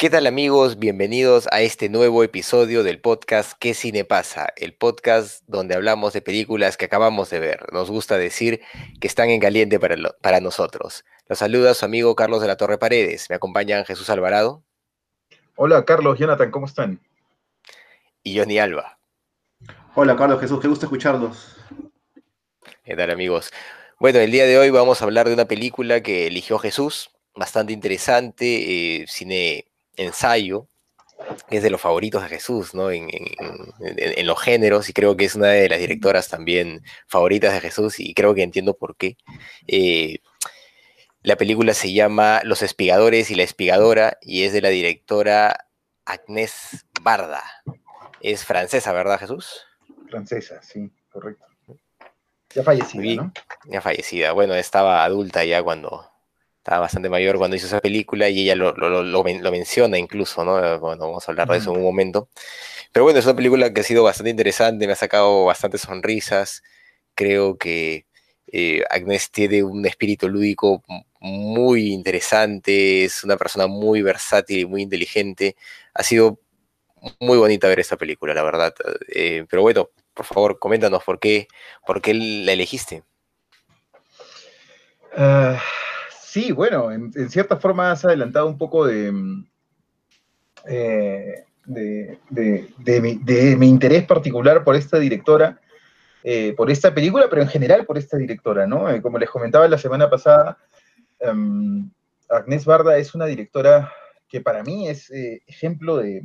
[0.00, 0.78] ¿Qué tal amigos?
[0.78, 4.46] Bienvenidos a este nuevo episodio del podcast ¿Qué cine pasa?
[4.54, 7.66] El podcast donde hablamos de películas que acabamos de ver.
[7.72, 8.60] Nos gusta decir
[9.00, 11.04] que están en caliente para, para nosotros.
[11.26, 13.28] Los saluda su amigo Carlos de la Torre Paredes.
[13.28, 14.62] Me acompañan Jesús Alvarado.
[15.56, 17.00] Hola Carlos, Jonathan, ¿cómo están?
[18.22, 19.00] Y Johnny Alba.
[19.96, 21.56] Hola Carlos, Jesús, qué gusto escucharlos.
[22.84, 23.50] ¿Qué tal amigos?
[23.98, 27.72] Bueno, el día de hoy vamos a hablar de una película que eligió Jesús, bastante
[27.72, 29.67] interesante, eh, cine
[29.98, 30.68] ensayo,
[31.48, 32.90] que es de los favoritos de Jesús, ¿no?
[32.90, 33.08] En,
[34.24, 38.14] los géneros, y creo que es una de las directoras también favoritas de Jesús, y
[38.14, 39.16] creo que entiendo por qué.
[39.66, 40.18] Eh,
[41.22, 45.66] la película se llama Los Espigadores y la Espigadora, y es de la directora
[46.04, 47.42] Agnès Barda.
[48.20, 49.62] Es francesa, ¿verdad, Jesús?
[50.08, 51.44] Francesa, sí, correcto.
[52.54, 53.32] Ya fallecida, ¿no?
[53.66, 54.32] Ya fallecida.
[54.32, 56.10] Bueno, estaba adulta ya cuando,
[56.68, 60.78] estaba bastante mayor cuando hizo esa película y ella lo, lo, menciona incluso, ¿no?
[60.80, 62.28] Bueno, vamos a hablar de eso en un momento.
[62.92, 66.62] Pero bueno, es una película que ha sido bastante interesante, me ha sacado bastantes sonrisas.
[67.14, 68.04] Creo que
[68.52, 70.82] eh, Agnes tiene un espíritu lúdico
[71.20, 75.56] muy interesante, es una persona muy versátil y muy inteligente.
[75.94, 76.38] Ha sido
[77.18, 78.74] muy bonita ver esta película, la verdad.
[79.14, 81.48] Eh, pero bueno, por favor, coméntanos por qué,
[81.86, 83.04] por qué la elegiste.
[85.16, 85.56] Uh
[86.30, 89.46] Sí, bueno, en, cierta forma has adelantado un poco de, mm,
[90.66, 95.58] eh, de, mi, interés particular por esta directora,
[96.22, 98.90] eh, por esta película, pero en general por esta directora, ¿no?
[98.90, 100.58] Eh, como les comentaba la semana pasada,
[101.20, 101.90] um,
[102.28, 103.90] Agnès Barda es una directora
[104.28, 106.22] que para mí es ejemplo, de,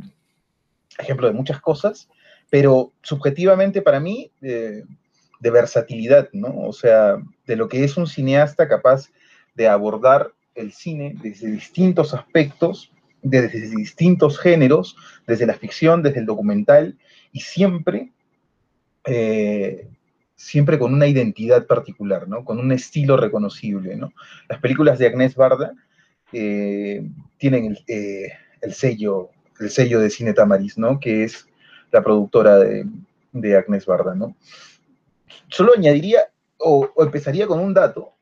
[1.00, 2.10] ejemplo de muchas cosas,
[2.50, 4.84] pero subjetivamente para mí de
[5.40, 6.68] versatilidad, ¿no?
[6.68, 7.16] O sea,
[7.46, 9.10] de lo que es un cineasta capaz
[9.56, 12.92] de abordar el cine desde distintos aspectos,
[13.22, 16.98] desde distintos géneros, desde la ficción, desde el documental,
[17.32, 18.12] y siempre,
[19.06, 19.88] eh,
[20.36, 22.44] siempre con una identidad particular, ¿no?
[22.44, 23.96] con un estilo reconocible.
[23.96, 24.14] ¿no?
[24.50, 25.74] Las películas de Agnès Barda
[26.32, 27.04] eh,
[27.38, 31.00] tienen el, eh, el, sello, el sello de Cine Tamariz, ¿no?
[31.00, 31.48] que es
[31.92, 32.86] la productora de,
[33.32, 34.14] de Agnès Barda.
[34.14, 34.36] ¿no?
[35.48, 36.20] Solo añadiría,
[36.58, 38.14] o empezaría con un dato,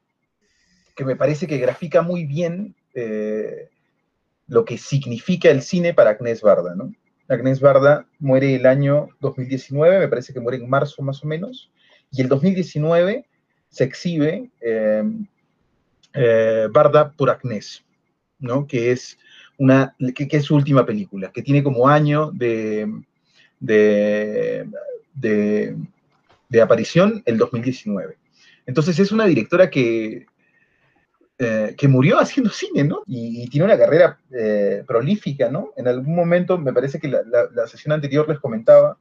[0.96, 3.70] que me parece que grafica muy bien eh,
[4.48, 6.94] lo que significa el cine para Agnès Barda, ¿no?
[7.28, 11.72] Agnès Barda muere el año 2019, me parece que muere en marzo más o menos,
[12.12, 13.26] y el 2019
[13.70, 15.04] se exhibe eh,
[16.14, 17.86] eh, Barda por Agnès,
[18.40, 18.68] ¿no?
[18.68, 19.18] Que es,
[19.58, 22.92] una, que, es su última película, que tiene como año de,
[23.60, 24.68] de,
[26.50, 28.18] de aparición el 2019.
[28.66, 30.26] Entonces es una directora que
[31.44, 33.02] eh, que murió haciendo cine, ¿no?
[33.08, 35.72] Y, tiene una carrera eh, prolífica, ¿no?
[35.76, 39.00] En algún momento, me parece que la, sesión anterior les comentaba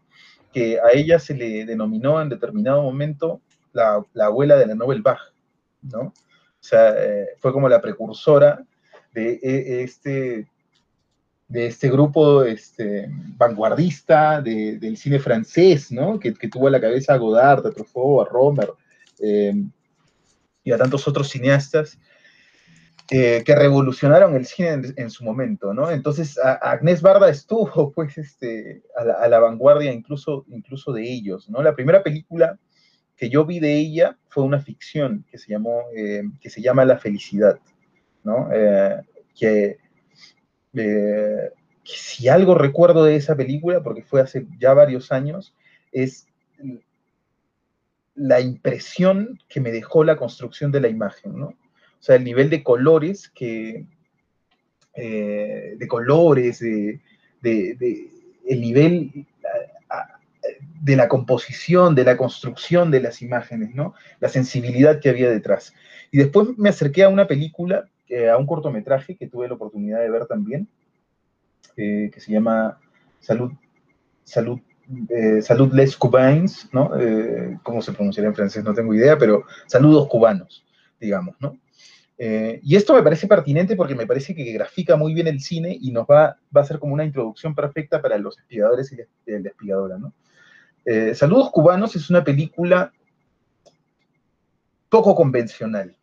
[0.50, 3.42] que a ella se le denominó en determinado momento
[3.74, 5.20] la, abuela de la Nobel Bach,
[5.82, 6.00] ¿no?
[6.00, 6.14] O
[6.62, 8.64] sea, eh, fue como la precursora
[9.12, 10.48] de este,
[11.46, 16.18] de este grupo este, vanguardista del cine francés, ¿no?
[16.18, 18.70] Que, tuvo a la cabeza a Godard, a Truffaut, a Romer
[20.62, 21.98] y a tantos otros cineastas
[23.12, 25.90] eh, que revolucionaron el cine en, su momento, ¿no?
[25.90, 31.60] Entonces, Agnès Barda estuvo, pues, este, a, la, vanguardia incluso, incluso de ellos, ¿no?
[31.60, 32.56] La primera película
[33.16, 36.84] que yo vi de ella fue una ficción que se, llamó, eh, que se llama
[36.84, 37.58] La Felicidad,
[38.22, 38.48] ¿no?
[38.52, 39.00] Eh,
[39.36, 39.78] que,
[41.82, 45.52] si algo recuerdo de esa película, porque fue hace ya varios años,
[45.90, 46.28] es
[48.14, 51.54] la impresión que me dejó la construcción de la imagen, ¿no?
[52.00, 53.84] O sea, el nivel de colores que,
[54.94, 57.00] eh, de colores, de,
[57.42, 59.26] el nivel
[60.82, 63.94] de la composición, de la construcción de las imágenes, ¿no?
[64.18, 65.74] La sensibilidad que había detrás.
[66.10, 70.00] Y después me acerqué a una película, eh, a un cortometraje que tuve la oportunidad
[70.00, 70.68] de ver también,
[71.76, 72.78] eh, que se llama
[73.20, 73.52] Salud,
[74.24, 74.58] Salud,
[75.42, 76.90] Salud Les Cubains, ¿no?
[77.62, 78.64] ¿Cómo se pronunciaría en francés?
[78.64, 80.64] No tengo idea, pero Saludos Cubanos,
[80.98, 81.56] digamos, ¿no?
[82.22, 85.74] Eh, y esto me parece pertinente porque me parece que grafica muy bien el cine
[85.80, 88.96] y nos va, va a ser como una introducción perfecta para los espigadores y
[89.30, 89.96] la, espigadora.
[89.96, 90.12] ¿no?
[90.84, 92.92] Eh, Saludos Cubanos es una película
[94.90, 95.96] poco convencional,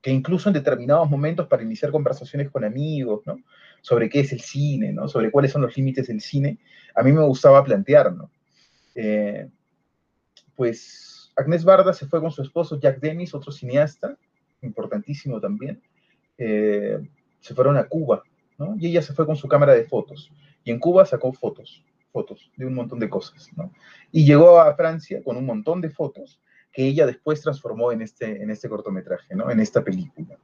[0.00, 3.36] que incluso en determinados momentos para iniciar conversaciones con amigos, ¿no?
[3.80, 5.08] sobre qué es el cine, ¿no?
[5.08, 6.60] sobre cuáles son los límites del cine,
[6.94, 8.12] a mí me gustaba plantear.
[8.12, 8.30] ¿no?
[8.94, 9.48] Eh,
[10.54, 14.16] pues Agnès Barda se fue con su esposo Jack Dennis, otro cineasta,
[14.66, 15.80] importantísimo también,
[16.38, 16.98] eh,
[17.40, 18.22] se fueron a Cuba,
[18.58, 18.76] ¿no?
[18.78, 20.30] Y ella se fue con su cámara de fotos.
[20.64, 23.72] Y en Cuba sacó fotos, fotos de un montón de cosas, ¿no?
[24.12, 26.40] Y llegó a Francia con un montón de fotos
[26.72, 29.50] que ella después transformó en este, en este cortometraje, ¿no?
[29.50, 30.36] En esta película.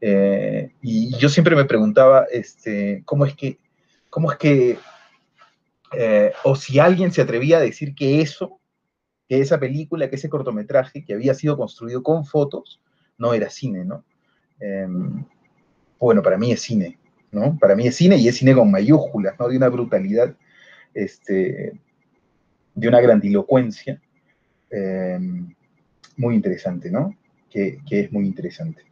[0.00, 3.58] Eh, y yo siempre me preguntaba, este, ¿cómo es que,
[4.10, 4.78] cómo es que,
[5.92, 8.60] eh, o si alguien se atrevía a decir que eso,
[9.28, 12.80] que esa película, que ese cortometraje que había sido construido con fotos,
[13.18, 14.04] no era cine, ¿no?
[14.60, 15.24] Em,
[15.98, 16.98] bueno, para mí es cine,
[17.30, 17.58] ¿no?
[17.58, 19.48] Para mí es cine y es cine con mayúsculas, ¿no?
[19.48, 20.34] De una brutalidad,
[20.94, 21.72] este,
[22.74, 24.00] de una grandilocuencia
[24.70, 25.54] em,
[26.16, 27.16] muy interesante, ¿no?
[27.50, 28.82] Que, es muy interesante.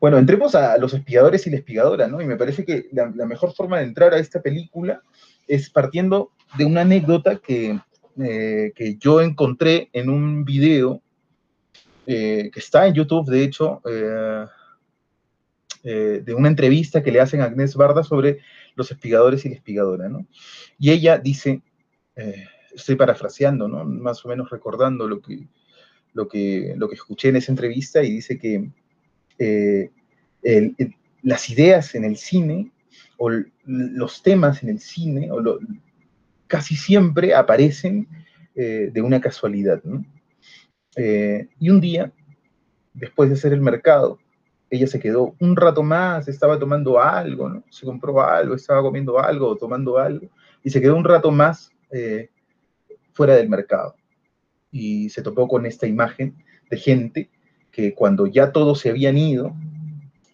[0.00, 2.20] Bueno, entremos a los espiadores y la espigadora, ¿no?
[2.20, 5.02] Y me parece que la, mejor forma de entrar a esta película
[5.46, 7.78] es partiendo de una anécdota que,
[8.18, 11.02] eh, que yo encontré en un video
[12.06, 14.44] eh, que está en YouTube, de hecho, eh,
[15.84, 18.40] eh, de una entrevista que le hacen a Agnès Barda sobre
[18.74, 20.26] los espigadores y la espigadora, ¿no?
[20.78, 21.62] Y ella dice,
[22.74, 23.84] estoy parafraseando, ¿no?
[23.84, 25.46] Más o menos recordando lo que,
[26.12, 28.68] lo que, lo que escuché en esa entrevista y dice que
[31.22, 32.70] las ideas en el cine
[33.16, 33.30] o
[33.64, 35.58] los temas en el cine o
[36.46, 38.08] casi siempre aparecen
[38.54, 40.04] de una casualidad, ¿no?
[40.96, 42.12] Eh, y un día,
[42.92, 44.18] después de hacer el mercado,
[44.70, 47.62] ella se quedó un rato más, estaba tomando algo.
[47.70, 50.28] Se compró algo, estaba comiendo algo tomando algo,
[50.62, 52.30] y se quedó un rato más eh,
[53.12, 53.94] fuera del mercado.
[54.70, 56.36] Y se topó con esta imagen
[56.70, 57.30] de gente
[57.70, 59.54] que cuando ya todos se habían ido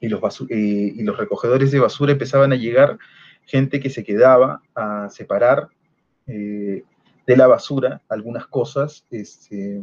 [0.00, 2.98] y los, eh, y los recogedores de basura empezaban a llegar,
[3.44, 5.68] gente que se quedaba a separar
[6.26, 9.82] de la basura algunas cosas este,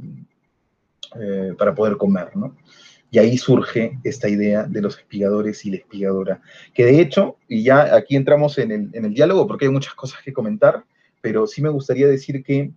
[1.20, 2.56] eh, para poder comer, ¿no?
[3.10, 6.42] Y ahí surge esta idea de los espigadores y la espigadora,
[6.74, 10.34] que de hecho, y ya aquí entramos en el, diálogo porque hay muchas cosas que
[10.34, 10.84] comentar,
[11.22, 12.72] pero sí me gustaría decir que,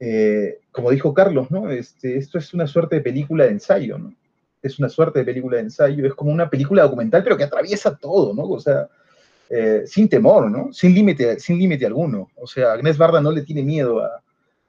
[0.00, 1.70] eh, como dijo Carlos, ¿no?
[1.70, 4.14] Este, esto es una suerte de película de ensayo, ¿no?
[4.62, 7.94] Es una suerte de película de ensayo, es como una película documental, pero que atraviesa
[7.96, 8.44] todo, ¿no?
[8.44, 8.88] O sea,
[9.50, 10.72] eh, sin temor, ¿no?
[10.72, 12.30] Sin límite sin límite alguno.
[12.36, 14.22] O sea, Agnés Barda no le tiene miedo a,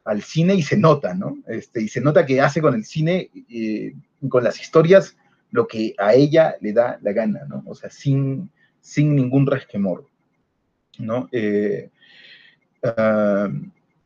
[0.05, 1.37] al cine y se nota, ¿no?
[1.47, 3.91] Este, y se nota que hace con el cine, y
[4.29, 5.17] con las historias,
[5.51, 7.63] lo que a ella le da la gana, ¿no?
[7.65, 8.49] O sea, sin,
[8.79, 10.07] sin ningún resquemor,
[10.99, 11.27] ¿no?
[11.31, 11.89] Eh,
[12.83, 13.49] ah,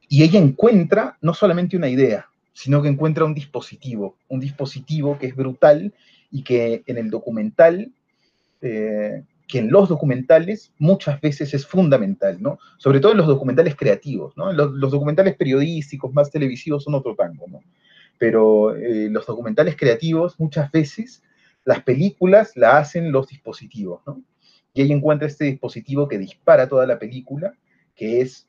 [0.08, 5.28] y ella encuentra no solamente una idea, sino que encuentra un dispositivo, un dispositivo que
[5.28, 5.94] es brutal
[6.32, 7.92] y que en el documental
[8.62, 12.60] eh, que en los documentales muchas veces es fundamental, ¿no?
[12.78, 14.54] Sobre todo en los documentales creativos, ¿no?
[14.54, 17.64] Los, documentales periodísticos, más televisivos, son otro tango, ¿no?
[18.20, 21.24] Pero eh, los documentales creativos, muchas veces,
[21.66, 24.22] las películas la hacen los dispositivos, ¿no?
[24.76, 27.56] Y ahí encuentra este dispositivo que dispara toda la película,
[27.96, 28.48] que es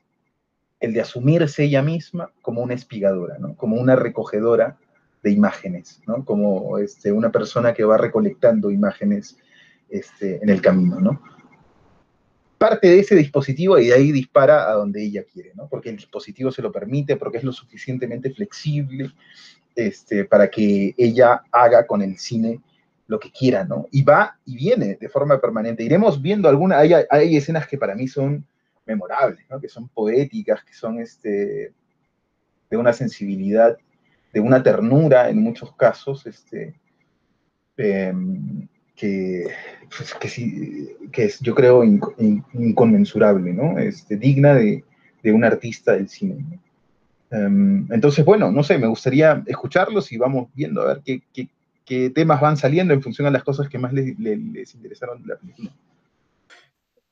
[0.79, 3.55] el de asumirse ella misma como una espigadora, ¿no?
[3.55, 4.77] Como una recogedora
[5.23, 6.23] de imágenes, ¿no?
[6.25, 9.39] Como este, una persona que va recolectando imágenes
[9.91, 11.21] este, en el camino, ¿no?
[12.57, 15.67] Parte de ese dispositivo y de ahí dispara a donde ella quiere, ¿no?
[15.67, 19.11] Porque el dispositivo se lo permite, porque es lo suficientemente flexible
[19.75, 22.61] este, para que ella haga con el cine
[23.07, 23.87] lo que quiera, ¿no?
[23.91, 25.83] Y va y viene de forma permanente.
[25.83, 26.79] Iremos viendo algunas,
[27.09, 28.45] hay, escenas que para mí son
[28.85, 29.59] memorables, ¿no?
[29.59, 31.73] Que son poéticas, que son este,
[32.69, 33.77] de una sensibilidad,
[34.31, 36.73] de una ternura en muchos casos, este,
[37.75, 38.67] em,
[39.01, 39.47] que,
[39.97, 43.79] pues, que, sí, que es, yo creo, inconmensurable, ¿no?
[43.79, 44.83] Este, digna de,
[45.23, 46.59] de un artista del cine.
[47.31, 51.49] Em, entonces, bueno, no sé, me gustaría escucharlos y vamos viendo a ver qué, qué,
[51.83, 55.29] qué temas van saliendo en función a las cosas que más les, les, interesaron de
[55.29, 55.71] la película.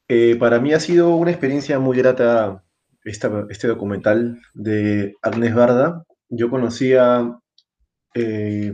[0.07, 2.63] Eh, para mí ha sido una experiencia muy grata
[3.03, 6.05] esta, este documental de Agnes Barda.
[6.29, 7.39] Yo conocía
[8.13, 8.73] eh,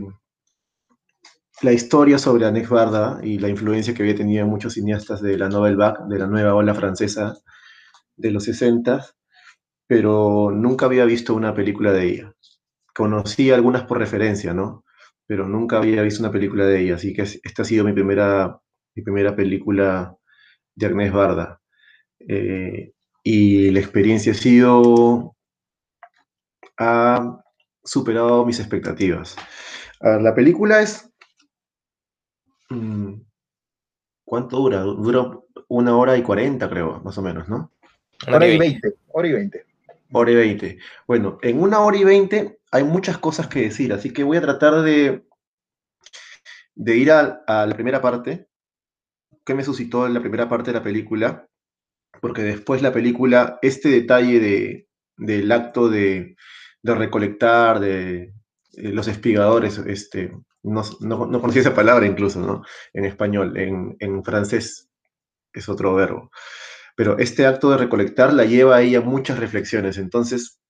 [1.62, 5.38] la historia sobre Agnès Barda y la influencia que había tenido en muchos cineastas de
[5.38, 7.34] la Nouvelle Vague, de la nueva ola francesa
[8.16, 9.04] de los 60,
[9.86, 12.32] pero nunca había visto una película de ella.
[12.94, 14.84] Conocí algunas por referencia, ¿no?
[15.26, 18.60] pero nunca había visto una película de ella, así que esta ha sido mi primera,
[18.94, 20.16] mi primera película
[20.74, 21.60] de Agnés Barda.
[22.20, 22.92] Eh,
[23.24, 25.36] y la experiencia ha sido,
[26.78, 27.40] ha
[27.82, 29.36] superado mis expectativas.
[30.00, 31.10] la película es,
[34.24, 34.80] ¿cuánto dura?
[34.80, 37.72] Dura una hora y cuarenta, creo, más o menos, ¿no?
[38.28, 39.64] Hora y veinte, hora y veinte.
[40.12, 40.78] Hora y veinte.
[41.06, 44.42] Bueno, en una hora y veinte hay muchas cosas que decir, así que voy a
[44.42, 45.24] tratar de,
[46.74, 48.48] de ir a, la primera parte.
[49.44, 51.48] ¿Qué me suscitó en la primera parte de la película?
[52.20, 56.36] Porque después la película, este detalle de, del acto de,
[56.82, 58.32] de recolectar, de,
[58.76, 60.32] eh, los espigadores, este,
[60.66, 62.62] no, no, conocía esa palabra incluso, ¿no?
[62.92, 64.90] En español, en, en francés
[65.52, 66.30] es otro verbo.
[66.96, 69.98] Pero este acto de recolectar la lleva a muchas reflexiones.
[69.98, 70.60] Entonces,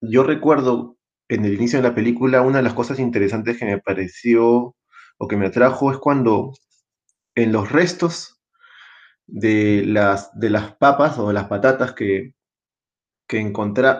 [0.00, 0.96] yo recuerdo
[1.28, 4.74] en el inicio de la película, una de las cosas interesantes que me pareció
[5.18, 6.52] o que me atrajo es cuando
[7.34, 8.40] en los restos
[9.26, 12.34] de las, de las papas o de las patatas que,
[13.28, 13.52] que,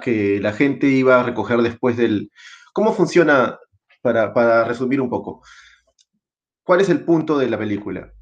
[0.02, 2.32] que la gente iba a recoger después del...
[2.72, 3.58] ¿Cómo funciona,
[4.00, 5.42] para, para resumir un poco,
[6.62, 8.12] cuál es el punto de la película?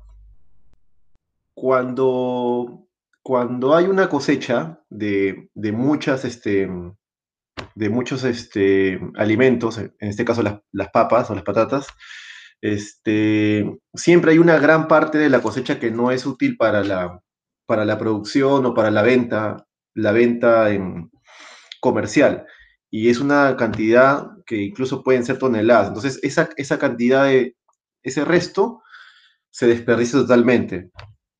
[1.55, 2.89] Cuando
[3.29, 6.67] cuando hay una cosecha de, muchas, este,
[7.75, 11.89] de muchos este, alimentos, en este caso las, papas o las patatas,
[12.63, 17.21] este, siempre hay una gran parte de la cosecha que no es útil para la,
[17.67, 21.11] para la producción o para la venta, la venta en
[21.83, 22.47] comercial.
[22.91, 25.89] Y es una cantidad que incluso pueden ser toneladas.
[25.89, 27.57] Entonces, esa, esa cantidad de,
[28.03, 28.83] ese resto
[29.51, 30.91] se desperdicia totalmente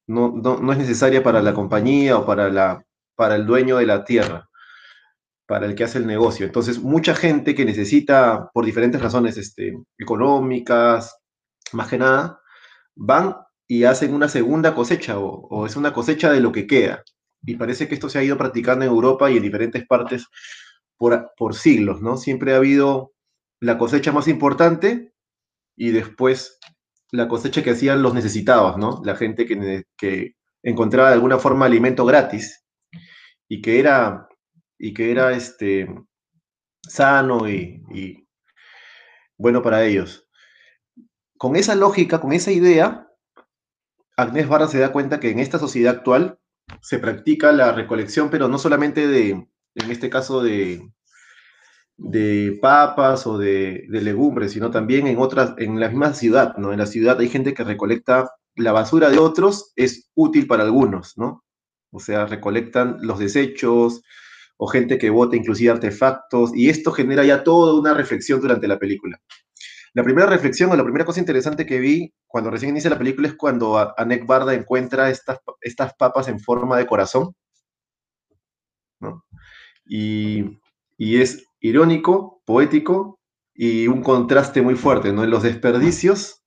[0.09, 4.49] no, es necesaria para la compañía o para, la, para el dueño de la tierra,
[5.47, 6.47] para el que hace el negocio.
[6.47, 11.19] Entonces, mucha gente que necesita, por diferentes razones este, económicas,
[11.73, 12.41] más que nada,
[12.97, 13.37] van
[13.67, 17.03] y hacen una segunda cosecha o, es una cosecha de lo que queda.
[17.43, 20.27] Y parece que esto se ha ido practicando en Europa y en diferentes partes
[20.99, 22.17] por, por siglos, ¿no?
[22.17, 23.15] Siempre ha habido
[23.61, 25.15] la cosecha más importante
[25.77, 26.59] y después
[27.11, 29.01] la cosecha que hacían los necesitados, ¿no?
[29.05, 32.65] La gente que, que encontraba de alguna forma alimento gratis
[33.49, 34.29] y que era,
[34.79, 35.89] y que era este,
[36.83, 38.27] sano y,
[39.37, 40.29] bueno para ellos.
[41.37, 43.09] Con esa lógica, con esa idea,
[44.17, 46.41] Agnés Barra se da cuenta que en esta sociedad actual
[46.83, 49.49] se practica la recolección, pero no solamente de,
[49.83, 50.89] en este caso, de,
[51.99, 56.73] de papas o de, legumbres, sino también en otras, en la misma ciudad, ¿no?
[56.73, 61.15] En la ciudad hay gente que recolecta la basura de otros, es útil para algunos,
[61.17, 61.45] ¿no?
[61.91, 64.03] O sea, recolectan los desechos
[64.57, 68.79] o gente que bota inclusive artefactos, y esto genera ya toda una reflexión durante la
[68.79, 69.21] película.
[69.95, 73.29] La primera reflexión o la primera cosa interesante que vi cuando recién inicia la película
[73.29, 77.35] es cuando Anek Barda encuentra estas, estas papas en forma de corazón.
[79.89, 80.59] Y,
[80.97, 83.19] y es irónico, poético
[83.55, 85.25] y un contraste muy fuerte, ¿no?
[85.25, 86.45] En los desperdicios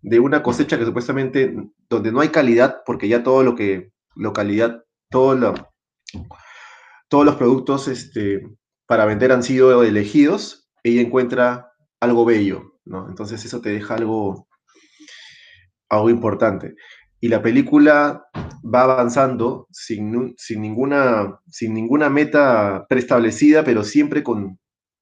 [0.00, 1.54] de una cosecha que supuestamente,
[1.88, 5.54] donde no hay calidad, porque ya todo lo que, localidad, todo
[7.08, 8.42] todos los productos este,
[8.86, 13.08] para vender han sido elegidos, ella encuentra algo bello, ¿no?
[13.08, 14.48] Entonces eso te deja algo,
[15.88, 16.74] algo importante
[17.20, 18.26] y la película
[18.62, 24.58] va avanzando sin, sin, ninguna, sin ninguna meta preestablecida, pero siempre con,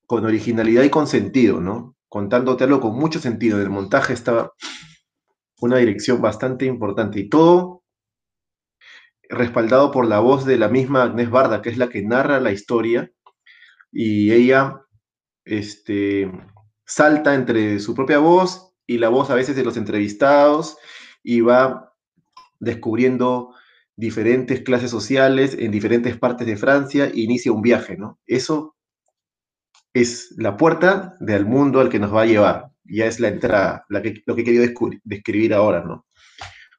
[0.07, 1.97] con originalidad y con sentido, ¿no?
[2.09, 3.59] Contándote algo con mucho sentido.
[3.59, 4.51] En el montaje está
[5.61, 7.83] una dirección bastante importante y todo
[9.29, 12.53] respaldado por la voz de la misma Agnés Barda, que es la que narra la
[12.53, 13.11] historia,
[13.91, 14.83] y ella
[15.45, 16.31] este,
[16.85, 20.79] salta entre su propia voz y la voz a veces de los entrevistados,
[21.23, 21.93] y va
[22.61, 23.55] descubriendo
[23.97, 28.19] diferentes clases sociales en diferentes partes de Francia e inicia un viaje, ¿no?
[28.27, 28.77] Eso
[29.95, 32.71] es la puerta del mundo al que nos va a llevar.
[32.85, 34.65] Ya es la entrada, que, lo que he querido
[35.05, 36.07] describir ahora, ¿no?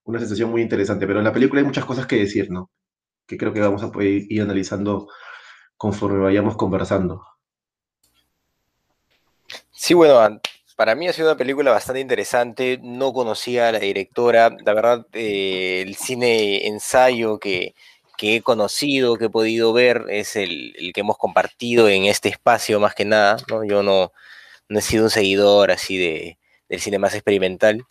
[0.03, 2.72] Una sensación muy interesante, pero en la película hay muchas cosas que decir, ¿no?
[3.25, 5.07] Que creo que vamos a poder ir analizando
[5.75, 7.25] conforme vayamos conversando.
[9.72, 10.39] Sí, bueno,
[10.77, 12.79] para mí ha sido una película bastante interesante.
[12.84, 14.55] No conocía a la directora.
[14.63, 17.74] La verdad, eh, el cine ensayo que,
[18.22, 22.93] he conocido, que he podido ver, es el, que hemos compartido en este espacio más
[22.93, 23.38] que nada.
[23.50, 23.65] ¿no?
[23.65, 24.12] Yo no,
[24.69, 26.38] he sido un seguidor así de,
[26.69, 27.84] del cine más experimental.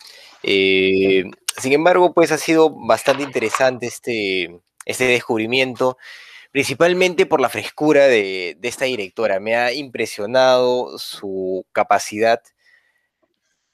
[0.43, 1.25] Eh,
[1.61, 5.97] sin embargo, pues ha sido bastante interesante este, este descubrimiento,
[6.53, 9.41] principalmente por la frescura de, de esta directora.
[9.41, 12.41] Me ha impresionado su capacidad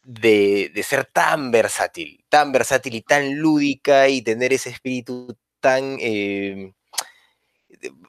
[0.03, 5.97] de, ser tan versátil, tan versátil y tan lúdica y tener ese espíritu tan...
[5.99, 6.73] Eh,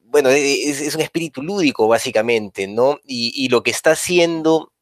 [0.03, 2.99] bueno, es, un espíritu lúdico básicamente, ¿no?
[3.05, 4.73] Y, lo que está haciendo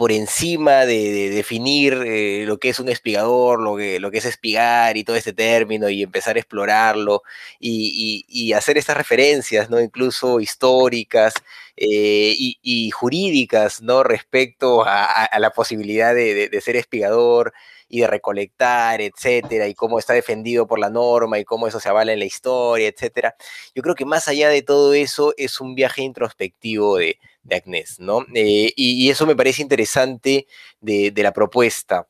[0.00, 5.04] por encima de, definir eh, lo que es un espigador, lo que, es espigar y
[5.04, 7.22] todo este término y empezar a explorarlo
[7.58, 9.78] y, hacer estas referencias, ¿no?
[9.78, 11.34] Incluso históricas
[11.76, 14.02] eh, y, jurídicas, ¿no?
[14.02, 17.52] Respecto a, la posibilidad de, ser espigador
[17.90, 21.90] y de recolectar, etcétera, y cómo está defendido por la norma y cómo eso se
[21.90, 23.34] avala en la historia, etcétera.
[23.74, 27.18] Yo creo que más allá de todo eso es un viaje introspectivo de,
[27.50, 28.24] de ¿no?
[28.34, 30.46] Eh, y, eso me parece interesante
[30.80, 32.08] de, la propuesta.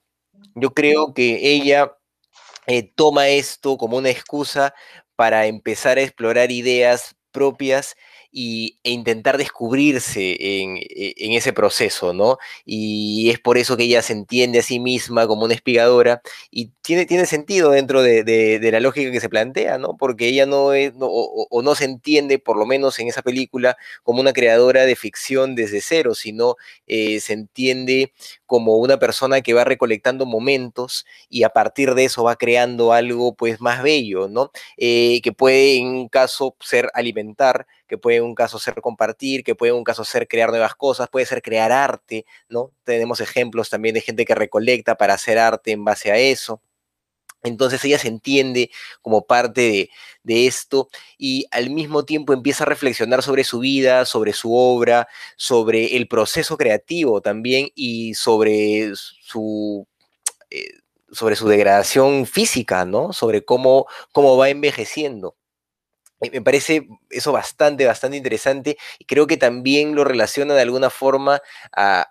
[0.54, 1.96] Yo creo que ella
[2.66, 4.74] eh, toma esto como una excusa
[5.16, 7.96] para empezar a explorar ideas propias
[8.32, 10.62] y, e intentar descubrirse e,
[11.16, 12.38] en, ese proceso, ¿no?
[12.64, 16.70] Y es por eso que ella se entiende a sí misma como una espigadora y
[16.82, 19.96] tiene, tiene sentido dentro de, la lógica que se plantea, ¿no?
[19.96, 24.20] Porque ella no es, o, no se entiende, por lo menos en esa película, como
[24.20, 26.56] una creadora de ficción desde cero, sino
[26.86, 28.12] eh, se entiende
[28.46, 33.34] como una persona que va recolectando momentos y a partir de eso va creando algo
[33.34, 34.50] pues más bello, ¿no?
[34.76, 39.42] Eh, que puede en un caso ser alimentar, que puede en un caso ser compartir,
[39.42, 42.72] que puede en un caso ser crear nuevas cosas, puede ser crear arte, ¿no?
[42.84, 46.62] Tenemos ejemplos también de gente que recolecta para hacer arte en base a eso.
[47.42, 48.70] Entonces ella se entiende
[49.02, 49.90] como parte
[50.22, 55.08] de, esto y al mismo tiempo empieza a reflexionar sobre su vida, sobre su obra,
[55.36, 59.88] sobre el proceso creativo también y sobre su,
[60.50, 60.74] eh,
[61.10, 63.12] sobre su degradación física, ¿no?
[63.12, 65.36] Sobre cómo, cómo va envejeciendo.
[66.20, 71.40] Me parece eso bastante, bastante interesante y creo que también lo relaciona de alguna forma
[71.72, 72.06] a,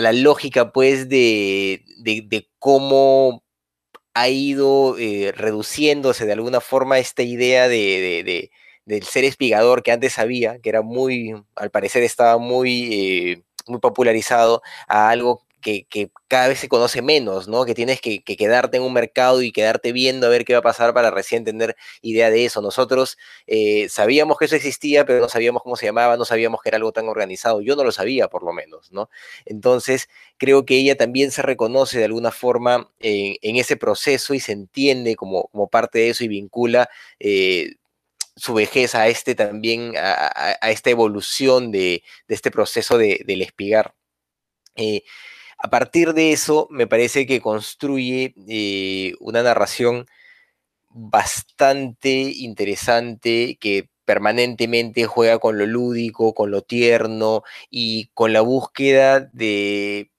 [0.00, 3.42] la lógica, pues, de, de cómo
[4.16, 8.50] ha ido eh, reduciéndose de alguna forma esta idea de,
[8.86, 13.78] del ser espigador que antes había, que era muy, al parecer estaba muy, eh, muy
[13.78, 15.45] popularizado, a algo
[15.88, 17.64] que, cada vez se conoce menos, ¿no?
[17.64, 20.62] Que tienes que, quedarte en un mercado y quedarte viendo a ver qué va a
[20.62, 22.60] pasar para recién tener idea de eso.
[22.62, 26.68] Nosotros eh, sabíamos que eso existía, pero no sabíamos cómo se llamaba, no sabíamos que
[26.68, 27.60] era algo tan organizado.
[27.60, 29.10] Yo no lo sabía, por lo menos, ¿no?
[29.44, 34.52] Entonces, creo que ella también se reconoce de alguna forma en, ese proceso y se
[34.52, 36.88] entiende como, parte de eso y vincula.
[37.18, 37.74] Eh,
[38.36, 43.94] su vejez a este también, a, esta evolución de, este proceso del espigar.
[44.76, 45.02] Eh,
[45.66, 50.06] a partir de eso, me parece que construye eh, una narración
[50.90, 59.20] bastante interesante que permanentemente juega con lo lúdico, con lo tierno y con la búsqueda
[59.32, 60.12] de,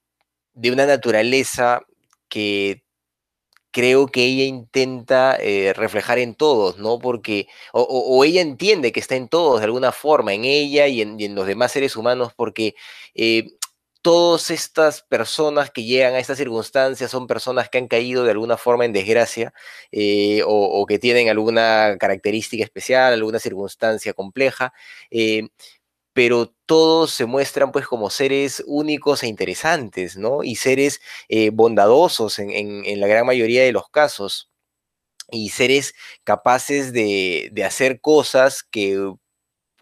[0.55, 1.83] una naturaleza
[2.27, 2.83] que
[3.71, 6.99] creo que ella intenta eh, reflejar en todos, ¿no?
[6.99, 11.36] Porque, o, ella entiende que está en todos de alguna forma, en ella y en,
[11.36, 12.75] los demás seres humanos, porque
[13.15, 13.56] eh,
[14.07, 18.55] todas estas personas que llegan a estas circunstancias son personas que han caído de alguna
[18.55, 19.53] forma en desgracia
[19.91, 24.71] eh, o, que tienen alguna característica especial, alguna circunstancia compleja,
[25.11, 25.49] eh,
[26.13, 30.41] pero todos se muestran pues como seres únicos e interesantes, ¿no?
[30.41, 34.49] Y seres eh, bondadosos en, la gran mayoría de los casos
[35.31, 39.13] y seres capaces de, de hacer cosas que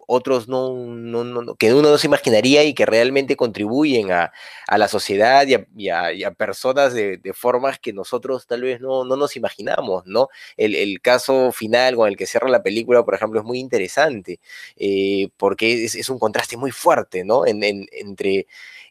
[0.06, 4.32] otros no, que uno no se imaginaría y que realmente contribuyen a,
[4.68, 10.28] la sociedad y a, personas de, formas que nosotros tal vez no, nos imaginamos, ¿no?
[10.56, 14.40] El, caso final con el que cierra la película, por ejemplo, es muy interesante,
[14.76, 17.44] eh, porque es, un contraste muy fuerte, ¿no?
[17.46, 18.46] entre,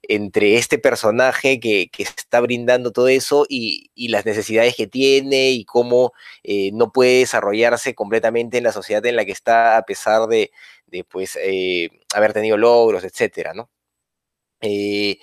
[0.07, 6.13] entre este personaje que, está brindando todo eso y, las necesidades que tiene y cómo
[6.43, 10.51] eh, no puede desarrollarse completamente en la sociedad en la que está a pesar de,
[10.87, 13.69] de pues, eh, haber tenido logros, etcétera, ¿no?
[14.61, 15.19] Eh,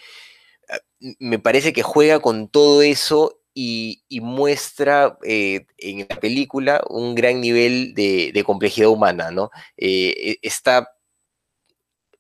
[0.69, 0.79] ah,
[1.19, 7.41] me parece que juega con todo eso y, muestra eh, en la película un gran
[7.41, 9.51] nivel de, complejidad humana, ¿no?
[9.77, 10.89] E, está,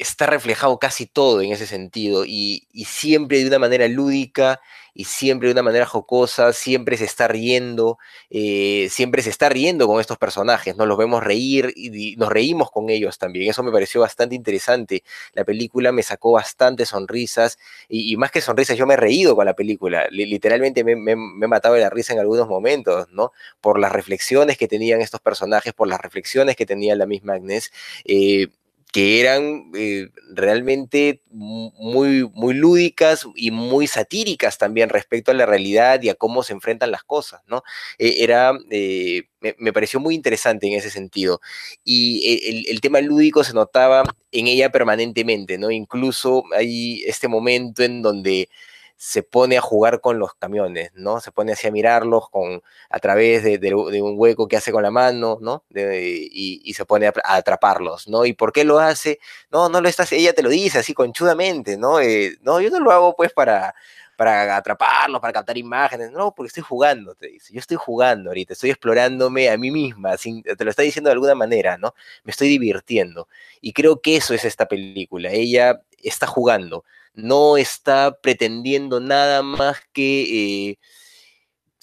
[0.02, 4.60] está reflejado casi todo en ese sentido y, siempre de una manera lúdica
[4.94, 9.86] y siempre de una manera jocosa, siempre se está riendo, eh, siempre se está riendo
[9.86, 13.48] con estos personajes, nos los vemos reír y, nos reímos con ellos también.
[13.50, 15.02] Eso me pareció bastante interesante.
[15.32, 19.46] La película me sacó bastantes sonrisas y, más que sonrisas, yo me he reído con
[19.46, 20.06] la película.
[20.10, 23.32] literalmente me, me, me, he matado de la risa en algunos momentos, ¿no?
[23.60, 27.72] Por las reflexiones que tenían estos personajes, por las reflexiones que tenía la misma Agnes.
[28.04, 28.48] Eh,
[28.92, 36.02] que eran eh, realmente muy, muy lúdicas y muy satíricas también respecto a la realidad
[36.02, 37.62] y a cómo se enfrentan las cosas, ¿no?
[37.98, 41.40] Eh, era, eh, me, pareció muy interesante en ese sentido.
[41.84, 45.70] Y el, el, tema lúdico se notaba en ella permanentemente, ¿no?
[45.70, 48.50] Incluso hay este momento en donde
[48.96, 51.20] se pone a jugar con los camiones, ¿no?
[51.20, 54.90] Se pone así a mirarlos con, a través de, un hueco que hace con la
[54.90, 55.64] mano, ¿no?
[55.74, 58.24] y, se pone a, atraparlos, ¿no?
[58.24, 59.18] ¿Y por qué lo hace?
[59.50, 62.00] No, no lo estás, ella te lo dice así conchudamente, ¿no?
[62.00, 63.74] Eh, no, yo no lo hago pues para,
[64.16, 68.52] para atraparlos, para captar imágenes, no, porque estoy jugando, te dice, yo estoy jugando ahorita,
[68.52, 71.94] estoy explorándome a mí misma, te lo está diciendo de alguna manera, ¿no?
[72.24, 73.28] Me estoy divirtiendo.
[73.60, 79.78] Y creo que eso es esta película, ella está jugando no está pretendiendo nada más
[79.92, 80.78] que eh,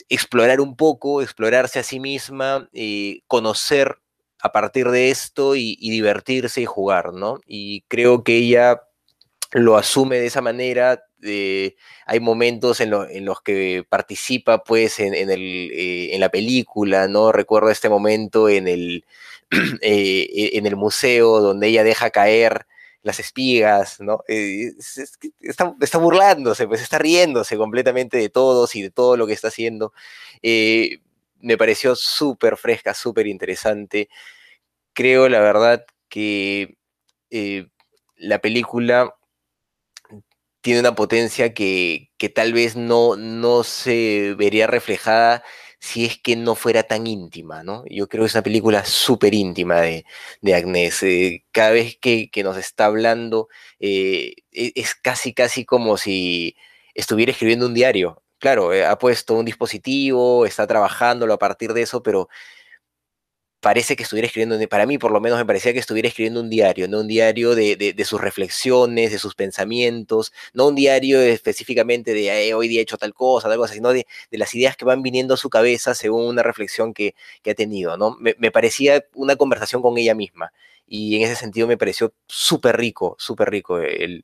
[0.09, 3.99] explorar un poco, explorarse a sí misma, eh, conocer
[4.41, 7.39] a partir de esto y, divertirse y jugar, ¿no?
[7.45, 8.81] Y creo que ella
[9.51, 11.03] lo asume de esa manera.
[11.21, 12.91] Eh, hay momentos en,
[13.25, 17.31] los que participa, pues, en, la película, ¿no?
[17.31, 19.03] Recuerdo este momento en el
[20.75, 22.65] museo donde ella deja caer
[23.01, 24.23] las espigas, ¿no?
[24.27, 24.71] Eh,
[25.39, 29.93] está, burlándose, pues está riéndose completamente de todos y de todo lo que está haciendo.
[30.41, 30.99] Eh,
[31.39, 34.09] me pareció súper fresca, súper interesante.
[34.93, 36.77] Creo, la verdad, que
[37.31, 37.67] eh,
[38.17, 39.15] la película
[40.61, 45.43] tiene una potencia que, que tal vez no, no se vería reflejada
[45.79, 47.83] si es que no fuera tan íntima, ¿no?
[47.89, 50.05] Yo creo que es una película súper íntima de,
[50.41, 51.01] de Agnés.
[51.03, 53.47] Eh, cada vez que, nos está hablando,
[53.79, 56.55] eh, e, es casi, casi como si
[56.95, 58.21] estuviera escribiendo un diario.
[58.39, 62.29] Claro, eh, ha puesto un dispositivo, está trabajándolo a partir de eso, pero
[63.59, 66.49] parece que estuviera escribiendo, para mí por lo menos me parecía que estuviera escribiendo un
[66.49, 72.53] diario, no un diario de, sus reflexiones, de sus pensamientos, no un diario específicamente de
[72.53, 75.33] hoy día he hecho tal cosa, tal cosa, sino de, las ideas que van viniendo
[75.33, 77.15] a su cabeza según una reflexión que,
[77.49, 78.15] ha tenido, ¿no?
[78.19, 80.51] Me, parecía una conversación con ella misma
[80.87, 84.23] y en ese sentido me pareció súper rico, súper rico el,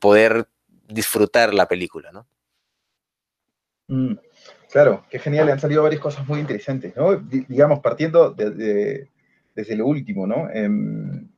[0.00, 0.48] poder
[0.88, 2.26] disfrutar la película, ¿no?
[3.88, 4.27] Mm.
[4.70, 7.16] Claro, qué genial, han salido varias cosas muy interesantes, ¿no?
[7.16, 10.48] digamos, partiendo desde lo último, ¿no?
[10.50, 11.28] Em,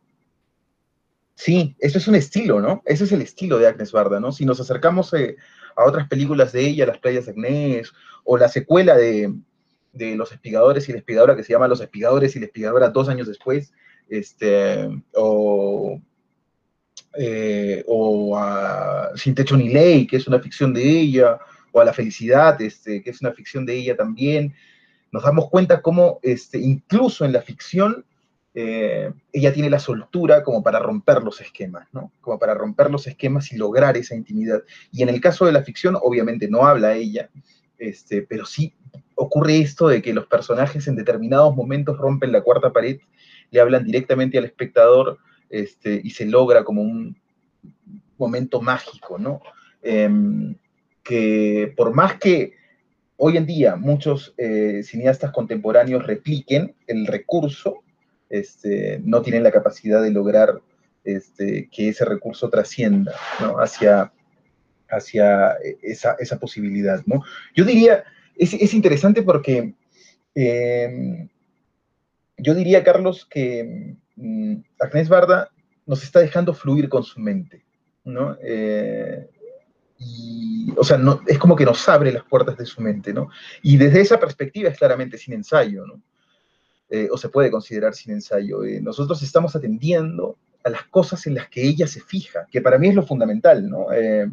[1.37, 2.83] sí, eso es un estilo, ¿no?
[2.85, 4.33] Ese es el estilo de Agnes Barda, ¿no?
[4.33, 5.37] Si nos acercamos eh,
[5.77, 7.93] a otras películas de ella, Las playas de Agnes,
[8.25, 9.33] o la secuela de,
[9.95, 13.29] Los Espigadores y la Espigadora, que se llama Los Espigadores y la Espigadora dos años
[13.29, 13.73] después,
[14.09, 16.01] este, o,
[17.17, 18.37] eh, o
[19.15, 21.39] Sin Techo ni Ley, que es una ficción de ella,
[21.73, 24.55] o a La Felicidad, este, que es una ficción de ella también,
[25.13, 28.05] nos damos cuenta cómo este, incluso en la ficción
[28.53, 32.13] eh, ella tiene la soltura como para romper los esquemas, ¿no?
[32.21, 34.63] Como para romper los esquemas y lograr esa intimidad.
[34.91, 37.31] Y en el caso de la ficción, obviamente no habla ella,
[37.79, 38.75] este, pero sí
[39.15, 42.99] ocurre esto de que los personajes en determinados momentos rompen la cuarta pared,
[43.51, 45.19] le hablan directamente al espectador
[45.51, 47.17] y se logra como un
[48.17, 49.41] momento mágico, ¿no?
[49.83, 50.55] Em,
[51.03, 52.55] que por más que
[53.17, 57.83] hoy en día muchos eh, cineastas contemporáneos repliquen el recurso,
[58.31, 60.61] este, no tienen la capacidad de lograr
[61.05, 63.13] este, que ese recurso trascienda
[63.59, 64.13] hacia,
[64.89, 67.03] hacia esa, posibilidad.
[67.07, 67.23] ¿no?
[67.55, 68.05] Yo diría,
[68.37, 69.75] es, interesante porque
[70.35, 71.29] em,
[72.39, 75.51] yo diría, Carlos, que mm, Agnés Barda
[75.87, 77.65] nos está dejando fluir con su mente.
[78.05, 78.39] ¿no?
[78.43, 79.29] Eh,
[80.01, 83.29] y, o sea, no, es como que nos abre las puertas de su mente, ¿no?
[83.63, 86.01] Y desde esa perspectiva es claramente sin ensayo, ¿no?
[86.89, 88.65] Eh, o se puede considerar sin ensayo.
[88.65, 92.79] Eh, nosotros estamos atendiendo a las cosas en las que ella se fija, que para
[92.79, 93.87] mí es lo fundamental, ¿no?
[93.93, 94.27] Eh,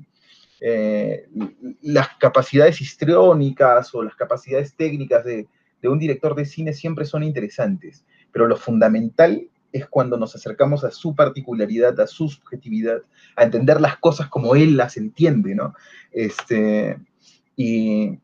[1.82, 5.47] las capacidades histriónicas o las capacidades técnicas de,
[5.82, 10.84] de un director de cine siempre son interesantes, pero lo fundamental es cuando nos acercamos
[10.84, 13.01] a su particularidad, a su subjetividad,
[13.36, 15.73] a entender las cosas como él las entiende, ¿no?
[16.12, 16.97] Este,
[17.56, 18.19] y,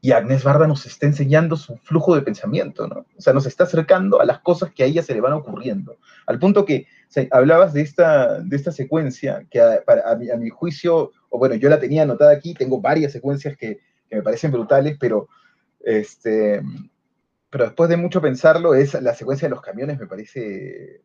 [0.00, 3.06] y Agnés Barda nos está enseñando su flujo de pensamiento, ¿no?
[3.16, 5.96] O sea, nos está acercando a las cosas que a ella se le van ocurriendo.
[6.26, 6.86] Al punto que
[7.30, 11.78] hablabas de esta, de esta secuencia, que a, a, mi, juicio, o bueno, yo la
[11.78, 15.28] tenía anotada aquí, tengo varias secuencias que, que me parecen brutales, pero
[15.80, 16.62] este,
[17.52, 21.02] pero después de mucho pensarlo, es la secuencia de los camiones me parece,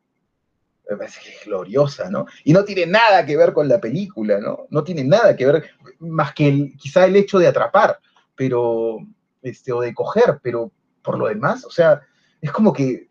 [1.45, 2.25] gloriosa, ¿no?
[2.45, 4.65] Y no tiene nada que ver con la película, ¿no?
[4.69, 7.99] No tiene nada que ver, más que quizá el hecho de atrapar,
[8.33, 8.99] pero,
[9.41, 11.99] este, o de coger, pero por lo demás, o sea,
[12.39, 13.09] es como que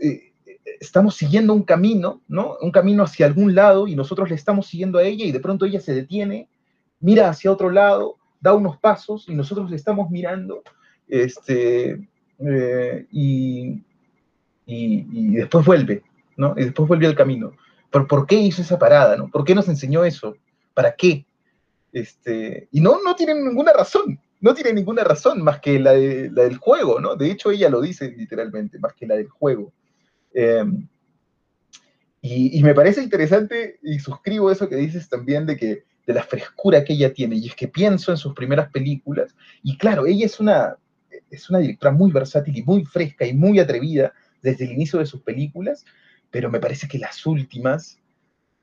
[0.00, 0.32] eh,
[0.78, 2.56] estamos siguiendo un camino, ¿no?
[2.60, 5.64] Un camino hacia algún lado y nosotros le estamos siguiendo a ella y de pronto
[5.64, 6.48] ella se detiene,
[7.00, 10.62] mira hacia otro lado, da unos pasos y nosotros le estamos mirando,
[11.08, 13.82] este, eh, y,
[14.66, 16.02] y, después vuelve,
[16.36, 16.54] ¿no?
[16.56, 17.52] Y después vuelve al camino.
[17.90, 19.28] ¿Por, ¿Por qué hizo esa parada, no?
[19.30, 20.36] ¿Por qué nos enseñó eso?
[20.74, 21.24] ¿Para qué?
[21.92, 26.58] Este, y no, no ninguna razón, no tiene ninguna razón más que la, la, del
[26.58, 27.16] juego, ¿no?
[27.16, 29.72] De hecho, ella lo dice literalmente, más que la del juego.
[30.34, 30.86] Em,
[32.20, 36.84] y, me parece interesante, y suscribo eso que dices también de que de la frescura
[36.84, 40.38] que ella tiene, y es que pienso en sus primeras películas, y claro, ella es
[40.40, 40.76] una,
[41.30, 45.06] es una directora muy versátil y muy fresca y muy atrevida desde el inicio de
[45.06, 45.84] sus películas,
[46.30, 47.98] pero me parece que las últimas,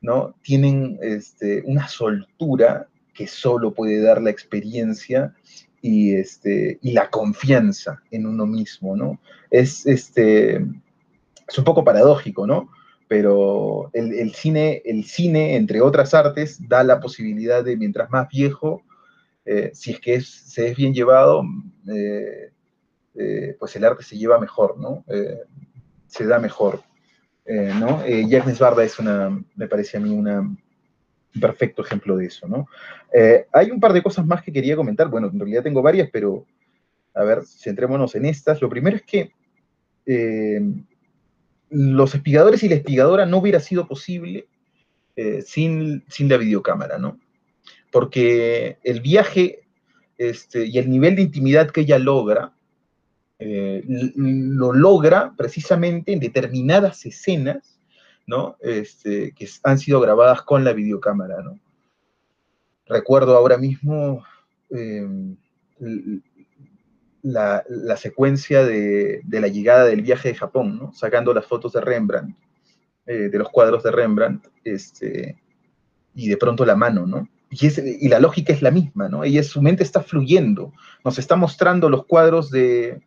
[0.02, 0.36] ¿no?
[0.42, 5.34] Tienen este, una soltura que solo puede dar la experiencia
[5.82, 9.20] y, este, y la confianza en uno mismo, ¿no?
[9.52, 12.70] Es, este, es un poco paradójico, ¿no?
[13.08, 18.82] Pero el, cine, el cine, entre otras artes, da la posibilidad de, mientras más viejo,
[19.46, 21.44] eh, si es que se es bien llevado,
[21.88, 22.52] eh,
[23.16, 25.04] eh, pues el arte se lleva mejor, ¿no?
[26.08, 26.84] se da mejor,
[27.46, 28.04] ¿no?
[28.06, 28.24] Eh,
[28.60, 30.60] Barda es una, me parece a mí, un
[31.42, 32.68] perfecto ejemplo de eso, ¿no?
[33.52, 36.46] Hay un par de cosas más que quería comentar, bueno, en realidad tengo varias, pero
[37.16, 38.62] a ver, centrémonos en estas.
[38.62, 39.32] Lo primero es que
[41.70, 44.48] los espigadores y la espigadora no hubiera sido posible
[45.44, 47.20] sin, sin, la videocámara, ¿no?
[47.94, 49.64] Porque el viaje
[50.18, 52.52] este, y el nivel de intimidad que ella logra,
[53.40, 57.74] lo logra precisamente en determinadas escenas
[58.26, 58.58] ¿no?
[58.62, 61.38] Este, que han sido grabadas con la videocámara.
[62.86, 64.24] Recuerdo ahora mismo
[64.70, 65.36] em,
[67.22, 67.64] la,
[67.98, 70.92] secuencia de, la llegada del viaje de Japón.
[70.94, 72.38] Sacando las fotos de Rembrandt,
[73.06, 75.42] eh, de los cuadros de Rembrandt, este,
[76.16, 77.28] y de pronto la mano, ¿no?
[77.62, 79.24] Y, y, la lógica es la misma, ¿no?
[79.24, 80.74] Ella, su mente está fluyendo,
[81.06, 83.02] nos está mostrando los cuadros de,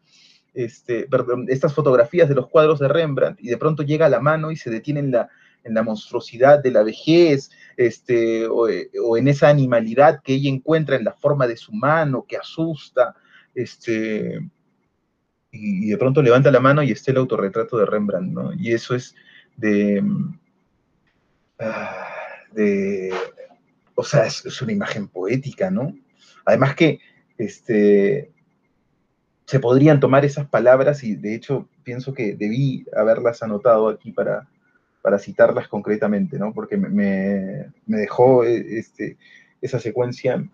[0.57, 4.21] este, perdón, estas fotografías de los cuadros de Rembrandt y de pronto llega a la
[4.21, 5.29] mano y se detiene en la,
[5.65, 11.05] en la monstruosidad de la vejez, este, o, en esa animalidad que ella encuentra en
[11.05, 13.15] la forma de su mano, que asusta,
[13.55, 14.41] este,
[15.53, 18.53] y, de pronto levanta la mano y está el autorretrato de Rembrandt, ¿no?
[18.55, 19.15] Y eso es
[19.57, 20.03] de,
[21.59, 22.09] ah,
[22.53, 23.13] de
[23.97, 25.93] o sea, es, una imagen poética, ¿no?
[26.45, 27.01] Además que,
[27.39, 28.31] este,
[29.47, 34.49] se podrían tomar esas palabras y de hecho pienso que debí haberlas anotado aquí para,
[35.03, 36.53] para citarlas concretamente, ¿no?
[36.53, 39.17] Porque me, dejó eh, este,
[39.61, 40.45] esa secuencia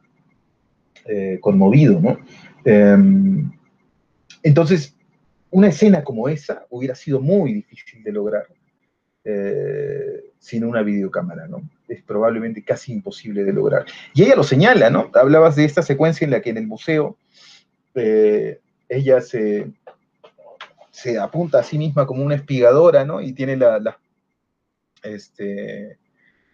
[1.07, 2.18] eh, conmovido, ¿no?
[2.64, 3.50] Em,
[4.42, 4.94] entonces,
[5.50, 8.46] una escena como esa hubiera sido muy difícil de lograr
[9.24, 11.62] eh, sin una videocámara, ¿no?
[11.92, 13.85] Es probablemente casi imposible de lograr.
[14.14, 15.11] Y ella lo señala, ¿no?
[15.14, 17.16] Hablabas de esta secuencia en la que en el museo
[17.94, 19.70] ella se,
[20.90, 23.20] se apunta a sí misma como una espigadora, ¿no?
[23.20, 23.98] Y tiene la,
[25.02, 25.98] este,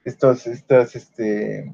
[0.05, 1.73] estos, estas, este, eh,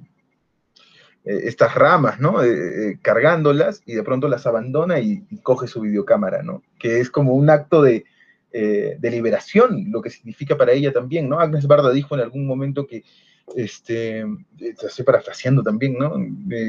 [1.24, 2.42] estas ramas, ¿no?
[2.42, 2.48] Eh,
[2.90, 6.62] eh, cargándolas y de pronto las abandona y, coge su videocámara, ¿no?
[6.78, 8.04] Que es como un acto de,
[8.60, 11.40] de, liberación, lo que significa para ella también, ¿no?
[11.40, 13.02] Agnes Barda dijo en algún momento que,
[13.56, 14.24] este,
[14.58, 16.14] estoy parafraseando también, ¿no?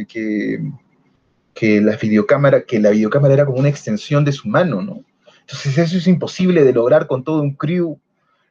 [0.08, 0.60] que
[1.56, 5.04] que la videocámara, que la videocámara era como una extensión de su mano, ¿no?
[5.40, 7.98] Entonces eso es imposible de lograr con todo un crew,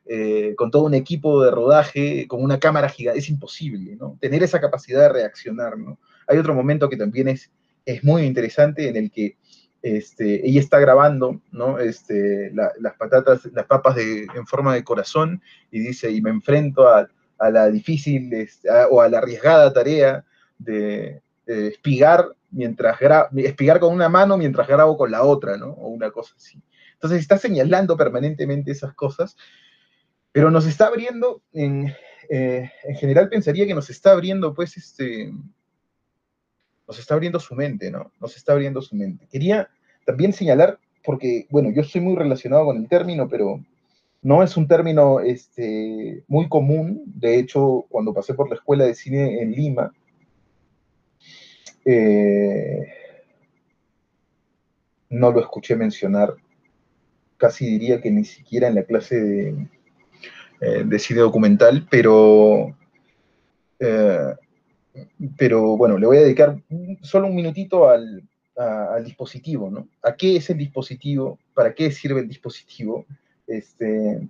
[0.06, 4.16] eh, con todo un equipo de rodaje, con una cámara gigante, es imposible, ¿no?
[4.20, 5.98] Tener esa capacidad de reaccionar, ¿no?
[6.26, 7.50] Hay otro momento que también es,
[7.84, 9.36] es muy interesante en el que
[9.84, 11.78] este, ella está grabando, ¿no?
[11.78, 17.06] Este, las patatas, las papas en forma de corazón y dice, y me enfrento a,
[17.50, 20.24] la difícil este, o a la arriesgada tarea
[20.56, 22.96] de, de espigar mientras
[23.36, 25.72] espigar con una mano mientras grabo con la otra, ¿no?
[25.72, 26.62] O una cosa así.
[26.94, 29.36] Entonces está señalando permanentemente esas cosas,
[30.32, 31.94] pero nos está abriendo, en,
[32.30, 35.30] eh, en general pensaría que nos está abriendo, pues, este,
[36.86, 38.10] nos está abriendo su mente, ¿no?
[38.20, 39.26] Nos está abriendo su mente.
[39.30, 39.68] Quería
[40.04, 43.60] también señalar, porque, bueno, yo estoy muy relacionado con el término, pero
[44.22, 47.02] no es un término este, muy común.
[47.06, 49.92] De hecho, cuando pasé por la escuela de cine en Lima,
[51.84, 52.86] eh,
[55.10, 56.34] no lo escuché mencionar,
[57.36, 59.68] casi diría que ni siquiera en la clase de,
[60.60, 62.74] eh, cine documental, pero,
[63.78, 64.34] eh,
[65.36, 66.56] pero bueno, le voy a dedicar
[67.02, 68.22] solo un minutito al,
[69.04, 69.88] dispositivo, ¿no?
[70.02, 71.40] ¿A qué es el dispositivo?
[71.54, 73.04] ¿Para qué sirve el dispositivo?
[73.48, 74.28] Este,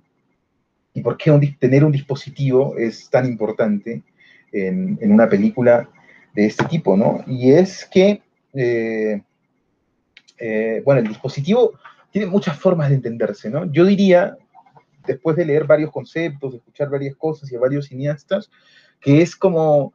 [0.94, 4.02] y por qué tener un dispositivo es tan importante
[4.50, 5.90] en, una película
[6.34, 7.22] de este tipo, ¿no?
[7.26, 8.22] Y es que,
[8.54, 9.22] eh,
[10.38, 11.72] eh, bueno, el dispositivo
[12.10, 13.70] tiene muchas formas de entenderse, ¿no?
[13.70, 14.38] Yo diría,
[15.06, 18.50] después de leer varios conceptos, de escuchar varias cosas y a varios cineastas,
[19.00, 19.92] que es como,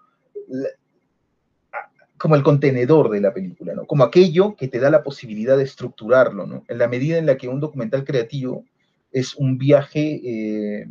[2.20, 3.86] como el contenedor de la película, ¿no?
[3.86, 6.66] Como aquello que te da la posibilidad de estructurarlo, ¿no?
[6.68, 8.66] En la medida en la que un documental creativo
[9.12, 10.88] es un viaje eh,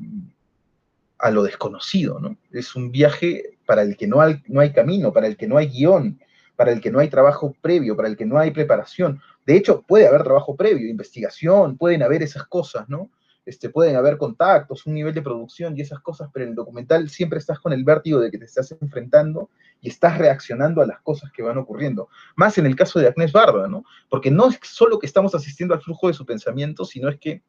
[1.19, 2.39] a lo desconocido, ¿no?
[2.51, 5.59] Es un viaje para el que no hay, no hay camino, para el que no
[5.59, 6.19] hay guion,
[6.57, 9.21] para el que no hay trabajo previo, para el que no hay preparación.
[9.45, 13.11] De hecho, puede haber trabajo previo, investigación, pueden haber esas cosas, ¿no?
[13.49, 17.09] Este, pueden haber contactos, un nivel de producción y esas cosas, pero en el documental
[17.09, 19.49] siempre estás con el vértigo de que te estás enfrentando
[19.81, 22.11] y estás reaccionando a las cosas que van ocurriendo.
[22.37, 23.85] Más en el caso de Agnès Barda, ¿no?
[24.11, 27.43] Porque no es solo que estamos asistiendo al flujo de su pensamiento, sino es que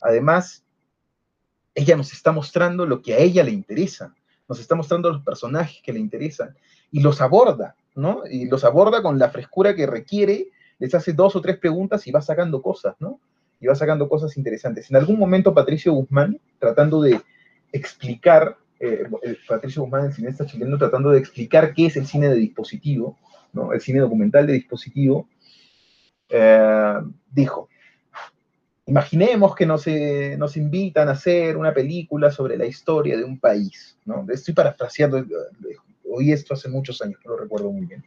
[0.00, 0.64] además
[1.72, 4.12] ella nos está mostrando lo que a ella le interesa,
[4.48, 6.56] nos está mostrando los personajes que le interesan
[6.90, 8.22] y los aborda, ¿no?
[8.28, 10.48] Y los aborda con la frescura que requiere,
[10.80, 13.20] les hace dos o tres preguntas y va sacando cosas, ¿no?
[13.60, 14.90] Y va sacando cosas interesantes.
[14.90, 17.20] En algún momento Patricio Guzmán, tratando de
[17.72, 19.04] explicar, eh,
[19.48, 23.18] Patricio Guzmán, el cineasta chileno, tratando de explicar qué es el cine de dispositivo,
[23.52, 23.72] ¿no?
[23.72, 25.28] El cine documental de dispositivo,
[26.28, 26.94] eh,
[27.32, 27.68] dijo,
[28.88, 33.38] Imaginemos que nos, eh, nos, invitan a hacer una película sobre la historia de un
[33.38, 34.24] país, ¿no?
[34.30, 35.22] Estoy parafraseando,
[36.10, 38.02] oí esto hace muchos años, no lo recuerdo muy bien.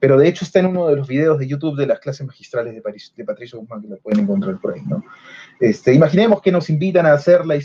[0.00, 2.74] Pero de hecho está en uno de los videos de YouTube de las clases magistrales
[2.74, 5.02] de, Patricio Guzmán, que lo pueden encontrar por ahí, ¿no?
[5.60, 7.58] Este, imaginemos que nos invitan a hacer la,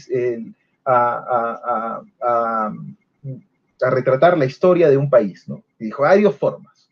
[0.86, 2.74] a, a,
[3.82, 5.64] a, retratar la historia de un país, ¿no?
[5.80, 6.90] Y dijo, hay dos formas.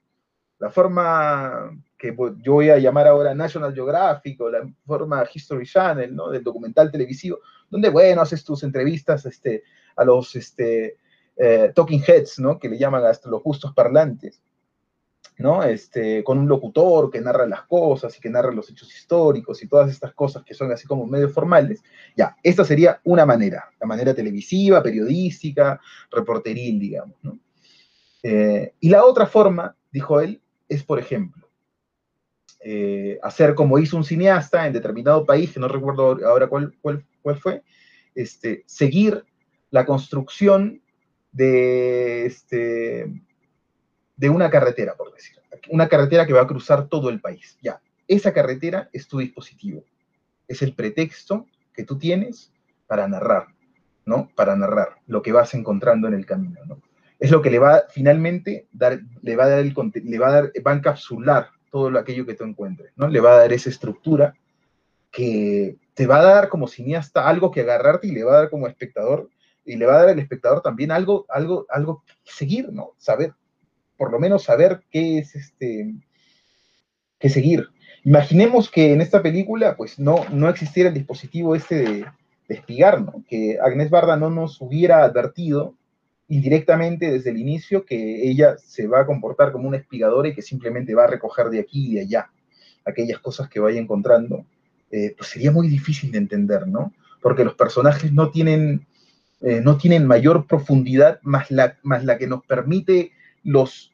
[0.59, 6.15] La forma que yo voy a llamar ahora National Geographic o la forma History Channel,
[6.15, 6.29] ¿no?
[6.29, 9.63] Del documental televisivo, donde, bueno, haces tus entrevistas este,
[9.95, 10.97] a los este,
[11.35, 12.59] eh, talking heads, ¿no?
[12.59, 14.41] Que le llaman hasta los justos parlantes,
[15.37, 15.63] ¿no?
[15.63, 19.67] Este, con un locutor que narra las cosas y que narra los hechos históricos y
[19.67, 21.83] todas estas cosas que son así como medio formales.
[22.15, 25.79] Ya, esta sería una manera, la manera televisiva, periodística,
[26.11, 27.39] reporteril, digamos, ¿no?
[28.23, 31.47] Eh, y la otra forma, dijo él, es, por ejemplo,
[32.61, 37.05] eh, hacer como hizo un cineasta en determinado país, que no recuerdo ahora cuál, cuál,
[37.21, 37.63] cuál fue,
[38.15, 39.23] este, seguir
[39.69, 40.81] la construcción
[41.31, 43.21] de, este,
[44.17, 45.37] de una carretera, por decir,
[45.69, 47.57] una carretera que va a cruzar todo el país.
[47.61, 49.83] Ya, esa carretera es tu dispositivo,
[50.47, 52.51] es el pretexto que tú tienes
[52.87, 53.47] para narrar,
[54.05, 54.29] ¿no?
[54.35, 56.81] Para narrar lo que vas encontrando en el camino, ¿no?
[57.19, 60.31] Es lo que le va finalmente dar, le va a dar el le va a
[60.31, 63.07] dar, va a encapsular todo aquello que tú encuentres, ¿no?
[63.07, 64.35] Le va a dar esa estructura
[65.11, 68.49] que te va a dar como cineasta algo que agarrarte y le va a dar
[68.49, 69.29] como espectador,
[69.65, 72.93] y le va a dar al espectador también algo, algo, algo que seguir, ¿no?
[72.97, 73.33] Saber,
[73.97, 75.93] por lo menos saber qué es este,
[77.19, 77.69] qué seguir.
[78.03, 82.05] Imaginemos que en esta película, pues no, no existiera el dispositivo este de,
[82.47, 83.03] de espigar.
[83.27, 85.73] Que Agnés Barda no nos hubiera advertido
[86.29, 90.41] indirectamente desde el inicio que ella se va a comportar como una espigadora y que
[90.41, 92.29] simplemente va a recoger de aquí y de allá
[92.87, 94.45] aquellas cosas que vaya encontrando,
[94.91, 96.93] eh, pues sería muy difícil de entender, ¿no?
[97.21, 98.87] Porque los personajes no tienen,
[99.41, 103.11] eh, no tienen mayor profundidad más la, más la que nos permite
[103.47, 103.93] los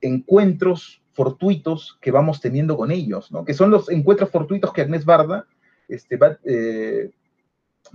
[0.00, 3.44] encuentros fortuitos que vamos teniendo con ellos, ¿no?
[3.44, 5.46] Que son los encuentros fortuitos que Agnés Barda
[5.86, 7.12] este, va, eh,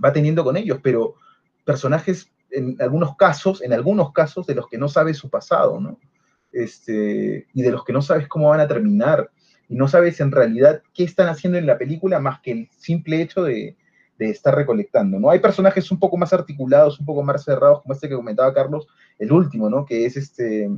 [0.02, 1.16] va teniendo con ellos, pero
[1.66, 6.00] personajes en algunos casos, en algunos casos de los que no sabes su pasado, ¿no?
[6.50, 9.30] Este, y de los que no sabes cómo van a terminar,
[9.68, 13.20] y no sabes en realidad qué están haciendo en la película más que el simple
[13.20, 13.76] hecho de,
[14.18, 15.30] de estar recolectando, ¿no?
[15.30, 18.86] Hay personajes un poco más articulados, un poco más cerrados, como este que comentaba Carlos,
[19.18, 19.84] el último, ¿no?
[19.84, 20.70] Que es este,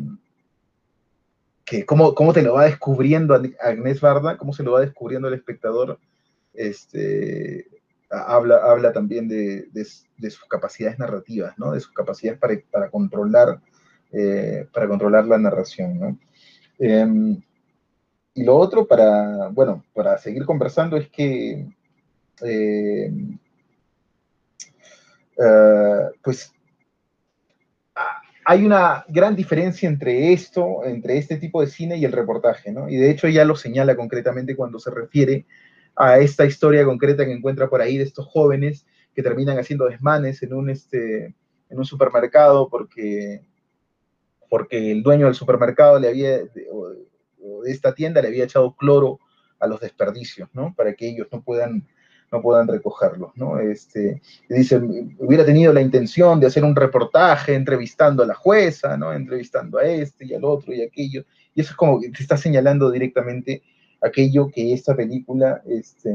[1.65, 5.35] que cómo, cómo te lo va descubriendo Agnés Barda, cómo se lo va descubriendo el
[5.35, 5.99] espectador,
[6.55, 7.67] este,
[8.11, 11.73] habla, habla también de, sus capacidades narrativas, ¿no?
[11.73, 12.41] de sus capacidades
[12.71, 13.61] para, controlar,
[14.13, 16.19] eh, para controlar la narración.
[16.79, 17.41] Em,
[18.35, 21.67] y lo otro, para, bueno, para seguir conversando, es que
[22.43, 23.39] em,
[25.39, 26.53] eh, pues
[28.45, 32.89] hay una gran diferencia entre esto, entre este tipo de cine y el reportaje, ¿no?
[32.89, 35.45] Y de hecho ella lo señala concretamente cuando se refiere
[35.95, 40.43] a esta historia concreta que encuentra por ahí de estos jóvenes que terminan haciendo desmanes
[40.43, 41.35] en un, este,
[41.69, 43.43] en un supermercado porque,
[44.49, 46.39] porque el dueño del supermercado le había,
[46.73, 49.21] o de esta tienda le había echado cloro
[49.61, 50.75] a los desperdicios, ¿no?
[50.75, 51.87] Para que ellos no puedan
[52.31, 53.59] no puedan recogerlos, ¿no?
[53.59, 59.13] Este, dicen, hubiera tenido la intención de hacer un reportaje entrevistando a la jueza, ¿no?
[59.13, 61.25] Entrevistando a este y al otro y aquello,
[61.55, 63.63] y eso es como que te está señalando directamente
[64.01, 66.13] aquello que esta película, este,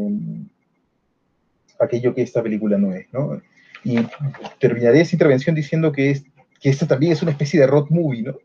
[1.79, 3.41] aquello que esta película no es, ¿no?
[3.83, 3.97] Y
[4.59, 6.23] terminaré esa intervención diciendo que, es,
[6.59, 8.37] que esta también es una especie de road movie, ¿no?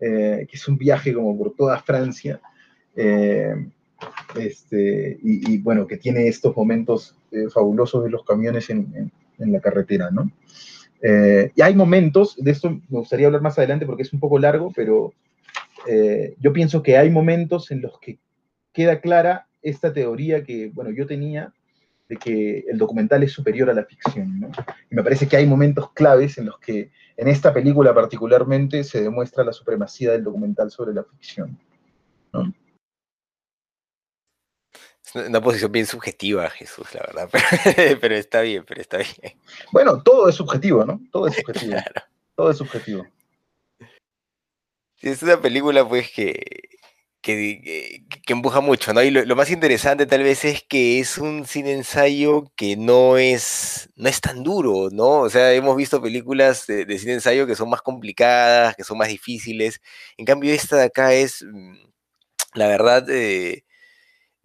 [0.00, 2.40] Eh, que es un viaje como por toda Francia,
[2.96, 3.54] eh,
[4.38, 10.10] este, y, bueno, que tiene estos momentos eh, fabulosos de los camiones en, la carretera,
[10.10, 10.30] ¿no?
[11.04, 14.72] y hay momentos, de esto me gustaría hablar más adelante porque es un poco largo,
[14.72, 15.12] pero
[16.38, 18.20] yo pienso que hay momentos en los que
[18.72, 21.52] queda clara esta teoría que, bueno, yo tenía
[22.08, 24.50] de que el documental es superior a la ficción, ¿no?
[24.90, 29.02] Y me parece que hay momentos claves en los que en esta película particularmente se
[29.02, 31.58] demuestra la supremacía del documental sobre la ficción,
[32.32, 32.52] ¿no?
[35.14, 37.30] Una posición bien subjetiva, Jesús, la verdad.
[38.00, 39.38] Pero, está bien, pero está bien.
[39.70, 41.00] Bueno, todo es subjetivo, ¿no?
[41.10, 41.76] Todo es subjetivo.
[42.34, 43.06] Todo es subjetivo.
[45.02, 46.72] Es una película, pues, que,
[47.22, 49.02] que, empuja mucho, ¿no?
[49.02, 53.90] Y lo, más interesante tal vez es que es un cine ensayo que no es,
[53.96, 55.20] no es tan duro, ¿no?
[55.20, 59.08] O sea, hemos visto películas de, cine ensayo que son más complicadas, que son más
[59.08, 59.80] difíciles.
[60.16, 61.74] En cambio, esta de acá es, mm,
[62.54, 63.64] la verdad, eh,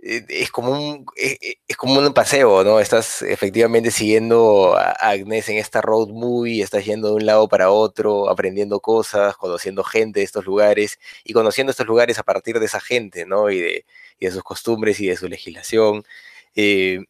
[0.07, 2.79] es como un eh, eh, es como un paseo, ¿no?
[2.79, 7.71] Estás efectivamente siguiendo a Agnes en esta road movie, estás yendo de un lado para
[7.71, 12.67] otro, aprendiendo cosas, conociendo gente de estos lugares y conociendo estos lugares a partir de
[12.67, 13.49] esa gente, ¿no?
[13.49, 13.85] Y de,
[14.19, 16.05] de sus costumbres y de su legislación.
[16.55, 17.01] es,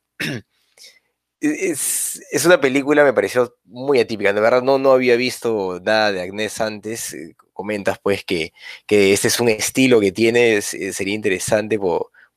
[2.32, 4.34] es, una película, me pareció muy atípica.
[4.34, 7.16] De verdad, no, no había visto nada de Agnes antes.
[7.54, 8.54] Comentas, pues, que,
[8.88, 11.78] que este es un estilo que tiene, sería interesante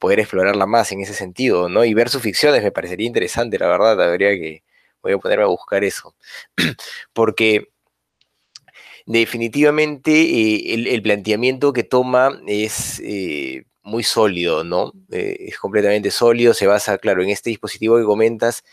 [0.00, 1.84] poder explorarla más en ese sentido, ¿no?
[1.84, 4.64] Y ver sus ficciones me parecería interesante, la verdad, habría que,
[5.02, 6.16] voy a ponerme a buscar eso,
[7.12, 7.68] porque
[9.06, 14.92] definitivamente eh, el, planteamiento que toma es eh, muy sólido, ¿no?
[15.12, 18.64] Eh, es completamente sólido, se basa, claro, en este dispositivo que comentas,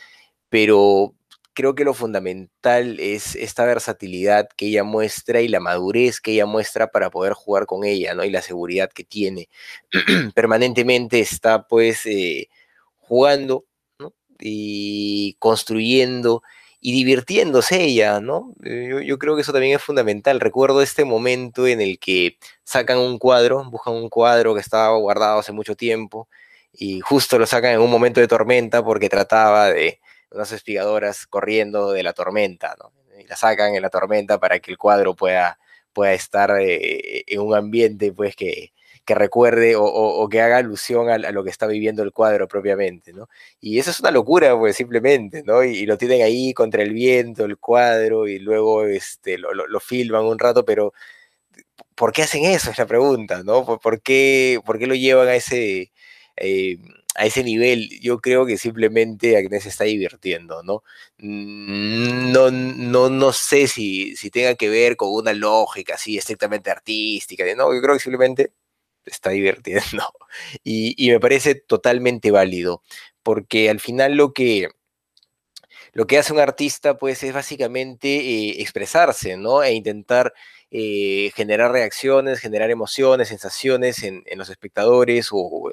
[0.49, 1.13] pero
[1.57, 6.45] creo que lo fundamental es esta versatilidad que ella muestra y la madurez que ella
[6.45, 8.23] muestra para poder jugar con ella, ¿no?
[8.23, 9.49] Y la seguridad que tiene.
[10.35, 12.49] Permanentemente está pues eh,
[12.97, 13.65] jugando,
[13.97, 14.13] ¿no?
[14.39, 16.43] Y construyendo
[16.79, 18.53] y divirtiéndose ella, ¿no?
[18.63, 20.39] Eh, yo, creo que eso también es fundamental.
[20.39, 25.39] Recuerdo este momento en el que sacan un cuadro, buscan un cuadro que estaba guardado
[25.39, 26.29] hace mucho tiempo
[26.71, 29.99] y justo lo sacan en un momento de tormenta porque trataba de
[30.37, 32.93] unas espigadoras corriendo de la tormenta, ¿no?
[33.19, 35.59] Y la sacan en la tormenta para que el cuadro pueda,
[35.93, 38.73] pueda estar eh, en un ambiente, pues, que,
[39.07, 43.29] que recuerde o, que haga alusión a, lo que está viviendo el cuadro propiamente, ¿no?
[43.59, 45.63] Y eso es una locura, pues, simplemente, ¿no?
[45.63, 50.25] Y, lo tienen ahí contra el viento, el cuadro, y luego este, lo, lo, filman
[50.25, 50.93] un rato, pero
[51.95, 52.71] ¿por qué hacen eso?
[52.71, 53.65] Es la pregunta, ¿no?
[53.65, 55.91] ¿Por, qué, por qué lo llevan a ese...
[56.37, 56.77] Eh,
[57.17, 60.83] a ese nivel, yo creo que simplemente Agnes está divirtiendo, ¿no?
[61.17, 66.69] Mm, no, no, no sé si, si tenga que ver con una lógica así estrictamente
[66.69, 68.53] artística, no, yo creo que simplemente
[69.05, 70.03] está divirtiendo
[70.63, 72.83] y, me parece totalmente válido,
[73.23, 74.69] porque al final lo que,
[75.93, 79.63] lo que hace un artista pues es básicamente eh, expresarse, ¿no?
[79.63, 80.33] E intentar
[80.69, 85.71] eh, generar reacciones, generar emociones, sensaciones en, los espectadores o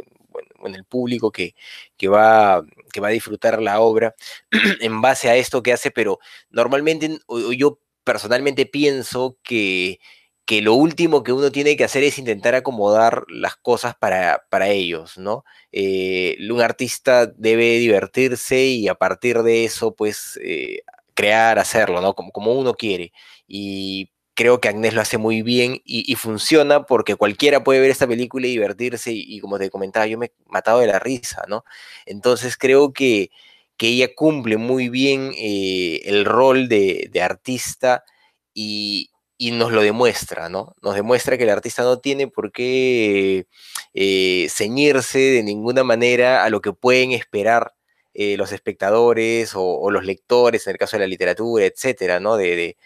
[0.69, 1.55] en, el público que,
[1.97, 4.15] que, va, que va a disfrutar la obra
[4.81, 6.19] en base a esto que hace, pero
[6.51, 7.19] normalmente
[7.57, 9.99] yo personalmente pienso que,
[10.47, 14.69] que lo último que uno tiene que hacer es intentar acomodar las cosas para, para
[14.69, 15.45] ellos, ¿no?
[15.73, 20.83] Eh, un artista debe divertirse y a partir de eso, pues, eh,
[21.15, 22.15] crear, hacerlo, ¿no?
[22.15, 23.13] Como, como uno quiere.
[23.47, 28.07] Y creo que Agnés lo hace muy bien y, funciona porque cualquiera puede ver esta
[28.07, 31.65] película y divertirse y, como te comentaba, yo me he matado de la risa, ¿no?
[32.07, 33.31] Entonces creo que,
[33.77, 38.05] que ella cumple muy bien eh, el rol de, artista
[38.53, 39.11] y,
[39.53, 40.75] nos lo demuestra, ¿no?
[40.83, 43.47] Nos demuestra que el artista no tiene por qué
[43.93, 47.75] eh, ceñirse de ninguna manera a lo que pueden esperar
[48.15, 52.37] eh, los espectadores o, los lectores, en el caso de la literatura, etcétera, ¿no?
[52.37, 52.77] de,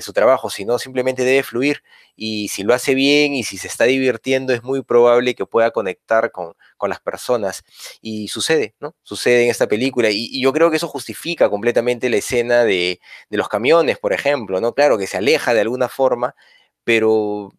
[0.00, 1.82] su trabajo, sino simplemente debe fluir
[2.16, 5.70] y si lo hace bien y si se está divirtiendo es muy probable que pueda
[5.70, 6.54] conectar con,
[6.88, 7.62] las personas
[8.00, 8.94] y sucede, ¿no?
[9.02, 13.00] Sucede en esta película y, yo creo que eso justifica completamente la escena de,
[13.30, 14.74] los camiones, por ejemplo, ¿no?
[14.74, 16.34] Claro que se aleja de alguna forma,
[16.84, 17.52] pero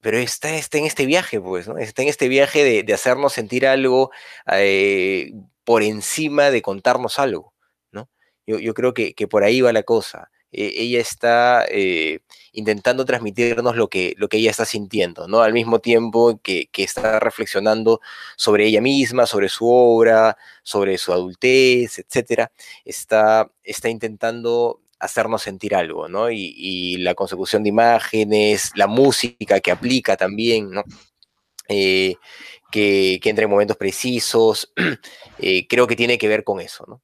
[0.00, 1.78] pero está, está, en este viaje, pues, ¿no?
[1.78, 4.12] Está en este viaje de, hacernos sentir algo,
[4.52, 5.32] eh,
[5.64, 7.52] por encima de contarnos algo,
[7.90, 8.08] ¿no?
[8.46, 10.30] Yo, creo que, por ahí va la cosa.
[10.52, 12.20] E, ella está eh,
[12.52, 15.40] intentando transmitirnos lo que, lo que ella está sintiendo, ¿no?
[15.40, 18.00] Al mismo tiempo que, está reflexionando
[18.36, 22.48] sobre ella misma, sobre su obra, sobre su adultez, etc.
[22.84, 26.30] Está, está intentando hacernos sentir algo, ¿no?
[26.30, 30.84] Y, la consecución de imágenes, la música que aplica también, ¿no?
[31.68, 32.16] Eh,
[32.70, 34.72] que, entre en momentos precisos,
[35.38, 37.02] eh, creo que tiene que ver con eso, ¿no?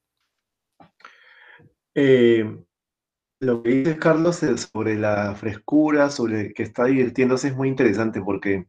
[3.42, 8.68] Lo que dices, Carlos, sobre la frescura, sobre que está divirtiéndose, es muy interesante porque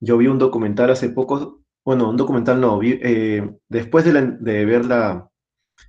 [0.00, 5.30] yo vi un documental hace poco, bueno, un documental no, eh, después de, ver la,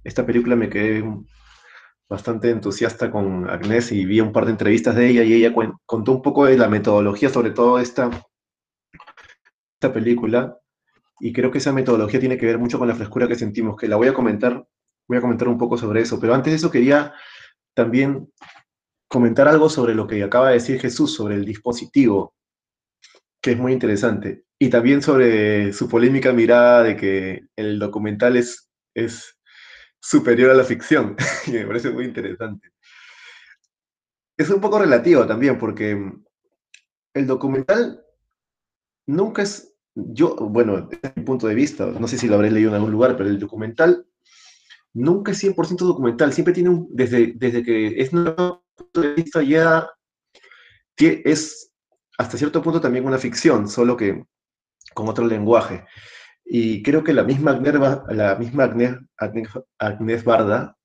[0.03, 1.03] esta película me quedé
[2.07, 5.51] bastante entusiasta con Agnés y vi un par de entrevistas de ella y ella
[5.87, 8.11] contó un poco de la metodología sobre todo esta,
[9.73, 10.55] esta película.
[11.19, 13.87] Y creo que esa metodología tiene que ver mucho con la frescura que sentimos, que
[13.87, 14.67] la voy a comentar,
[15.07, 17.15] voy a comentar un poco sobre eso, pero antes de eso quería
[17.73, 18.31] también
[19.07, 22.33] comentar algo sobre lo que acaba de decir Jesús, sobre el dispositivo,
[23.41, 24.45] que es muy interesante.
[24.59, 29.37] Y también sobre su polémica mirada de que el documental es, es
[29.99, 31.15] superior a la ficción,
[31.47, 32.69] y me parece muy interesante.
[34.37, 35.97] Es un poco relativo también, porque
[37.13, 38.03] el documental
[39.07, 42.69] nunca es, yo, bueno, desde mi punto de vista, no sé si lo habré leído
[42.69, 44.07] en algún lugar, pero el documental
[44.93, 48.33] nunca es 100% documental, siempre tiene un, desde, desde que es un
[48.75, 49.89] punto de vista ya
[51.25, 51.71] es
[52.17, 54.23] hasta cierto punto también una ficción, solo que
[54.93, 55.85] con otro lenguaje.
[56.45, 57.73] Y creo que la misma Agnes,
[58.09, 58.65] la misma
[59.79, 60.77] Agnes, Barda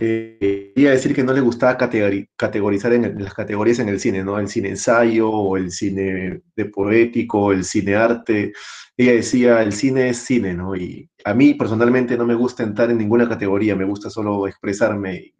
[0.00, 4.38] eh, quería decir que no le gustaba categorizar las categorías en el cine, ¿no?
[4.38, 8.52] El cine ensayo, o el cine de poético, el cine arte.
[8.96, 10.74] Ella decía, el cine es cine, ¿no?
[10.76, 15.34] Y a mí personalmente no me gusta entrar en ninguna categoría, me gusta solo expresarme.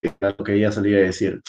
[0.00, 1.42] Era lo que ella solía decir.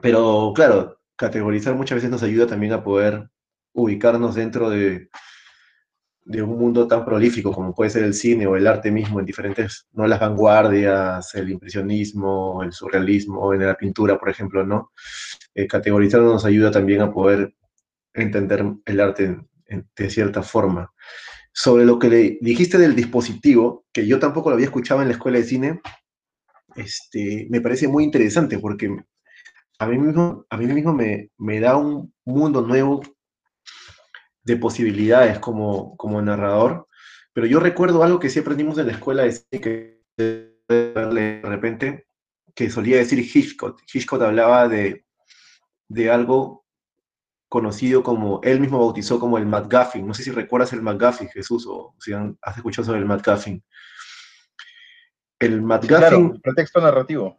[0.00, 3.28] Pero claro, categorizar muchas veces nos ayuda también a poder
[3.74, 5.08] ubicarnos dentro de,
[6.28, 9.24] de un mundo tan prolífico como puede ser el cine o el arte mismo en
[9.24, 14.92] diferentes, no las vanguardias, el impresionismo, el surrealismo, en la pintura, por ejemplo, ¿no?
[15.54, 15.66] Eh,
[16.12, 17.54] nos ayuda también a poder
[18.12, 19.38] entender el arte
[19.96, 20.92] de cierta forma.
[21.50, 25.14] Sobre lo que le dijiste del dispositivo, que yo tampoco lo había escuchado en la
[25.14, 25.80] escuela de cine,
[26.76, 28.94] este, me parece muy interesante porque
[29.78, 33.00] a mí mismo, a mí mismo me, me da un mundo nuevo
[34.48, 36.88] de posibilidades como, como narrador,
[37.34, 42.06] pero yo recuerdo algo que sí aprendimos en la escuela de que de repente,
[42.54, 43.80] que solía decir Hitchcock.
[43.92, 45.04] Hitchcock hablaba de,
[45.88, 46.64] de algo
[47.48, 50.06] conocido como, él mismo bautizó como el MacGuffin.
[50.06, 53.62] No sé si recuerdas el MacGuffin, Jesús, o si has escuchado sobre el MacGuffin.
[55.38, 56.32] El MacGuffin...
[56.34, 57.38] el pretexto narrativo.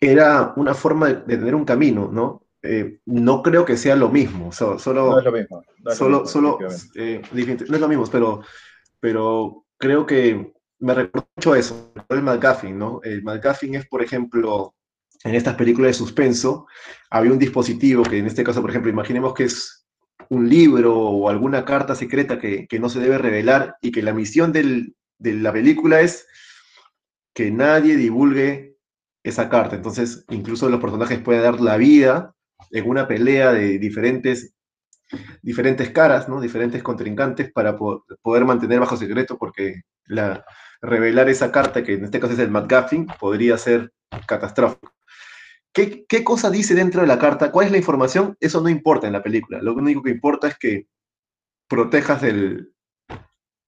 [0.00, 2.46] Era una forma de, de tener un camino, ¿no?
[2.62, 4.52] Eh, no creo que sea lo mismo.
[4.52, 5.62] solo, no es lo mismo.
[5.94, 6.58] solo, solo,
[6.94, 8.42] eh, no es lo mismo, pero,
[8.98, 13.00] pero creo que me recuerdo mucho eso, el McGuffin, ¿no?
[13.02, 14.74] El McGuffin es, por ejemplo,
[15.24, 16.66] en estas películas de suspenso,
[17.10, 19.86] había un dispositivo que en este caso, por ejemplo, imaginemos que es
[20.28, 24.14] un libro o alguna carta secreta que, que no se debe revelar y que la
[24.14, 26.26] misión del, de la película es
[27.34, 28.76] que nadie divulgue
[29.22, 29.76] esa carta.
[29.76, 32.34] Entonces, incluso los personajes pueden dar la vida
[32.70, 34.54] en una pelea de diferentes,
[35.42, 36.40] diferentes caras, ¿no?
[36.40, 40.44] diferentes contrincantes para poder mantener bajo secreto, porque la,
[40.80, 43.92] revelar esa carta, que en este caso es el McGuffin, podría ser
[44.26, 44.92] catastrófico.
[45.72, 47.52] ¿Qué, ¿Qué, cosa dice dentro de la carta?
[47.52, 48.36] ¿Cuál es la información?
[48.40, 49.60] Eso no importa en la película.
[49.62, 50.86] Lo único que importa es que
[51.68, 52.72] protejas el...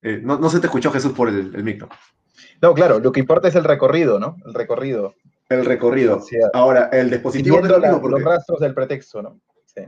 [0.02, 1.88] Eh, no, se te escuchó Jesús por el, el micro.
[2.60, 4.36] No, claro, lo que importa es el recorrido, ¿no?
[4.44, 5.14] El recorrido.
[5.52, 6.22] El recorrido.
[6.52, 8.00] Ahora, el dispositivo no es lo mismo.
[8.00, 9.40] Porque, los rastros del pretexto, ¿no?
[9.66, 9.82] Sí.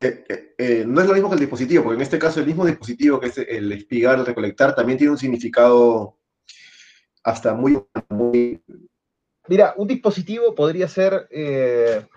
[0.00, 2.46] Eh, eh, eh, no es lo mismo que el dispositivo, porque en este caso el
[2.46, 6.18] mismo dispositivo que es el espigar, el recolectar, también tiene un significado
[7.22, 7.82] hasta muy...
[8.08, 8.62] muy...
[9.48, 11.28] Mira, un dispositivo podría ser,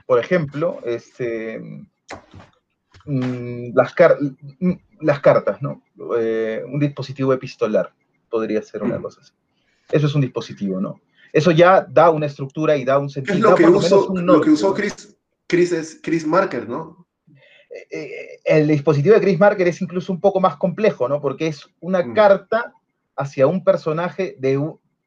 [0.07, 1.59] por ejemplo, este,
[3.05, 3.93] mm, las,
[4.59, 4.71] mm,
[5.01, 5.83] las cartas, ¿no?
[5.95, 7.93] un dispositivo epistolar
[8.29, 9.01] podría ser una mm.
[9.01, 9.33] cosa así.
[9.91, 10.99] Eso es un dispositivo, ¿no?
[11.33, 13.37] Eso ya da una estructura y da un sentido.
[13.37, 15.15] Es lo que, usó, lo que usó Chris,
[15.47, 17.07] Chris, Chris Marker, ¿no?
[17.69, 21.21] Eh, eh, el dispositivo de Chris Marker es incluso un poco más complejo, ¿no?
[21.21, 22.13] Porque es una mm.
[22.13, 22.73] carta
[23.15, 24.59] hacia un personaje de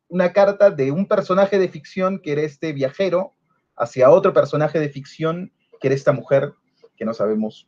[0.08, 3.34] una carta de un personaje de ficción que era este viajero
[3.76, 6.52] hacia otro personaje de ficción que era esta mujer
[6.96, 7.66] que no sabemos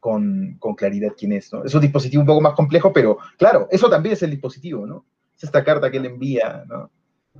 [0.00, 1.64] con, claridad quién es, ¿no?
[1.64, 5.06] Es un dispositivo un poco más complejo, pero claro, eso también es el dispositivo, ¿no?
[5.34, 6.90] Es esta carta que él envía, ¿no?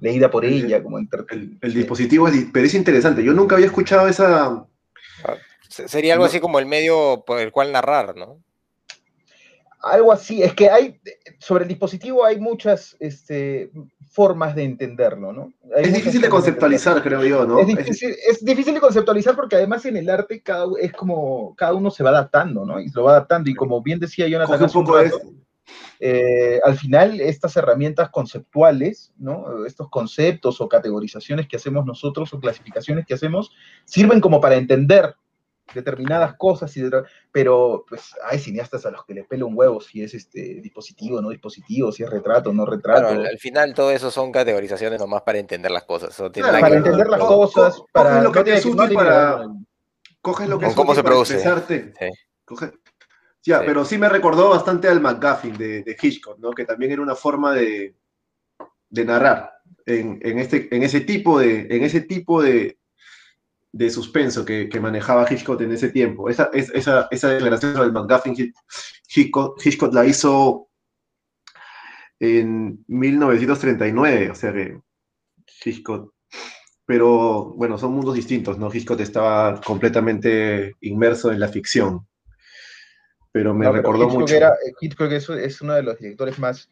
[0.01, 1.09] Leída por ella, como el,
[1.61, 3.23] el, dispositivo, es, pero es interesante.
[3.23, 4.67] Yo nunca había escuchado esa...
[5.69, 8.41] Sería algo así como el medio por el cual narrar, ¿no?
[9.85, 11.01] algo así, es que hay,
[11.39, 13.71] sobre el dispositivo hay muchas este,
[14.11, 15.53] formas de entenderlo, ¿no?
[15.77, 17.61] es difícil de conceptualizar, creo yo, ¿no?
[17.61, 17.67] Es
[18.45, 22.11] difícil, de conceptualizar porque además en el arte cada, es como, cada uno se va
[22.11, 22.81] adaptando, ¿no?
[22.81, 24.99] Y lo va adaptando, y como bien decía Jonathan, un poco
[26.01, 29.65] eh, al final estas herramientas conceptuales, ¿no?
[29.67, 33.53] Estos conceptos o categorizaciones que hacemos nosotros o clasificaciones que hacemos,
[33.85, 35.15] sirven como para entender
[35.73, 36.83] determinadas cosas, y
[37.33, 41.23] pero pues hay cineastas a los que le pela un huevo si es este dispositivo,
[41.23, 43.09] no dispositivo, si es retrato, no retrato.
[43.09, 46.15] al, final todo eso son categorizaciones nomás para entender las cosas.
[46.17, 49.47] para entender las cosas, para lo que te es útil para...
[50.21, 51.43] Coges lo que es cómo se produce.
[53.47, 56.53] Ya, pero sí me recordó bastante al McGuffin de, Hitchcock, ¿no?
[56.53, 57.95] Que también era una forma de,
[58.89, 59.51] de narrar
[59.85, 62.79] en, en, este, en ese tipo de, en ese tipo de,
[63.75, 66.31] de suspenso que, manejaba Hitchcock en ese tiempo.
[66.31, 68.55] Esa, esa, esa declaración del McGuffin
[69.09, 70.69] Hitchcock, la hizo
[72.21, 74.81] en 1939, o sea que
[75.65, 76.15] Hitchcock.
[76.87, 78.73] Pero bueno, son mundos distintos, ¿no?
[78.73, 82.07] Hitchcock estaba completamente inmerso en la ficción.
[83.35, 84.37] Pero me recordó mucho.
[84.81, 86.69] Hitchcock es, es, uno de los directores más,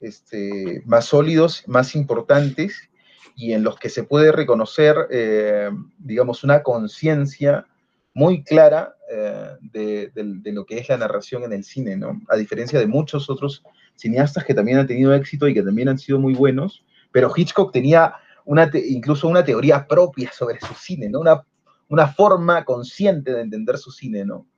[0.00, 2.90] este, más sólidos, más importantes
[3.36, 7.64] y en los que se puede reconocer, eh, digamos, una conciencia
[8.12, 12.20] muy clara eh, de, lo que es la narración en el cine, ¿no?
[12.28, 13.62] A diferencia de muchos otros
[13.94, 17.72] cineastas que también han tenido éxito y que también han sido muy buenos, pero Hitchcock
[17.72, 21.20] tenía una incluso una teoría propia sobre su cine, ¿no?
[21.20, 21.46] Una,
[21.88, 24.49] una forma consciente de entender su cine, ¿no?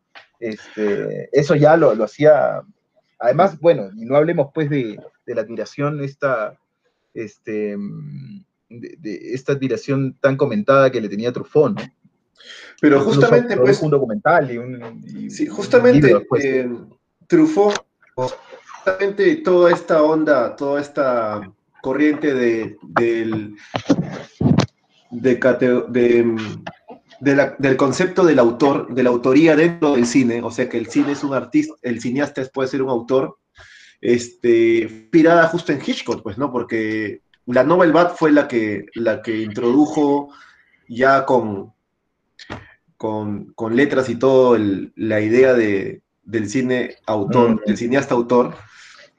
[0.43, 2.63] Este, eso ya lo, lo hacía,
[3.21, 6.59] además, bueno, y no hablemos pues de, de la admiración esta,
[7.15, 7.77] este,
[8.69, 11.83] de, esta admiración tan comentada que le tenía Truffaut, ¿no?
[12.81, 13.81] Pero justamente, pues...
[13.83, 15.31] Un documental y un...
[15.31, 16.69] sí, justamente eh,
[17.29, 17.77] Truffaut,
[18.17, 23.55] justamente toda esta onda, toda esta corriente de, del,
[27.23, 31.13] del concepto del autor, de la autoría dentro del cine, o sea que el cine
[31.13, 33.39] es un artista, el cineasta puede ser un autor,
[34.01, 36.51] este, inspirada justo en Hitchcock, pues, ¿no?
[36.51, 40.31] Porque la Novel Bat fue la que, la que introdujo
[40.89, 41.73] ya con,
[42.97, 44.59] con, letras y todo
[44.97, 47.61] la idea de, del cine autor, mm.
[47.67, 48.57] del cineasta autor.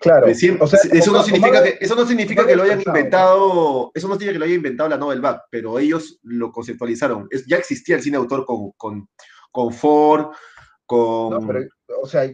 [0.03, 0.27] Claro.
[0.27, 4.39] eso, no significa que, eso no significa que lo hayan inventado, eso no significa que
[4.39, 7.29] lo haya inventado la Novel Bat, pero ellos lo conceptualizaron.
[7.47, 9.07] ya existía el cine autor con, con,
[9.49, 10.33] con Ford,
[10.85, 11.47] con,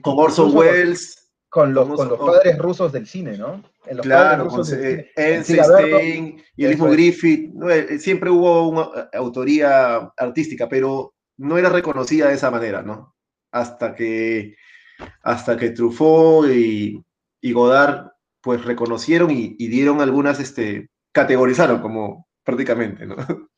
[0.02, 3.64] con Orson Welles con los, con los padres rusos del cine, ¿no?
[4.02, 4.64] claro, con
[5.16, 7.52] Einstein y el mismo Griffith.
[7.70, 13.16] Eh, siempre hubo una eh, autoría artística, pero no era reconocida de esa manera, ¿no?
[13.52, 14.56] Hasta que,
[15.24, 17.04] hasta que Truffaut y,
[17.44, 18.12] Godard
[18.42, 23.16] pues reconocieron y, dieron algunas, este, categorizaron como prácticamente, ¿no?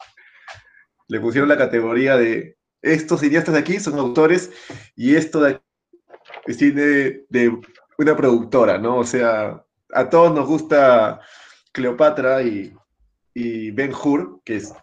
[1.08, 4.52] Le pusieron la categoría de estos cineastas de aquí son autores
[4.96, 5.64] y esto de aquí
[6.46, 7.62] es cine de
[7.98, 8.98] una productora, ¿no?
[8.98, 9.64] O sea,
[9.94, 11.22] a todos nos gusta
[11.72, 12.74] Cleopatra y,
[13.72, 14.74] Ben Hur, que es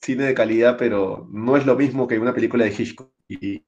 [0.00, 3.12] cine de calidad, pero no es lo mismo que una película de Hitchcock.
[3.28, 3.62] Y,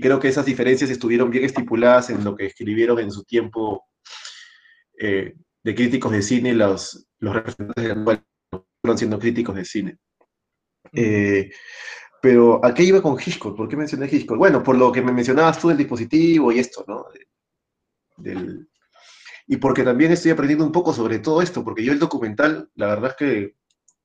[0.00, 3.89] creo que esas diferencias estuvieron bien estipuladas en lo que escribieron en su tiempo
[5.00, 8.24] eh, de críticos de cine, los, los representantes de la
[8.82, 9.98] fueron siendo críticos de cine.
[10.92, 11.50] Eh,
[12.20, 13.56] pero ¿a qué iba con Hitchcock?
[13.56, 14.36] ¿Por qué mencioné Hitchcock?
[14.36, 17.06] Bueno, por lo que me mencionabas tú del dispositivo y esto, ¿no?
[19.46, 22.88] y porque también estoy aprendiendo un poco sobre todo esto, porque yo el documental, la
[22.88, 23.54] verdad es que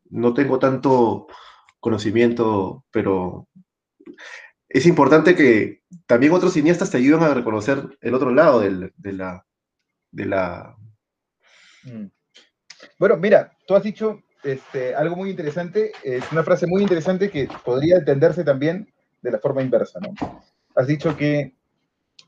[0.09, 1.27] no tengo tanto
[1.81, 3.49] conocimiento, pero
[4.69, 9.45] es importante que también otros cineastas te ayuden a reconocer el otro lado de la...
[10.15, 10.77] De la...
[11.83, 12.05] Mm.
[12.97, 17.49] Bueno, mira, tú has dicho este, algo muy interesante, es una frase muy interesante que
[17.65, 20.13] podría entenderse también de la forma inversa, ¿no?
[20.75, 21.53] Has dicho que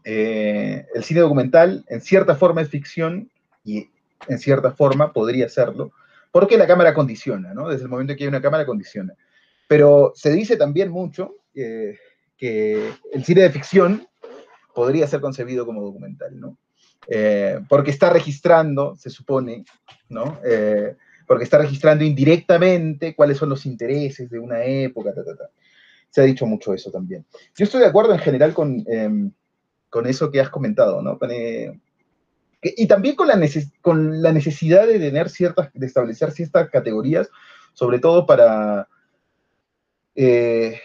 [0.03, 3.31] eh, el cine documental en cierta forma es ficción
[3.63, 3.89] y
[4.27, 5.93] en cierta forma podría serlo,
[6.31, 7.69] porque la cámara condiciona, ¿no?
[7.69, 9.13] Desde el momento que hay una cámara condiciona.
[9.69, 11.97] Pero se dice también mucho que
[13.13, 14.07] el cine de ficción
[14.75, 16.57] podría ser concebido como documental, ¿no?
[17.07, 19.63] Eh, porque está registrando, se supone,
[20.09, 20.39] ¿no?
[20.43, 20.95] Eh,
[21.25, 25.13] porque está registrando indirectamente cuáles son los intereses de una época,
[26.09, 27.25] Se ha dicho mucho eso también.
[27.55, 29.31] Yo estoy de acuerdo en general con, em,
[29.89, 31.17] con eso que has comentado, ¿no?
[32.61, 37.29] y también con la, necesidad de tener ciertas, de establecer ciertas categorías,
[37.73, 38.87] sobre todo para,
[40.15, 40.79] eh,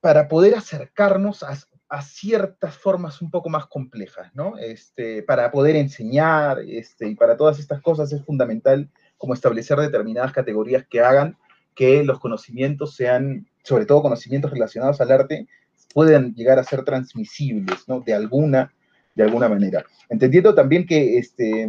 [0.00, 1.58] para poder acercarnos a,
[2.02, 4.56] ciertas formas un poco más complejas, ¿no?
[4.58, 8.88] Este, para poder enseñar este, y para todas estas cosas es fundamental
[9.18, 11.36] como establecer determinadas categorías que hagan
[11.74, 15.48] que los conocimientos sean, sobre todo conocimientos relacionados al arte,
[15.92, 18.00] puedan llegar a ser transmisibles, ¿no?
[18.00, 18.72] De alguna,
[19.16, 19.84] de alguna manera.
[20.08, 21.68] Entendiendo también que, este,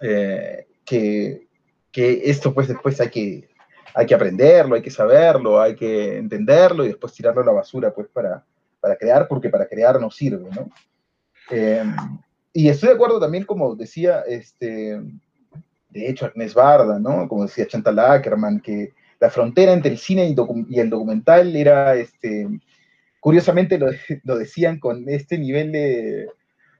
[0.00, 1.48] eh, que,
[1.90, 3.50] que esto pues después hay que,
[3.94, 7.92] hay que aprenderlo, hay que saberlo, hay que entenderlo y después tirarlo a la basura,
[7.92, 8.44] pues, para,
[8.82, 10.68] para crear, porque para crear no sirve, ¿no?
[11.50, 11.94] Em,
[12.52, 15.00] y estoy de acuerdo también, como decía, este,
[15.90, 17.28] de hecho, Agnes Barda, ¿no?
[17.28, 22.48] Como decía Chantal Ackerman, que la frontera entre el cine y, el documental era, este,
[23.20, 23.86] curiosamente lo,
[24.24, 26.26] lo decían con este nivel de,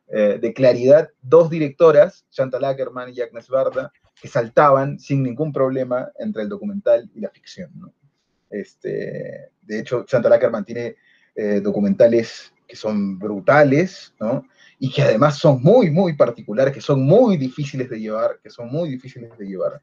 [0.08, 6.10] eh, de claridad, dos directoras, Chantal Ackerman y Agnes Barda, que saltaban sin ningún problema
[6.18, 7.70] entre el documental y la ficción.
[8.50, 10.96] Este, de hecho, Chantal Ackerman tiene
[11.34, 14.44] eh, documentales que son brutales, ¿no?
[14.78, 18.68] y que además son muy, muy particulares, que son muy difíciles de llevar, que son
[18.68, 19.80] muy difíciles de llevar.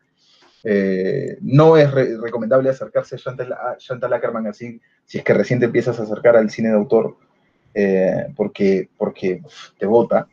[0.63, 5.99] Eh, no es recomendable acercarse a Chantal, Ackerman así, si es que recién te empiezas
[5.99, 7.15] a acercar al cine de autor,
[7.73, 9.41] eh, porque, porque
[9.77, 10.27] te vota,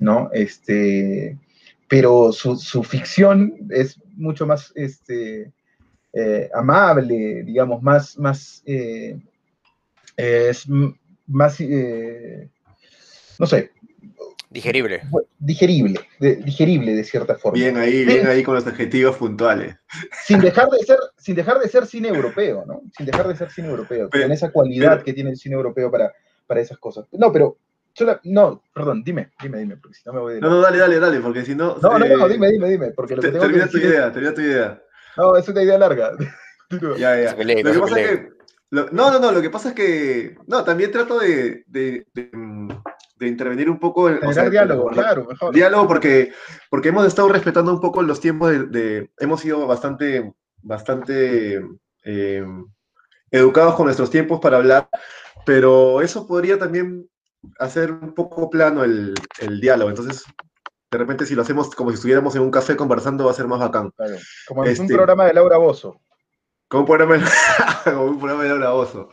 [0.00, 0.30] ¿no?
[0.32, 1.38] Este,
[1.88, 5.52] pero su, ficción es mucho más este,
[6.52, 8.64] amable, digamos, más, más,
[10.20, 10.68] es
[11.26, 12.48] más, eh,
[13.38, 13.72] no sé.
[14.50, 15.02] Digerible.
[15.38, 17.58] Digerible, digerible de cierta forma.
[17.58, 19.76] Bien ahí, bien ahí con los adjetivos puntuales.
[20.24, 22.82] Sin dejar de ser, sin dejar de ser cine europeo, ¿no?
[22.96, 26.12] Sin dejar de ser cine europeo, con esa cualidad que tiene el cine europeo para,
[26.46, 27.06] para esas cosas.
[27.12, 27.58] No, pero
[28.24, 30.40] no, perdón, dime, dime, dime, porque si no me voy de...
[30.40, 31.76] No, no, dale, dale, dale, porque si no...
[31.82, 34.34] No, no, no, eh, dime, dime, dime, porque lo que tengo termina tu idea, termina
[34.34, 34.82] tu idea.
[35.16, 36.12] No, es una idea larga.
[36.98, 37.34] ya, ya.
[37.36, 38.39] lo que pasa es que...
[38.70, 40.36] no, no, no, lo que pasa es que...
[40.46, 44.08] No, también trato de, de, de, intervenir un poco...
[44.08, 45.54] En, o sea, diálogo, claro, mejor.
[45.54, 46.32] Diálogo porque,
[46.70, 49.10] porque hemos estado respetando un poco los tiempos de...
[49.18, 51.64] hemos sido bastante, bastante
[52.04, 52.44] eh,
[53.30, 54.88] educados con nuestros tiempos para hablar,
[55.44, 57.08] pero eso podría también
[57.58, 59.14] hacer un poco plano el,
[59.60, 59.90] diálogo.
[59.90, 60.24] Entonces,
[60.90, 63.46] de repente, si lo hacemos como si estuviéramos en un café conversando, va a ser
[63.46, 63.92] más bacán.
[64.46, 66.00] Como en un este, programa de Laura Bozo.
[66.70, 67.24] Como un programa de,
[67.84, 69.10] como un programa de Laura Bozo.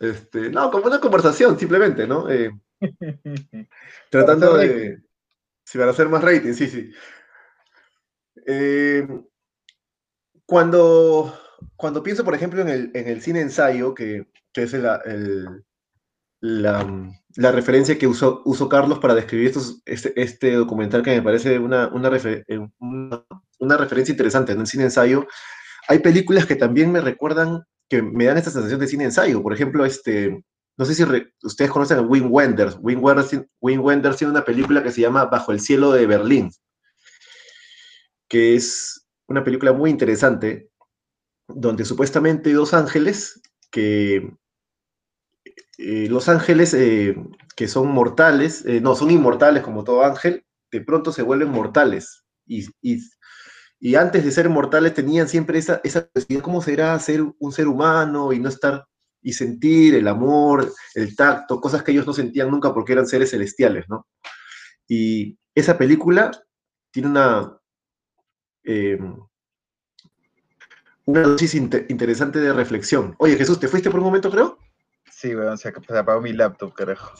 [0.00, 2.28] Este, no, como una conversación, simplemente, ¿no?
[2.28, 2.50] Eh,
[4.10, 5.00] tratando de.
[5.64, 6.90] Si van a hacer más rating, sí, sí.
[8.44, 9.06] Eh,
[10.44, 11.38] cuando,
[11.76, 14.82] cuando pienso, por ejemplo, en el, en el cine ensayo, que, que es el,
[16.40, 21.22] la, la, referencia que usó, usó, Carlos para describir estos, este, este, documental que me
[21.22, 25.28] parece una, una, eh, una, referencia interesante en el cine ensayo.
[25.88, 29.42] Hay películas que también me recuerdan, que me dan esta sensación de cine ensayo.
[29.42, 30.42] Por ejemplo, este,
[30.76, 31.04] no sé si
[31.42, 32.78] ustedes conocen a Wim Wenders.
[32.80, 33.46] Wim Wenders.
[33.60, 36.50] Wenders tiene una película que se llama Bajo el cielo de Berlín,
[38.28, 40.70] que es una película muy interesante,
[41.48, 44.32] donde supuestamente dos ángeles que
[45.78, 47.16] eh, los ángeles eh,
[47.56, 52.24] que son mortales, eh, no, son inmortales como todo ángel, de pronto se vuelven mortales.
[52.46, 52.66] Y,
[53.94, 56.08] antes de ser mortales tenían siempre esa, esa
[56.42, 58.86] ¿cómo será ser un ser humano y no estar
[59.22, 63.30] y sentir el amor, el tacto, cosas que ellos no sentían nunca porque eran seres
[63.30, 64.06] celestiales, ¿no?
[64.88, 66.30] Y esa película
[66.90, 67.58] tiene una,
[71.04, 73.14] una dosis interesante de reflexión.
[73.18, 74.58] Oye, Jesús, ¿te fuiste por un momento, creo?
[75.10, 77.12] Sí, weón, se, apagó mi laptop, carajo.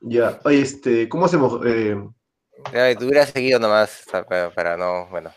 [0.00, 1.60] Ya, oye, este, ¿cómo hacemos?
[1.66, 1.96] Eh...
[2.98, 4.04] Tú hubieras seguido nomás
[4.54, 5.32] para, no, bueno.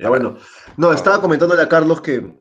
[0.00, 0.38] Ya, bueno.
[0.78, 2.32] No, estaba comentándole a Carlos que,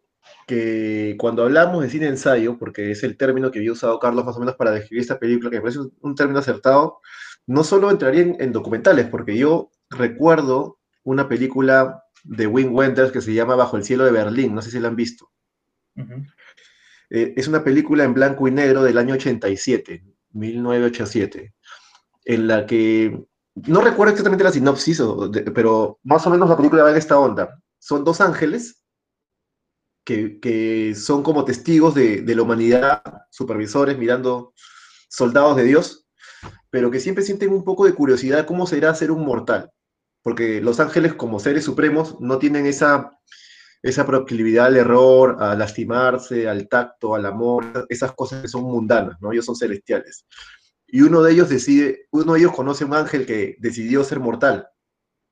[0.47, 4.37] que cuando hablamos de cine ensayo, porque es el término que había usado Carlos más
[4.37, 7.01] o menos para describir esta película, que me parece un término acertado,
[7.47, 13.33] no solo entraría en, documentales, porque yo recuerdo una película de Wim Wenders que se
[13.33, 15.29] llama Bajo el cielo de Berlín, no sé si la han visto.
[17.09, 21.53] Eh, es una película en blanco y negro del año 87, 1987,
[22.23, 23.21] en la que
[23.55, 25.01] no recuerdo exactamente la sinopsis,
[25.53, 27.59] pero más o menos la película va en esta onda.
[27.79, 28.83] Son dos ángeles
[30.05, 34.53] que, son como testigos de, la humanidad, supervisores mirando
[35.09, 36.07] soldados de Dios,
[36.69, 39.71] pero que siempre sienten un poco de curiosidad cómo será ser un mortal,
[40.23, 43.11] porque los ángeles como seres supremos no tienen esa,
[43.81, 49.17] esa proclividad al error, a lastimarse, al tacto, al amor, esas cosas que son mundanas,
[49.21, 49.31] ¿no?
[49.31, 50.25] Ellos son celestiales.
[50.91, 54.19] Y uno de ellos decide, uno de ellos conoce a un ángel que decidió ser
[54.19, 54.67] mortal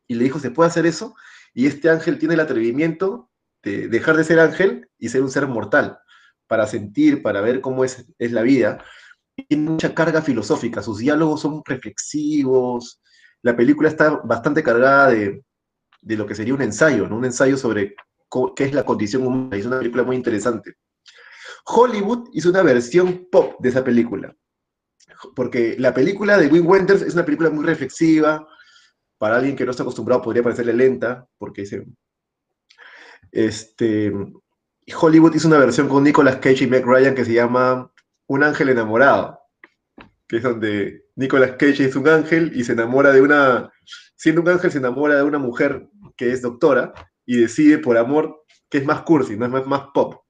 [0.07, 1.15] y le dijo, ¿se puede hacer eso?
[1.53, 3.29] Y este ángel tiene el atrevimiento
[3.63, 5.99] de dejar de ser ángel y ser un ser mortal,
[6.47, 8.83] para sentir, para ver cómo es, es la vida.
[9.35, 13.01] Y tiene mucha carga filosófica, sus diálogos son reflexivos,
[13.41, 15.43] la película está bastante cargada de,
[16.01, 17.95] de lo que sería un ensayo, un ensayo sobre
[18.55, 19.57] qué es la condición humana.
[19.57, 20.75] Es una película muy interesante.
[21.65, 24.35] Hollywood hizo una versión pop de esa película,
[25.35, 28.47] porque la película de Wim Wenders es una película muy reflexiva,
[29.17, 31.65] para alguien que no está acostumbrado podría parecerle lenta, porque
[33.31, 34.13] este,
[34.95, 37.91] Hollywood hizo una versión con Nicolas Cage y Meg Ryan que se llama
[38.27, 39.39] Un ángel enamorado,
[40.27, 43.71] que es donde Nicolas Cage es un ángel y se enamora de una,
[44.15, 46.93] siendo un ángel se enamora de una mujer que es doctora
[47.25, 50.23] y decide por amor que es más cursi, no es más, más pop.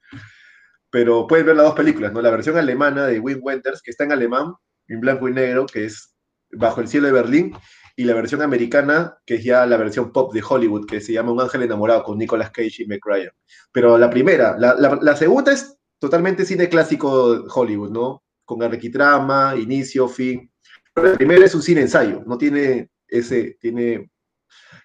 [0.89, 2.21] Pero pueden ver las dos películas, ¿no?
[2.21, 4.53] La versión alemana de Wim Wenders, que está en alemán,
[4.87, 6.13] en blanco y negro, que es
[6.49, 7.53] Bajo el cielo de Berlín,
[7.95, 11.31] y la versión americana, que es ya la versión pop de Hollywood, que se llama
[11.31, 13.31] Un ángel enamorado con Nicolas Cage y Meg Ryan.
[13.71, 18.23] Pero la primera, la, la, segunda es totalmente cine clásico Hollywood, ¿no?
[18.45, 20.51] Con arquitrama, inicio, fin.
[20.93, 24.11] Pero la primera es un cine ensayo, no tiene ese, tiene,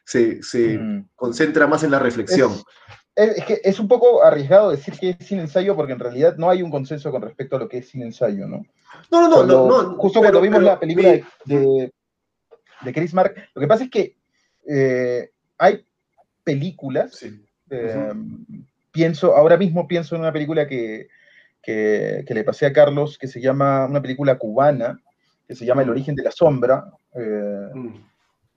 [0.06, 1.10] se, se mm.
[1.14, 2.52] concentra más en la reflexión.
[2.52, 2.64] Es,
[3.14, 6.48] es, que es un poco arriesgado decir que es cine ensayo porque en realidad no
[6.48, 8.64] hay un consenso con respecto a lo que es cine ensayo, ¿no?
[9.10, 11.92] No, no, no, no, Justo cuando vimos la película de,
[12.82, 13.34] de Chris Mark.
[13.54, 14.16] Lo que pasa es que
[14.66, 15.84] eh, hay
[16.44, 17.24] películas,
[17.70, 18.12] eh,
[18.90, 21.08] pienso, ahora mismo pienso en una película que,
[21.62, 25.00] que, le pasé a Carlos, que se llama, una película cubana,
[25.46, 26.84] que se llama El origen de la sombra,
[27.14, 27.94] eh, mm.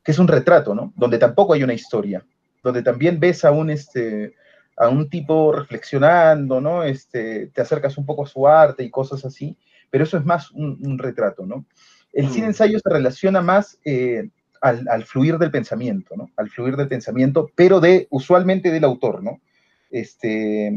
[0.04, 0.94] que es un retrato, ¿no?
[0.96, 2.26] Donde tampoco hay una historia,
[2.64, 4.36] donde también ves a un, este,
[4.78, 6.84] a un tipo reflexionando, ¿no?
[6.84, 9.58] Este, te acercas un poco a su arte y cosas así,
[9.90, 11.66] pero eso es más un, un retrato, ¿no?
[12.12, 12.50] El cine mm.
[12.50, 14.30] ensayo se relaciona más eh,
[14.62, 16.32] al, fluir del pensamiento, ¿no?
[16.38, 19.42] Al fluir del pensamiento, pero de, usualmente del autor, ¿no?
[19.92, 20.68] Este...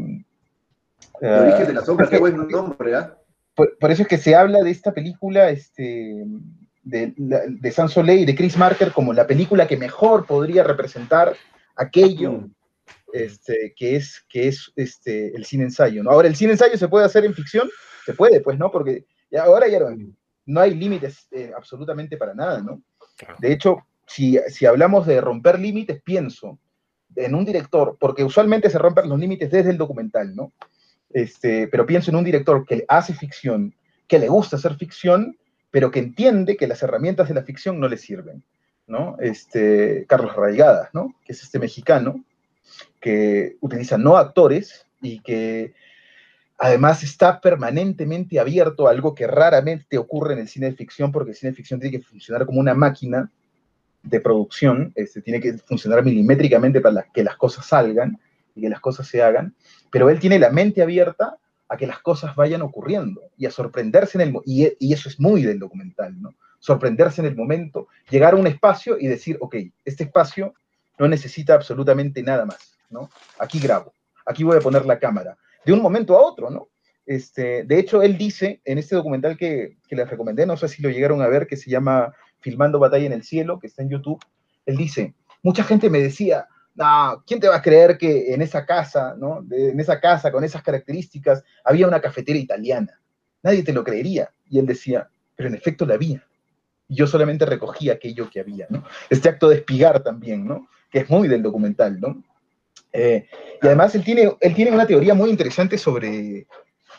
[1.21, 3.17] El origen de la sombra, qué buen nombre, ¿ah?
[3.55, 6.23] Por, eso es que se habla de esta película, este,
[6.83, 11.33] de, de San Soleil y de Chris Marker como la película que mejor podría representar
[11.75, 12.51] aquello mm.
[13.13, 16.03] Este, que es, que es este, el cine ensayo.
[16.03, 16.11] ¿no?
[16.11, 17.69] Ahora, ¿el cine ensayo se puede hacer en ficción?
[18.05, 18.71] Se puede, pues, ¿no?
[18.71, 19.79] Porque ya, ahora ya
[20.45, 22.81] no hay límites eh, absolutamente para nada, ¿no?
[23.39, 26.57] De hecho, si, si hablamos de romper límites, pienso
[27.15, 30.53] en un director, porque usualmente se rompen los límites desde el documental, ¿no?
[31.11, 33.75] Este, pero pienso en un director que hace ficción,
[34.07, 35.37] que le gusta hacer ficción,
[35.71, 38.43] pero que entiende que las herramientas de la ficción no le sirven,
[38.87, 39.17] ¿no?
[39.19, 41.15] Este, Carlos Raigadas, ¿no?
[41.25, 42.23] Que es este mexicano
[42.99, 45.73] que utiliza no actores y que
[46.61, 51.31] Además, está permanentemente abierto a algo que raramente ocurre en el cine de ficción, porque
[51.31, 53.31] el cine de ficción tiene que funcionar como una máquina
[54.03, 58.19] de producción, este, tiene que funcionar milimétricamente para que las cosas salgan
[58.55, 59.55] y que las cosas se hagan,
[59.89, 61.37] pero él tiene la mente abierta
[61.69, 65.17] a que las cosas vayan ocurriendo y a sorprenderse en el y, y eso es
[65.17, 66.35] muy del documental, ¿no?
[66.59, 69.55] Sorprenderse en el momento, llegar a un espacio y decir, ok,
[69.85, 70.53] este espacio
[70.99, 73.09] no necesita absolutamente nada más, ¿no?
[73.39, 73.93] Aquí grabo,
[74.25, 76.69] aquí voy a poner la cámara, de un momento a otro, ¿no?
[77.05, 80.83] Este, de hecho, él dice en este documental que, que les recomendé, no sé si
[80.83, 83.89] lo llegaron a ver, que se llama Filmando Batalla en el Cielo, que está en
[83.89, 84.23] YouTube,
[84.67, 88.65] él dice, mucha gente me decía, no, ¿quién te va a creer que en esa
[88.65, 89.45] casa, ¿no?
[89.51, 92.99] en esa casa con esas características había una cafetera italiana?
[93.43, 94.31] Nadie te lo creería.
[94.49, 96.25] Y él decía, pero en efecto la había.
[96.87, 98.83] Y yo solamente recogí aquello que había, ¿no?
[99.09, 100.67] Este acto de espigar también, ¿no?
[100.89, 102.23] Que es muy del documental, ¿no?
[102.91, 103.27] Eh,
[103.61, 106.47] y además él tiene, él tiene una teoría muy interesante sobre,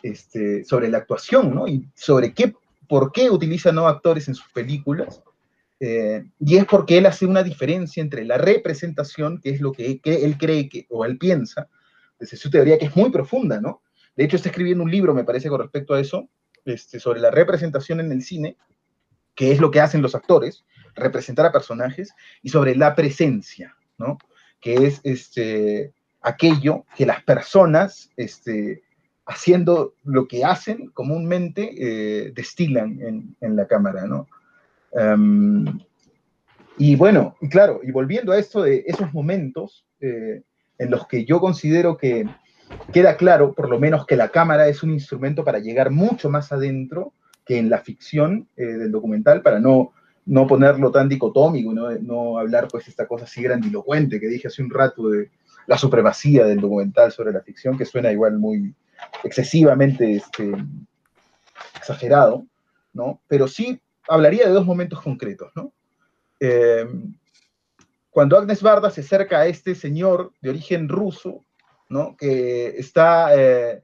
[0.03, 1.67] este, sobre la actuación, ¿no?
[1.67, 2.55] Y sobre qué,
[2.89, 5.23] por qué utiliza no actores en sus películas.
[5.81, 10.01] Eh, y es porque él hace una diferencia entre la representación, que es lo que,
[10.05, 11.69] él cree que, o él piensa,
[12.19, 13.83] desde su teoría que es muy profunda, ¿no?
[14.15, 16.29] De hecho, está escribiendo un libro, me parece, con respecto a eso,
[16.67, 18.57] este, sobre la representación en el cine,
[19.35, 20.65] que es lo que hacen los actores,
[20.95, 22.13] representar a personajes,
[22.43, 24.19] y sobre la presencia, ¿no?
[24.61, 28.83] que es este, aquello que las personas, este,
[29.27, 34.29] haciendo lo que hacen comúnmente, eh, destilan en, la cámara, ¿no?
[34.93, 35.65] Em,
[36.77, 40.43] y bueno, y claro, y volviendo a esto de esos momentos eh,
[40.79, 42.27] en los que yo considero que
[42.93, 46.53] queda claro, por lo menos, que la cámara es un instrumento para llegar mucho más
[46.53, 47.13] adentro
[47.45, 49.93] que en la ficción eh, del documental, para no
[50.27, 54.63] no ponerlo tan dicotómico, no, no hablar pues esta cosa así grandilocuente que dije hace
[54.63, 55.31] un rato de
[55.67, 58.75] la supremacía del documental sobre la ficción, que suena igual muy
[59.25, 60.53] excesivamente este,
[61.77, 62.47] exagerado,
[62.93, 63.21] ¿no?
[63.29, 65.73] Pero sí hablaría de dos momentos concretos, ¿no?
[66.41, 66.87] Eh,
[68.11, 71.45] cuando Agnes Barda se acerca a este señor de origen ruso,
[71.89, 72.17] ¿no?
[72.17, 73.83] Que está eh,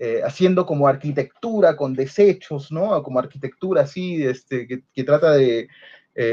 [0.00, 3.02] eh, haciendo como arquitectura con desechos, ¿no?
[3.02, 5.68] Como arquitectura así, este, que, trata de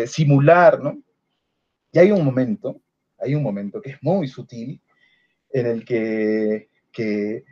[0.08, 0.98] simular, ¿no?
[1.92, 2.82] Y hay un momento,
[3.20, 4.82] hay un momento que es muy sutil,
[5.52, 7.44] en el que, que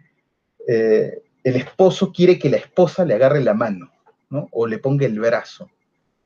[0.67, 3.91] el esposo quiere que la esposa le agarre la mano,
[4.29, 4.49] ¿no?
[4.51, 5.69] O le ponga el brazo,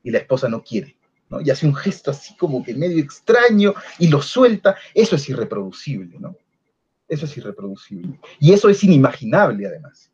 [0.08, 0.96] y la esposa no quiere,
[1.30, 1.42] ¿no?
[1.42, 4.78] Y hace un gesto así como que medio extraño y lo suelta.
[4.94, 6.38] Eso es irreproducible, ¿no?
[7.08, 8.20] Eso es irreproducible.
[8.40, 10.12] Y eso es inimaginable, además,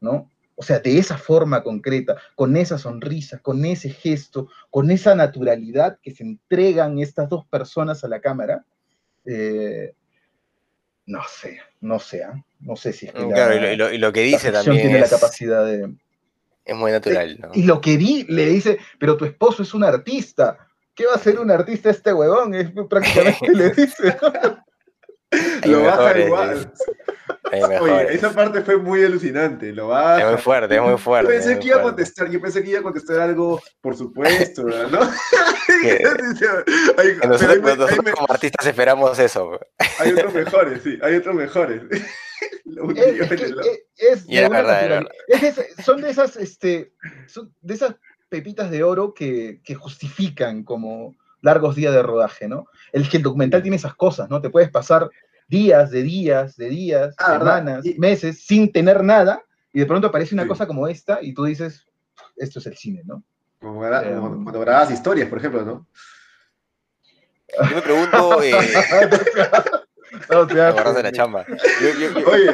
[0.00, 0.30] ¿no?
[0.54, 5.98] O sea, de esa forma concreta, con esa sonrisa, con ese gesto, con esa naturalidad
[6.02, 8.64] que se entregan estas dos personas a la cámara,
[9.24, 9.94] eh,
[11.06, 12.44] no sé, no sé, ¿ah?
[12.60, 13.26] no sé si es que.
[13.26, 14.82] Claro, y, lo, que dice también.
[14.82, 15.92] Tiene la capacidad de.
[16.64, 17.50] Es muy natural, ¿no?
[17.54, 17.96] Y lo que
[18.28, 20.58] le dice, pero tu esposo es un artista.
[20.94, 22.54] ¿Qué va a ser un artista este huevón?
[22.54, 24.16] Es prácticamente le dice.
[25.68, 26.72] Lo baja igual.
[27.80, 29.72] Oye, esa parte fue muy alucinante.
[29.72, 30.20] Lo baja.
[30.20, 31.32] Es muy fuerte, es muy fuerte.
[31.32, 34.62] Yo pensé que iba a contestar, yo pensé que iba a contestar algo, por supuesto,
[34.64, 35.00] ¿no?
[37.28, 39.58] nosotros, como artistas esperamos eso.
[39.98, 41.82] Hay otros mejores, sí, hay otros mejores.
[45.84, 46.92] son de esas, este,
[47.26, 47.96] son de esas
[48.28, 52.66] pepitas de oro que, justifican como largos días de rodaje, ¿no?
[52.92, 54.40] El que el documental tiene esas cosas, ¿no?
[54.40, 55.10] Te puedes pasar
[55.48, 60.34] días de días, de días, ah, semanas, meses, sin tener nada, y de pronto aparece
[60.34, 61.86] una cosa como esta, y tú dices,
[62.36, 63.22] esto es el cine, ¿no?
[63.60, 65.86] Como, em, cuando grabas historias, por ejemplo, ¿no?
[67.68, 68.52] Yo me pregunto, eh,
[70.30, 71.44] No, te de la chamba.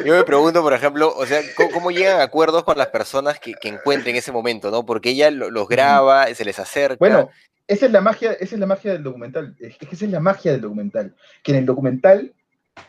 [0.05, 1.41] Yo, me pregunto, por ejemplo, o sea,
[1.73, 4.85] ¿cómo, llegan a acuerdos con las personas que, que encuentren ese momento, ¿no?
[4.85, 6.97] Porque ella los graba, se les acerca.
[6.99, 7.29] Bueno,
[7.67, 9.55] esa es la magia, esa es la magia del documental.
[9.59, 11.15] Es que esa es la magia del documental.
[11.43, 12.33] Que en el documental,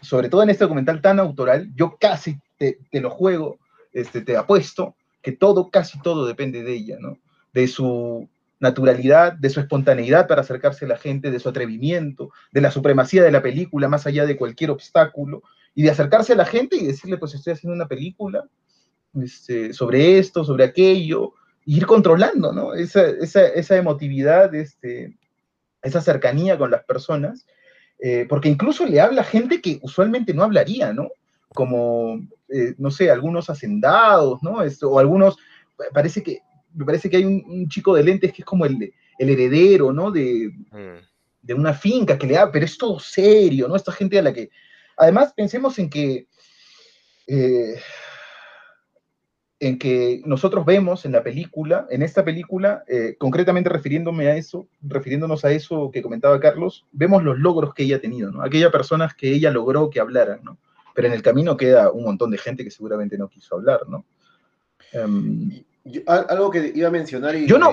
[0.00, 3.58] sobre todo en este documental tan autoral, yo casi te, te lo juego,
[3.92, 7.18] este, te apuesto que todo, casi todo depende de ella, ¿no?
[7.52, 8.28] De su
[8.58, 13.22] naturalidad, de su espontaneidad para acercarse a la gente, de su atrevimiento, de la supremacía
[13.22, 15.42] de la película más allá de cualquier obstáculo,
[15.74, 18.44] y de acercarse a la gente y decirle, pues estoy haciendo una película
[19.22, 21.34] este, sobre esto, sobre aquello,
[21.64, 22.74] y ir controlando, ¿no?
[22.74, 25.16] Esa, esa, emotividad, este,
[25.82, 27.46] esa cercanía con las personas,
[28.02, 31.08] eh, porque incluso le habla gente que usualmente no hablaría, ¿no?
[31.54, 34.62] Como, eh, no sé, algunos hacendados, ¿no?
[34.62, 35.36] Esto, o algunos,
[35.92, 36.40] parece que
[36.74, 40.10] me parece que hay un, chico de lentes que es como el, el heredero, ¿no?
[40.10, 41.06] De, mm.
[41.42, 43.76] de, una finca que le da, pero es todo serio, ¿no?
[43.76, 44.50] Esta gente a la que...
[44.96, 46.26] Además, pensemos en que...
[47.26, 47.74] Eh,
[49.60, 54.66] en que nosotros vemos en la película, en esta película, eh, concretamente refiriéndome a eso,
[54.80, 58.42] refiriéndonos a eso que comentaba Carlos, vemos los logros que ella ha tenido, ¿no?
[58.42, 60.58] Aquellas personas que ella logró que hablaran, ¿no?
[60.94, 64.06] Pero en el camino queda un montón de gente que seguramente no quiso hablar, ¿no?
[64.94, 65.50] Um,
[66.06, 67.46] algo que iba a mencionar y...
[67.46, 67.70] Yo no,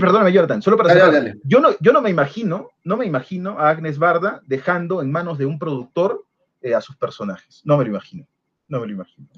[0.00, 1.36] perdóname Jonathan, solo para cerrar.
[1.44, 5.38] Yo, no, yo no me imagino, no me imagino a Agnes Barda dejando en manos
[5.38, 6.24] de un productor
[6.62, 7.62] eh, a sus personajes.
[7.64, 8.26] No me lo imagino,
[8.66, 9.28] no me lo imagino.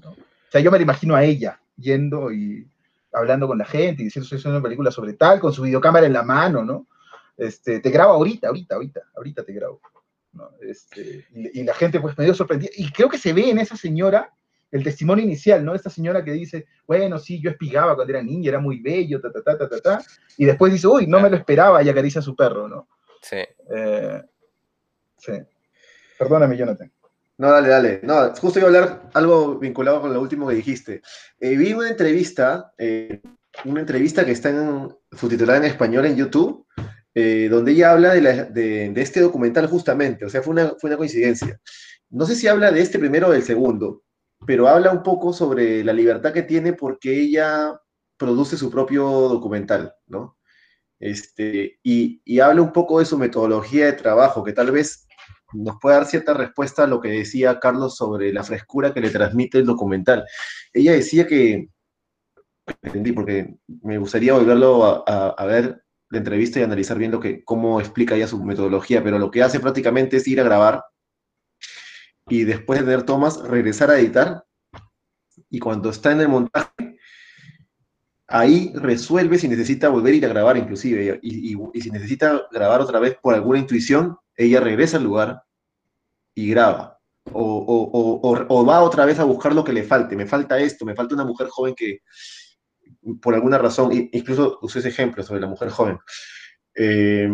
[0.49, 2.66] O sea, yo me lo imagino a ella yendo y
[3.12, 6.12] hablando con la gente y diciendo, soy una película sobre tal, con su videocámara en
[6.12, 6.86] la mano, ¿no?
[7.36, 9.80] Este, te grabo ahorita, ahorita, ahorita, ahorita te grabo.
[10.61, 12.70] Este, y, y, la gente pues medio sorprendida.
[12.76, 14.32] Y creo que se ve en esa señora
[14.70, 15.74] el testimonio inicial, ¿no?
[15.74, 19.32] Esta señora que dice, bueno, sí, yo espigaba cuando era niña, era muy bello, ta,
[19.32, 20.03] ta, ta, ta, ta, ta,
[20.36, 22.88] y después dice, uy, no me lo esperaba y acaricia a su perro, ¿no?
[23.22, 23.38] Sí.
[23.74, 24.22] Eh,
[25.16, 25.32] sí.
[26.18, 26.92] Perdóname, Jonathan.
[27.39, 28.01] No, dale, dale.
[28.03, 31.03] No, justo iba a hablar algo vinculado con lo último que dijiste.
[31.39, 33.20] Eh, vi una entrevista, eh,
[33.64, 36.66] una entrevista que está en, subtitulada en español en YouTube,
[37.14, 40.97] donde ella habla de, de, de, este documental justamente, o sea, fue una, fue una
[40.97, 41.59] coincidencia.
[42.11, 44.05] No sé si habla de este primero o del segundo,
[44.47, 47.78] pero habla un poco sobre la libertad que tiene porque ella
[48.16, 50.39] produce su propio documental, ¿no?
[51.01, 55.07] Este, y, habla un poco de su metodología de trabajo, que tal vez
[55.53, 59.11] nos pueda dar cierta respuesta a lo que decía Carlos sobre la frescura que le
[59.11, 60.24] transmite el documental.
[60.72, 61.68] Ella decía que,
[62.82, 67.80] entendí, porque me gustaría volverlo a, ver la entrevista y analizar bien lo que, cómo
[67.80, 70.84] explica ella su metodología, pero lo que hace prácticamente es ir a grabar
[72.28, 74.44] y después de tener tomas, regresar a editar
[75.51, 76.99] y cuando está en el montaje,
[78.26, 83.34] ahí resuelve si necesita volver a grabar inclusive y, si necesita grabar otra vez por
[83.34, 85.43] alguna intuición, ella regresa al lugar
[86.34, 86.99] y graba.
[87.32, 90.16] o, va otra vez a buscar lo que le falte.
[90.16, 92.01] Me falta esto, me falta una mujer joven que,
[93.20, 95.99] por alguna razón, incluso usé ese ejemplo sobre la mujer joven.
[96.74, 97.28] Eh,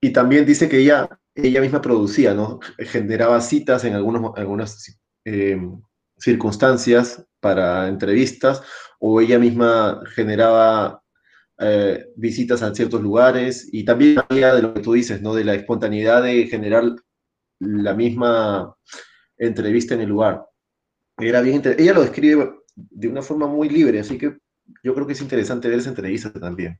[0.00, 2.60] y también dice que ella, ella misma producía, ¿no?
[2.78, 5.58] Generaba citas en algunos, algunas eh,
[6.18, 8.62] circunstancias para entrevistas,
[9.00, 11.02] o ella misma generaba
[11.58, 15.34] eh, visitas a ciertos lugares, y también de lo que tú dices, ¿no?
[15.34, 16.84] De la espontaneidad de generar
[17.60, 18.76] la misma
[19.38, 20.44] entrevista en el lugar.
[21.18, 24.36] Era bien ella lo describe de una forma muy libre, así que
[24.82, 26.78] yo creo que es interesante ver esa entrevista también.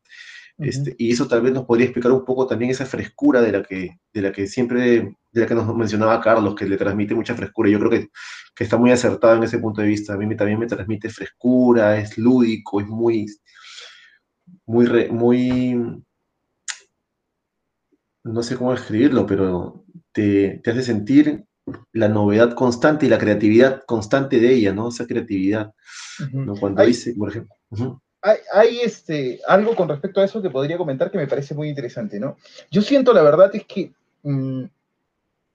[0.59, 3.62] Este, y eso tal vez nos podría explicar un poco también esa frescura de la
[3.62, 7.35] que, de la que siempre, de la que nos mencionaba Carlos, que le transmite mucha
[7.35, 7.68] frescura.
[7.70, 8.09] Yo creo que,
[8.55, 10.14] que está muy acertado en ese punto de vista.
[10.14, 13.27] A mí también me transmite frescura, es lúdico, es muy,
[14.66, 16.02] muy, muy,
[18.24, 21.46] no sé cómo escribirlo, pero te, te hace sentir
[21.92, 24.88] la novedad constante y la creatividad constante de ella, ¿no?
[24.88, 25.72] Esa creatividad,
[26.60, 27.54] Cuando dice, por ejemplo.
[28.52, 32.20] hay, este, algo con respecto a eso que podría comentar que me parece muy interesante,
[32.20, 32.36] ¿no?
[32.70, 33.92] Yo siento, la verdad, es que,
[34.22, 34.64] mm,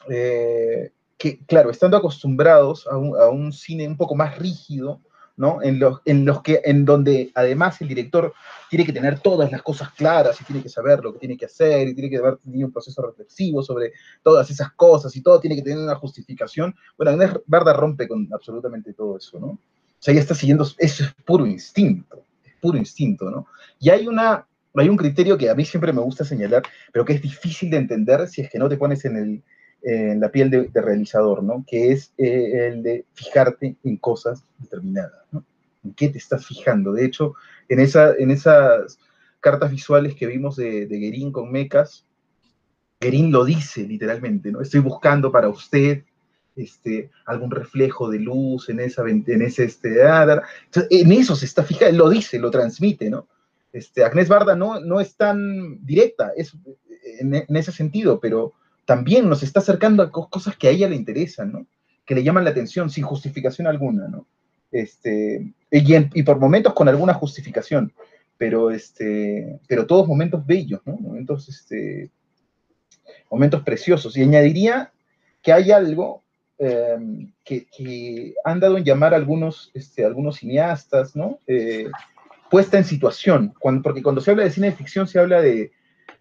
[0.09, 5.01] eh, que claro, estando acostumbrados a un, a un, cine un poco más rígido,
[5.63, 8.33] en los, en los que, en donde además el director
[8.69, 11.45] tiene que tener todas las cosas claras y tiene que saber lo que tiene que
[11.45, 15.39] hacer y tiene que haber tenido un proceso reflexivo sobre todas esas cosas y todo
[15.39, 16.75] tiene que tener una justificación.
[16.97, 19.47] Bueno, Andrés Barda rompe con absolutamente todo eso, ¿no?
[19.47, 23.47] O sea, ya está siguiendo, eso es puro instinto, es puro instinto, ¿no?
[23.79, 27.13] Y hay una, hay un criterio que a mí siempre me gusta señalar, pero que
[27.13, 29.43] es difícil de entender si es que no te pones en el,
[29.83, 31.65] en la piel de, realizador, ¿no?
[31.67, 35.21] Que es eh, el de fijarte en cosas determinadas.
[35.83, 36.93] ¿En qué te estás fijando?
[36.93, 37.33] De hecho,
[37.67, 38.99] en, esa, en esas
[39.39, 42.05] cartas visuales que vimos de, de con Mecas,
[42.99, 44.61] Guerín lo dice literalmente, ¿no?
[44.61, 46.03] Estoy buscando para usted
[46.55, 50.43] este, algún reflejo de luz en esa en ese este, ah,
[50.89, 53.27] en eso se está fijando, lo dice, lo transmite, ¿no?
[53.73, 56.53] Este, Agnés Barda no, no es tan directa es,
[57.19, 58.53] en ese sentido, pero
[58.91, 61.65] también nos está acercando a cosas que a ella le interesan, ¿no?
[62.05, 64.27] Que le llaman la atención sin justificación alguna, ¿no?
[64.69, 67.93] Este, y, por momentos con alguna justificación,
[68.37, 70.97] pero, este, pero todos momentos bellos, ¿no?
[70.97, 72.09] Momentos, este,
[73.29, 74.17] momentos preciosos.
[74.17, 74.91] Y añadiría
[75.41, 76.21] que hay algo
[76.57, 81.39] em, que, han dado en llamar algunos, este, algunos cineastas, ¿no?
[81.47, 81.89] Eh,
[82.49, 85.71] puesta en situación, porque cuando se habla de cine de ficción se habla de,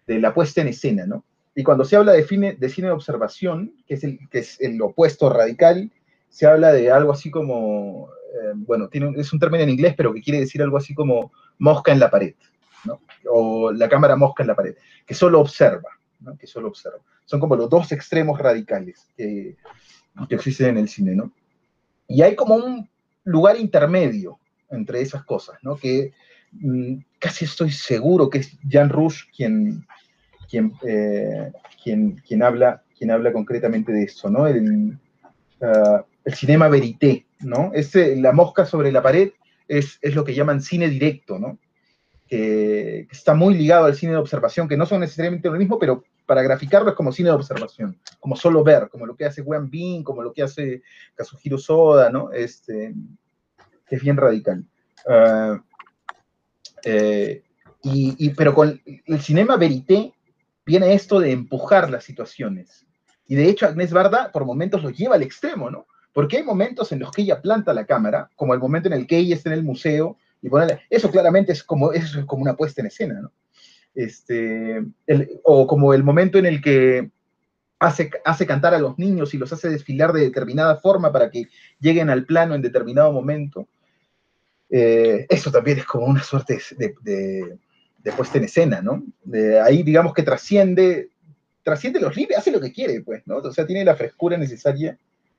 [0.07, 1.25] de la puesta en escena, ¿no?
[1.55, 3.95] Y cuando se habla de, cine de observación, que
[4.31, 5.91] es, el, opuesto radical,
[6.29, 10.21] se habla de algo así como, eh, bueno, es un término en inglés, pero que
[10.21, 12.35] quiere decir algo así como mosca en la pared,
[12.85, 13.01] ¿no?
[13.29, 14.75] O la cámara mosca en la pared,
[15.05, 15.89] que solo observa,
[16.21, 16.37] ¿no?
[16.37, 16.99] Que solo observa.
[17.25, 19.57] Son como los dos extremos radicales que,
[20.29, 21.33] que existen en el cine, ¿no?
[22.07, 22.89] Y hay como un
[23.25, 24.39] lugar intermedio
[24.69, 25.75] entre esas cosas, ¿no?
[25.75, 26.13] Que
[26.53, 29.85] mm, casi estoy seguro que es Jan Rush quien,
[30.51, 34.45] quien, eh, quien, quien, habla, quien habla concretamente de eso, ¿no?
[34.45, 34.99] El,
[35.61, 37.71] uh, el cinema verité, ¿no?
[37.73, 39.31] Este, la mosca sobre la pared
[39.69, 41.57] es, es, lo que llaman cine directo, ¿no?
[42.27, 46.03] Que, está muy ligado al cine de observación, que no son necesariamente lo mismo, pero
[46.25, 49.69] para graficarlo es como cine de observación, como solo ver, como lo que hace Wan
[49.69, 50.83] Bin, como lo que hace
[51.15, 52.31] Kazuhiro Soda, ¿no?
[52.33, 52.93] Este,
[53.87, 54.65] que es bien radical.
[55.05, 55.59] Uh,
[56.83, 57.43] eh,
[57.83, 60.13] y, pero con el cinema verité
[60.71, 62.85] viene esto de empujar las situaciones.
[63.27, 65.85] Y de hecho, Agnés Barda por momentos lo lleva al extremo, ¿no?
[66.13, 69.05] Porque hay momentos en los que ella planta la cámara, como el momento en el
[69.05, 70.49] que ella está en el museo, y
[70.89, 73.33] eso claramente es como, eso es como una puesta en escena, ¿no?
[73.93, 74.81] Este,
[75.43, 77.11] o como el momento en el que
[77.77, 81.49] hace, hace cantar a los niños y los hace desfilar de determinada forma para que
[81.81, 83.67] lleguen al plano en determinado momento.
[84.69, 87.59] Eh, eso también es como una suerte de
[88.15, 89.03] puesta en escena, ¿no?
[89.23, 91.09] De ahí, digamos que trasciende,
[91.63, 93.37] trasciende los límites, hace lo que quiere, pues, ¿no?
[93.37, 94.97] O sea, tiene la frescura necesaria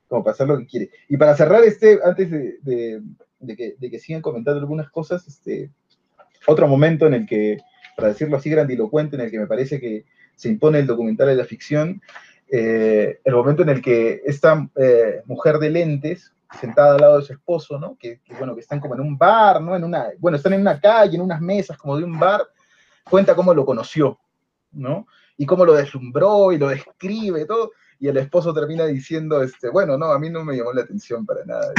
[0.08, 0.90] como para hacer lo que quiere.
[1.08, 3.02] Y para cerrar este, antes de,
[3.56, 5.70] que, sigan comentando algunas cosas, este,
[6.46, 7.58] otro momento en el que,
[7.96, 10.04] para decirlo así grandilocuente, en el que me parece que
[10.36, 12.02] se impone el documental de la ficción,
[12.50, 17.24] eh, el momento en el que esta eh, mujer de lentes, sentada al lado de
[17.24, 17.96] su esposo, ¿no?
[17.98, 19.76] Que, bueno, que están como en un bar, ¿no?
[19.76, 22.42] En una, bueno, están en una calle, en unas mesas como de un bar,
[23.08, 24.18] cuenta cómo lo conoció,
[24.72, 25.06] ¿no?
[25.36, 27.72] Y cómo lo deslumbró y lo describe, todo.
[27.98, 31.24] Y el esposo termina diciendo, este, bueno, no, a mí no me llamó la atención
[31.24, 31.72] para nada.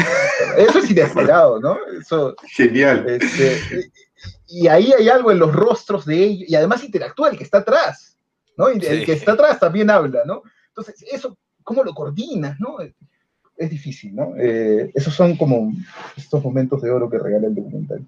[0.57, 1.77] Eso es inesperado, ¿no?
[1.99, 3.05] Eso, Genial.
[3.09, 3.91] Este,
[4.47, 7.59] y ahí hay algo en los rostros de ellos, y además interactúa el que está
[7.59, 8.17] atrás,
[8.57, 8.71] ¿no?
[8.71, 10.43] Y el que está atrás también habla, ¿no?
[10.69, 12.77] Entonces, eso, ¿cómo lo coordinas, no?
[13.63, 14.33] Es difícil, ¿no?
[14.37, 15.73] Eh, esos son como
[16.15, 18.05] estos momentos de oro que regala el documental.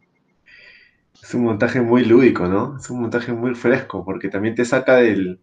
[1.22, 2.78] Es un montaje muy lúdico, ¿no?
[2.78, 5.40] Es un montaje muy fresco, porque también te saca del,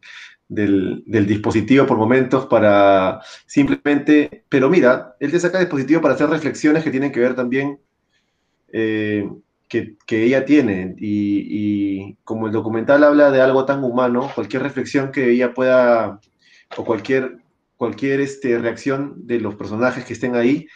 [0.49, 6.29] del, dispositivo por momentos para simplemente, pero mira, él te saca el dispositivo para hacer
[6.29, 7.79] reflexiones que tienen que ver también
[8.73, 9.29] eh,
[9.69, 10.95] que, ella tiene.
[10.99, 16.21] Y, como el documental habla de algo tan humano, cualquier reflexión que ella pueda,
[16.77, 17.39] o cualquier,
[17.83, 20.69] cualquier este, reacción de los personajes que estén ahí,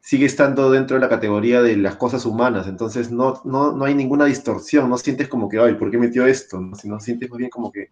[0.00, 2.66] sigue estando dentro de la categoría de las cosas humanas.
[2.66, 6.26] Entonces no, no, no hay ninguna distorsión, no sientes como que, ay, ¿por qué metió
[6.26, 6.60] esto?
[6.74, 7.90] Sino sientes más bien como que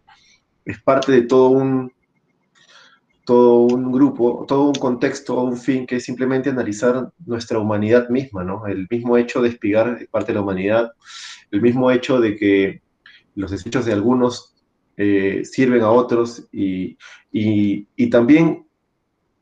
[0.65, 1.93] es parte de todo un,
[3.23, 8.43] todo un grupo, todo un contexto, un fin que es simplemente analizar nuestra humanidad misma,
[8.43, 8.67] ¿no?
[8.67, 10.91] El mismo hecho de espigar parte de la humanidad,
[11.51, 12.81] el mismo hecho de que
[13.33, 14.50] los desechos de algunos
[15.03, 16.95] eh, sirven a otros y,
[17.31, 18.67] y, también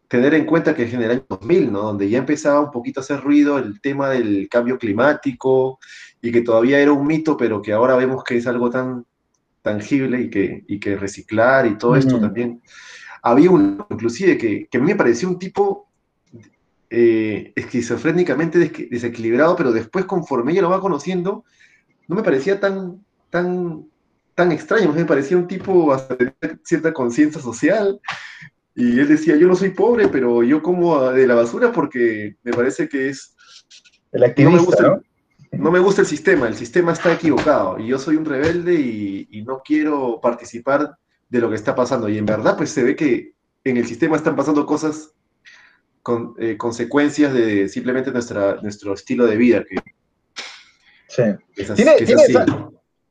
[0.08, 1.82] tener en cuenta que en el año 2000, ¿no?
[1.82, 5.80] Donde ya empezaba un poquito a hacer ruido el tema del cambio climático
[6.22, 9.06] y que todavía era un mito, pero que ahora vemos que es algo tan
[9.62, 12.62] tangible y que, y que reciclar y todo esto también.
[13.22, 15.90] Había uno, inclusive, que, que, a mí me pareció un tipo
[16.90, 18.58] eh, esquizofrénicamente
[18.90, 21.44] desequilibrado, pero después, conforme ella lo va conociendo,
[22.08, 23.90] no me parecía tan, tan,
[24.40, 26.34] tan extraño, me parecía un tipo hasta de
[26.64, 28.00] cierta conciencia social.
[28.74, 32.54] Y él decía, yo no soy pobre, pero yo como de la basura porque me
[32.54, 33.36] parece que es...
[34.14, 35.02] El activista,
[35.52, 39.44] no me gusta el sistema, el sistema está equivocado y yo soy un rebelde y,
[39.46, 40.96] no quiero participar
[41.28, 42.08] de lo que está pasando.
[42.08, 43.34] Y en verdad, pues se ve que
[43.66, 45.12] en el sistema están pasando cosas
[46.02, 49.66] con eh, consecuencias de simplemente nuestra, nuestro estilo de vida.
[49.66, 49.76] Que,
[51.10, 51.24] sí.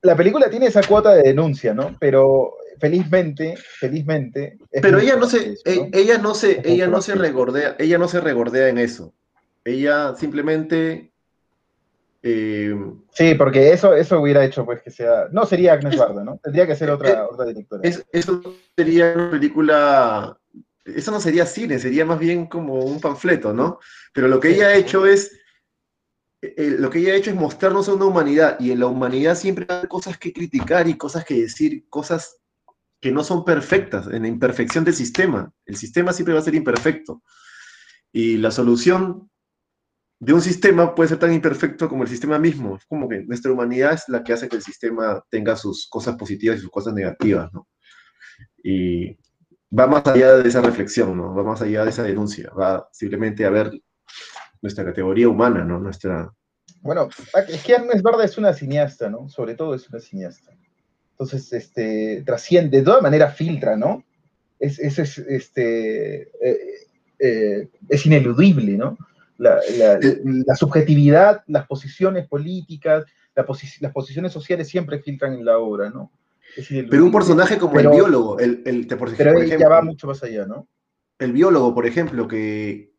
[0.02, 1.96] La película tiene esa cuota de denuncia, ¿no?
[1.98, 4.58] Pero felizmente, felizmente.
[4.70, 8.68] Pero ella no se, ella no se, ella no se regordea, ella no se regordea
[8.68, 9.12] en eso.
[9.64, 11.10] Ella simplemente
[12.22, 12.74] eh,
[13.10, 15.28] sí, porque eso, eso hubiera hecho pues que sea.
[15.30, 16.38] No sería Agnes Barda, ¿no?
[16.42, 17.82] Tendría que ser otra, otra directora.
[18.12, 18.42] eso
[18.76, 20.38] sería una película.
[20.84, 23.78] Eso no sería cine, sería más bien como un panfleto, ¿no?
[24.12, 25.37] Pero lo que ella ha hecho es.
[26.40, 29.36] Eh, lo que ella ha hecho es mostrarnos a una humanidad, y en la humanidad
[29.36, 32.38] siempre hay cosas que criticar y cosas que decir, cosas
[33.00, 35.52] que no son perfectas, en la imperfección del sistema.
[35.64, 37.22] El sistema siempre va a ser imperfecto.
[38.12, 39.30] Y la solución
[40.20, 42.76] de un sistema puede ser tan imperfecto como el sistema mismo.
[42.76, 46.16] Es como que nuestra humanidad es la que hace que el sistema tenga sus cosas
[46.16, 47.68] positivas y sus cosas negativas, ¿no?
[48.62, 49.16] Y
[49.76, 51.34] va más allá de esa reflexión, ¿no?
[51.34, 53.70] Va más allá de esa denuncia, va simplemente a ver
[54.62, 55.78] nuestra categoría humana, ¿no?
[55.78, 56.32] Nuestra...
[56.80, 57.08] Bueno,
[57.48, 59.28] es que Agnes es una cineasta, ¿no?
[59.28, 60.52] Sobre todo es una cineasta.
[61.12, 64.04] Entonces, este, trasciende, de todas maneras filtra, ¿no?
[64.58, 66.86] Es, es, este, eh,
[67.18, 68.96] eh, es ineludible, ¿no?
[69.38, 73.04] la, subjetividad, las posiciones políticas,
[73.34, 76.12] las posiciones sociales siempre filtran en la obra, ¿no?
[76.90, 80.46] pero un personaje como el biólogo, el, el por, pero ella va mucho más allá,
[80.46, 80.66] ¿no?
[81.18, 82.94] El biólogo, por ejemplo, que,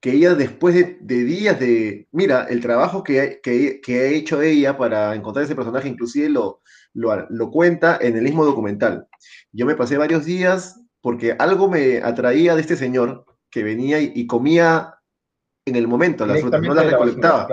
[0.00, 5.14] que ella después de, días de, mira, el trabajo que, que, ha hecho ella para
[5.14, 6.62] encontrar ese personaje, inclusive lo,
[6.94, 9.06] lo, cuenta en el mismo documental.
[9.52, 14.26] Yo me pasé varios días porque algo me atraía de este señor que venía y
[14.26, 14.94] comía
[15.66, 17.48] en el momento las frutas, no las recolectaba.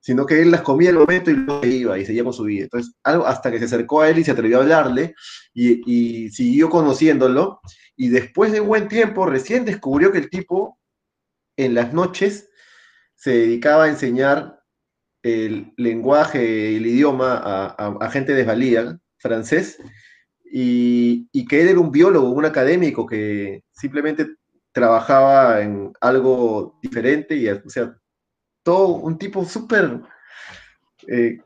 [0.00, 2.42] Sino que él las comía en el momento y luego iba y seguía con su
[2.42, 2.64] vida.
[2.64, 5.14] Entonces, algo hasta que se acercó a él y se atrevió a hablarle
[5.54, 7.60] y, siguió conociéndolo.
[7.96, 10.78] Y después de un buen tiempo, recién descubrió que el tipo
[11.56, 12.50] en las noches
[13.14, 14.60] se dedicaba a enseñar
[15.22, 17.40] el lenguaje, el idioma
[17.78, 19.78] a, gente desvalida, francés,
[20.44, 24.26] y, que él era un biólogo, un académico que simplemente
[24.72, 27.96] trabajaba en algo diferente y, o sea,
[28.62, 30.00] todo un tipo súper
[31.06, 31.38] eh,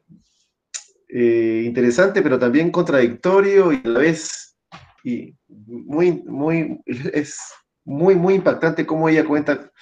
[1.08, 4.56] eh, interesante, pero también contradictorio y a la vez
[5.04, 7.38] y muy, muy, es
[7.86, 9.72] muy, muy impactante cómo ella cuenta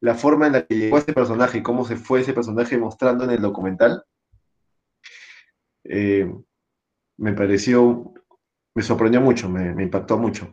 [0.00, 2.78] la forma en la que llegó a ese personaje y cómo se fue ese personaje
[2.78, 4.04] mostrando en el documental.
[5.82, 6.32] Eh,
[7.16, 8.14] me pareció,
[8.74, 10.50] me sorprendió mucho, me impactó mucho.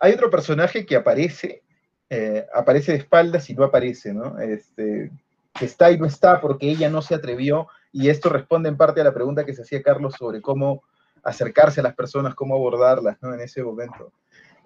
[0.00, 1.62] Hay otro personaje que aparece,
[2.08, 4.38] eh, aparece de espaldas y no aparece, ¿no?
[4.38, 5.10] Este,
[5.54, 9.00] que está y no está porque ella no se atrevió, y esto responde en parte
[9.00, 10.82] a la pregunta que se hacía Carlos sobre cómo
[11.24, 13.34] acercarse a las personas, cómo abordarlas, ¿no?
[13.34, 14.12] En ese momento.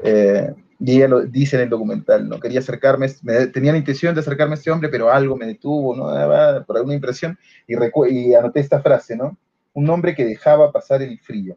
[0.02, 2.40] Eh, y ella lo dice en el documental, ¿no?
[2.40, 3.08] Quería acercarme,
[3.52, 6.08] tenía la intención de acercarme a este hombre, pero algo me detuvo, ¿no?
[6.08, 7.74] Ah, por alguna impresión, y,
[8.10, 9.38] y anoté esta frase, ¿no?
[9.74, 11.56] Un hombre que dejaba pasar el frío.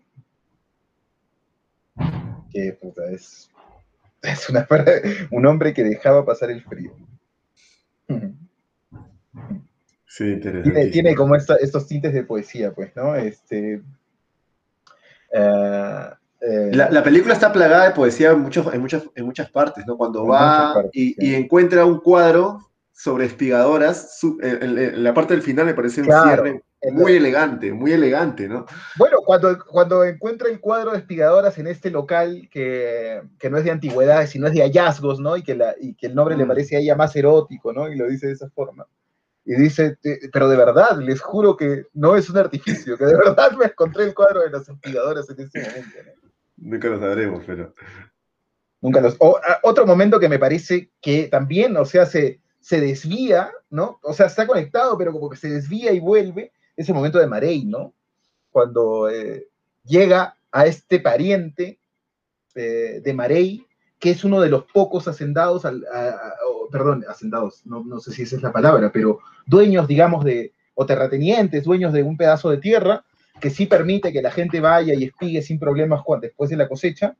[2.51, 3.49] Que puta, es
[4.25, 4.67] Es una,
[5.31, 6.95] un hombre que dejaba pasar el frío.
[10.07, 10.87] Sí, interesante.
[10.87, 13.15] Tiene, como estos tintes de poesía, pues, ¿no?
[13.15, 13.81] Este,
[15.31, 16.09] eh,
[16.47, 19.97] eh, la, película está plagada de poesía en, muchos, en, muchas, en muchas partes, ¿no?
[19.97, 22.59] Cuando va y, encuentra un cuadro
[22.91, 26.61] sobre espigadoras, en, la parte del final me parece un cierre
[26.91, 28.65] muy elegante, muy elegante, ¿no?
[28.97, 33.71] Bueno, cuando, cuando encuentra el cuadro de espigadoras en este local que, no es de
[33.71, 35.35] antigüedades, sino es de hallazgos, ¿no?
[35.37, 36.47] Y que, la, y que el nombre le mm.
[36.47, 37.91] parece a ella más erótico, ¿no?
[37.91, 38.85] Y lo dice de esa forma.
[39.45, 39.97] Y dice,
[40.31, 44.03] pero de verdad, les juro que no es un artificio, que de verdad me encontré
[44.03, 46.24] el cuadro de las espigadoras en este momento, ¿no?
[46.57, 47.73] Nunca lo sabremos, pero.
[48.81, 49.17] Nunca los.
[49.63, 53.99] otro momento que me parece que también, o sea, se, se desvía, ¿no?
[54.03, 57.27] O sea, está conectado, pero como que se desvía y vuelve, es el momento de
[57.27, 57.93] Marey, ¿no?
[58.51, 59.47] Cuando eh,
[59.83, 61.79] llega a este pariente
[62.55, 63.65] eh, de Marey,
[63.99, 65.63] que es uno de los pocos hacendados,
[66.71, 70.85] perdón, hacendados, no, no, sé si esa es la palabra, pero dueños, digamos, de, o
[70.85, 73.03] terratenientes, dueños de un pedazo de tierra,
[73.39, 77.15] que sí permite que la gente vaya y espigue sin problemas después de la cosecha,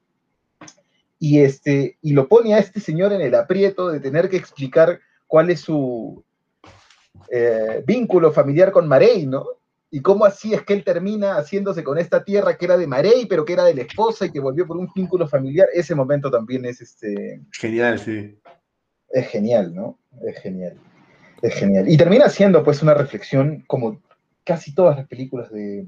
[1.20, 5.00] y, este, y lo pone a este señor en el aprieto de tener que explicar
[5.28, 6.24] cuál es su
[7.32, 9.46] eh, vínculo familiar con Marey, ¿no?
[9.92, 13.28] Y cómo así es que él termina haciéndose con esta tierra que era de Marey,
[13.28, 15.70] pero que era de la esposa y que volvió por un vínculo familiar.
[15.74, 17.42] Ese momento también es este.
[17.52, 18.38] Genial, sí.
[19.10, 19.98] Es genial, ¿no?
[20.28, 20.78] Es genial.
[21.42, 21.88] Es genial.
[21.88, 24.02] Y termina siendo, pues, una reflexión, como
[24.44, 25.88] casi todas las películas de,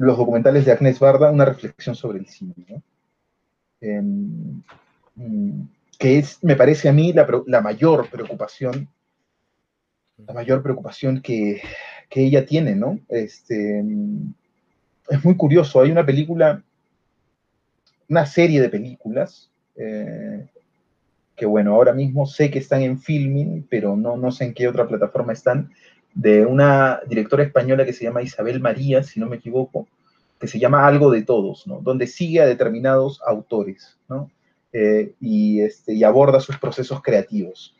[0.00, 2.82] los documentales de Agnes Barda una reflexión sobre el cine, ¿no?
[3.82, 4.62] Em,
[5.14, 5.62] mm,
[5.98, 8.88] que es, me parece a mí, la, mayor preocupación,
[10.16, 11.60] la mayor preocupación que,
[12.12, 12.98] ella tiene, ¿no?
[13.10, 14.32] Este, mm,
[15.10, 16.62] es muy curioso, hay una película,
[18.08, 20.46] una serie de películas, eh,
[21.36, 24.66] que bueno, ahora mismo sé que están en filming, pero no, no sé en qué
[24.66, 25.70] otra plataforma están,
[26.14, 29.88] de una directora española que se llama Isabel María, si no me equivoco,
[30.38, 31.80] que se llama Algo de Todos, ¿no?
[31.80, 34.30] donde sigue a determinados autores ¿no?
[34.72, 37.74] Eh, y, este, y, aborda sus procesos creativos.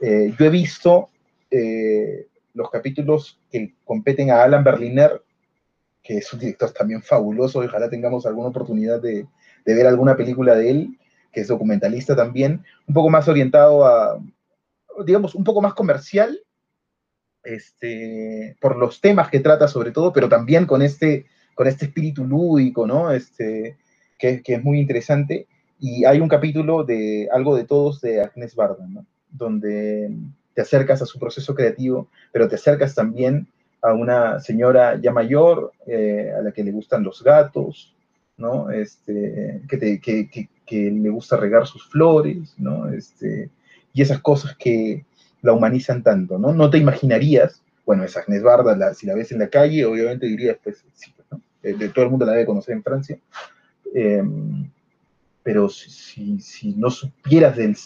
[0.00, 1.10] Eh, yo he visto
[1.50, 5.22] eh, los capítulos que competen a Alan Berliner,
[6.02, 9.26] que es un director también fabuloso, ojalá tengamos alguna oportunidad de,
[9.64, 10.98] de ver alguna película de él,
[11.32, 14.18] que es documentalista también, un poco más orientado a,
[15.04, 16.38] digamos, un poco más comercial,
[17.46, 22.26] este, por los temas que trata sobre todo, pero también con este, con este espíritu
[22.26, 23.10] lúdico, ¿no?
[23.10, 23.76] Este,
[24.18, 25.46] que, es muy interesante.
[25.78, 29.06] Y hay un capítulo de Algo de Todos de Agnes Barda, ¿no?
[29.30, 30.10] Donde
[30.54, 33.46] te acercas a su proceso creativo, pero te acercas también
[33.82, 37.94] a una señora ya mayor, eh, a la que le gustan los gatos,
[38.36, 38.70] ¿no?
[38.70, 42.88] Este, que, le gusta regar sus flores, ¿no?
[42.88, 43.50] Este,
[43.92, 45.04] y esas cosas que,
[45.46, 46.52] la humanizan tanto, ¿no?
[46.52, 50.58] No te imaginarías, bueno, es Agnes Barda, si la ves en la calle, obviamente dirías,
[50.62, 51.40] pues, sí, pues, ¿no?
[51.62, 53.18] Eh, de, todo el mundo la debe conocer en Francia,
[53.94, 54.68] em,
[55.44, 57.76] pero si, no supieras del,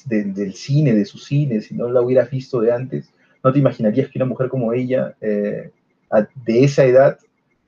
[0.55, 3.13] cine, de su cine, si no la hubieras visto de antes,
[3.45, 5.71] no te imaginarías que una mujer como ella, eh,
[6.47, 7.19] de esa edad,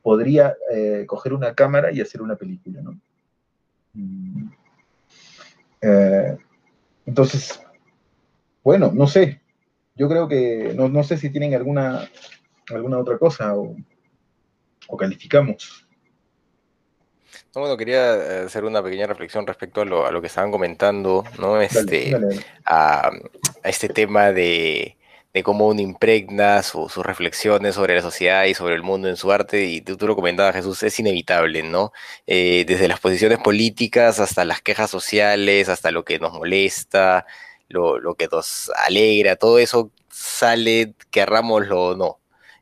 [0.02, 2.98] podría eh, coger una cámara y hacer una película, ¿no?
[3.94, 4.48] Mm.
[7.04, 7.62] entonces,
[8.64, 9.41] bueno, no sé,
[9.94, 12.08] yo creo que, no, sé si tienen alguna,
[12.68, 13.76] alguna otra cosa o,
[14.98, 15.86] calificamos.
[17.54, 21.60] bueno, quería eh, hacer una pequeña reflexión respecto a lo, que estaban comentando, ¿no?
[21.60, 22.14] Este,
[22.66, 23.10] A,
[23.64, 24.96] este tema de,
[25.42, 29.64] cómo uno impregna sus reflexiones sobre la sociedad y sobre el mundo en su arte,
[29.64, 31.92] y tú, lo comentabas, Jesús, es inevitable, ¿no?
[32.26, 37.26] Eh, desde las posiciones políticas hasta las quejas sociales, hasta lo que nos molesta,
[37.72, 42.18] lo, que nos alegra, todo eso sale, querrámoslo o no,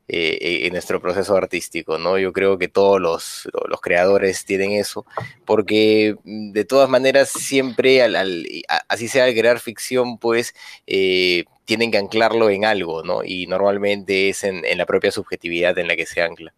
[0.07, 2.17] eh, eh, en nuestro proceso artístico, ¿no?
[2.17, 5.05] Yo creo que todos los, los creadores tienen eso,
[5.45, 8.45] porque mm, de todas maneras siempre, al,
[8.89, 10.53] así sea al crear ficción, pues
[10.87, 13.23] eh, tienen que anclarlo en algo, ¿no?
[13.23, 16.53] Y normalmente es en, en la propia subjetividad en la que se ancla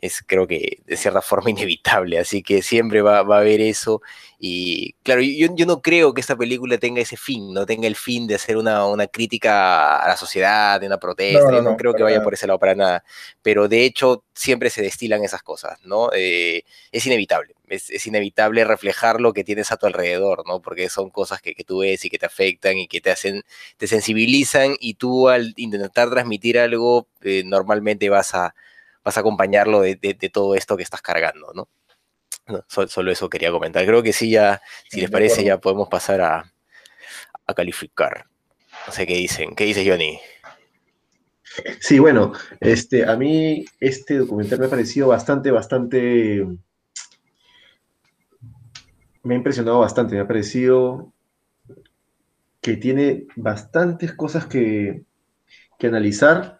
[0.00, 4.02] es creo que de cierta forma inevitable, así que siempre va, a haber eso.
[4.38, 7.96] Y claro, yo, yo, no creo que esta película tenga ese fin, no tenga el
[7.96, 11.94] fin de hacer una, crítica a la sociedad, de una protesta, no, yo no, creo
[11.94, 13.04] que vaya por ese lado para nada,
[13.42, 16.10] pero de hecho siempre se destilan esas cosas, ¿no?
[16.14, 20.60] Eh, es inevitable, es, inevitable reflejar lo que tienes a tu alrededor, ¿no?
[20.60, 23.42] Porque son cosas que, tú ves y que te afectan y que te hacen,
[23.78, 28.54] te sensibilizan y tú al intentar transmitir algo, eh, normalmente vas a
[29.06, 31.68] vas a acompañarlo de, todo esto que estás cargando, ¿no?
[32.88, 33.86] solo eso quería comentar.
[33.86, 34.60] Creo que sí, ya,
[34.90, 36.52] si les parece, ya podemos pasar a,
[37.46, 38.26] a calificar.
[38.84, 39.54] No sé qué dicen.
[39.54, 40.18] ¿Qué dice Johnny?
[41.78, 46.44] Sí, bueno, este, a mí este documental me ha parecido bastante, bastante...
[49.22, 51.12] Me ha impresionado bastante, me ha parecido
[52.60, 55.04] que tiene bastantes cosas que,
[55.78, 56.55] que analizar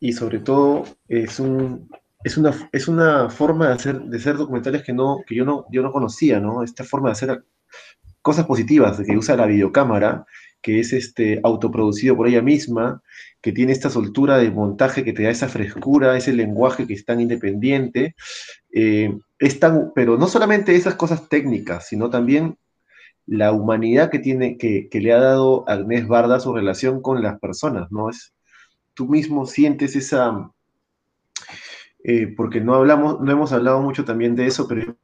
[0.00, 1.88] y sobre todo es, un,
[2.24, 5.66] es, una, es una forma de hacer, de hacer documentales que, no, que yo, no,
[5.70, 6.62] yo no conocía, ¿no?
[6.64, 7.44] Esta forma de hacer
[8.22, 10.26] cosas positivas, que usa la videocámara
[10.62, 13.02] que es este, autoproducido por ella misma,
[13.40, 17.04] que tiene esta soltura de montaje que te da esa frescura, ese lenguaje que es
[17.04, 18.14] tan independiente.
[18.72, 22.58] Eh, es tan, pero no solamente esas cosas técnicas, sino también
[23.26, 27.38] la humanidad que, tiene, que, que le ha dado Agnés Barda su relación con las
[27.38, 28.10] personas, ¿no?
[28.10, 28.34] Es,
[29.00, 30.52] tú mismo sientes esa,
[32.04, 34.94] eh, porque no hablamos, no hemos hablado mucho también de eso, pero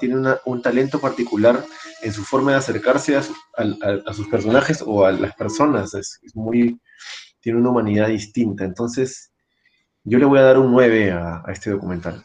[0.00, 1.64] tiene un talento particular
[2.02, 3.22] en su forma de acercarse a,
[4.12, 5.94] sus personajes o a las personas.
[5.94, 6.80] Es, muy,
[7.38, 8.64] tiene una humanidad distinta.
[8.64, 9.30] Entonces,
[10.02, 12.24] yo le voy a dar un 9 a, este documental.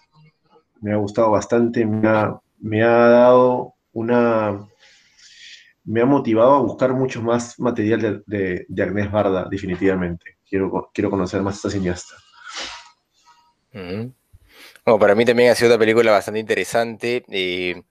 [0.80, 4.68] Me ha gustado bastante, me ha, me ha dado una
[5.84, 10.41] me ha motivado a buscar mucho más material de, de, Agnés Barda, definitivamente.
[10.52, 12.14] Quiero, quiero conocer más a esta cineasta.
[13.72, 17.24] Bueno, para mí también ha sido una película bastante interesante.
[17.30, 17.84] Eh,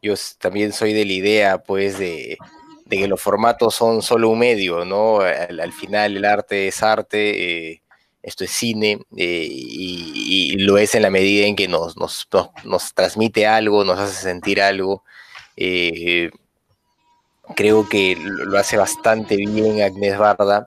[0.00, 2.38] yo también soy de la idea, pues, de,
[2.88, 5.20] que los formatos son solo un medio, ¿no?
[5.20, 7.82] Al, final el arte es arte, eh,
[8.22, 13.46] esto es cine, eh, y, lo es en la medida en que nos, nos, transmite
[13.46, 15.04] algo, nos hace sentir algo.
[17.54, 20.66] creo que lo hace bastante bien Agnés Barda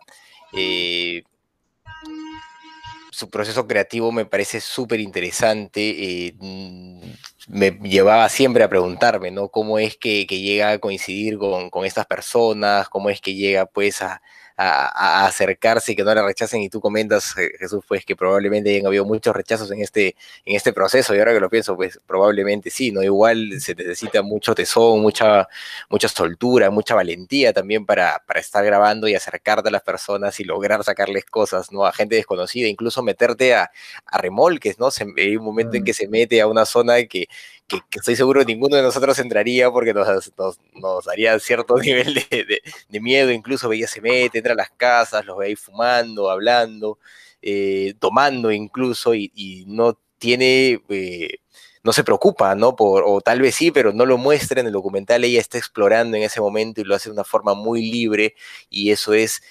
[3.20, 6.28] su proceso creativo me parece súper interesante.
[6.28, 7.02] Eh, mm,
[7.50, 9.50] me llevaba siempre a preguntarme, ¿no?
[9.50, 12.88] ¿Cómo es que, llega a coincidir con, con, estas personas?
[12.90, 14.22] ¿Cómo es que llega, pues, a,
[14.62, 16.62] a, acercarse y que no la rechacen.
[16.62, 20.16] Y tú comentas, Jesús, pues que probablemente hayan habido muchos rechazos en este,
[20.46, 21.16] en este proceso.
[21.16, 23.02] Y ahora que lo pienso, pues probablemente sí, ¿no?
[23.02, 25.48] Igual se necesita mucho tesón, mucha,
[25.90, 30.44] mucha soltura, mucha valentía también para, para estar grabando y acercarte a las personas y
[30.44, 31.86] lograr sacarles cosas, ¿no?
[31.86, 33.72] A gente desconocida, incluso meterte a,
[34.06, 34.92] a remolques, ¿no?
[34.92, 35.86] Se, hay un momento en mm.
[35.86, 37.30] que se mete a una zona que
[37.70, 40.34] que, estoy seguro ninguno de nosotros entraría porque nos,
[40.76, 45.38] nos, daría cierto nivel de, miedo, incluso veía se mete, entra a las casas, los
[45.38, 47.00] ve ahí fumando, hablando,
[47.42, 51.38] eh, tomando incluso, y, no tiene, eh,
[51.84, 52.76] no se preocupa, ¿no?
[52.76, 56.18] Por, o tal vez sí, pero no lo muestra en el documental, ella está explorando
[56.18, 58.36] en ese momento y lo hace de una forma muy libre,
[58.70, 59.42] y eso es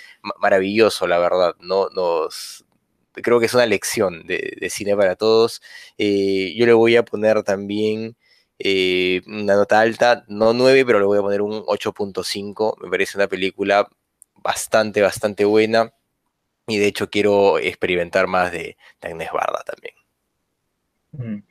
[0.40, 1.88] maravilloso, la verdad, ¿no?
[1.90, 2.66] Nos,
[3.22, 5.62] creo que es una lección de, cine para todos.
[5.96, 8.16] Eh, yo le voy a poner también
[8.58, 12.82] eh, una nota alta, no 9, pero le voy a poner un 8.5.
[12.82, 13.88] Me parece una película
[14.42, 15.92] bastante, bastante buena.
[16.66, 19.94] Y de hecho quiero experimentar más de, de Barda también.
[21.12, 21.42] Mm.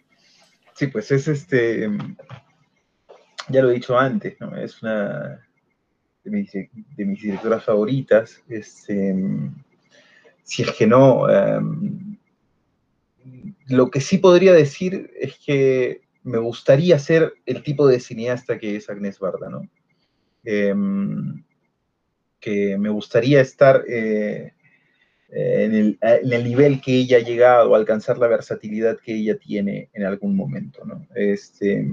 [0.76, 1.90] Sí, pues es este,
[3.50, 4.56] ya lo he dicho antes, ¿no?
[4.56, 5.44] Es una
[6.24, 8.44] de mis, de mis directoras favoritas.
[8.48, 9.16] Este,
[10.48, 12.18] si es que no, em,
[13.68, 18.78] lo que sí podría decir es que me gustaría ser el tipo de cineasta que
[18.78, 19.70] es Agnès Barda, ¿no?
[20.46, 21.44] Em,
[22.40, 24.54] que me gustaría estar eh,
[25.30, 30.34] en, el, nivel que ella ha llegado, alcanzar la versatilidad que ella tiene en algún
[30.34, 31.06] momento, ¿no?
[31.14, 31.86] Este,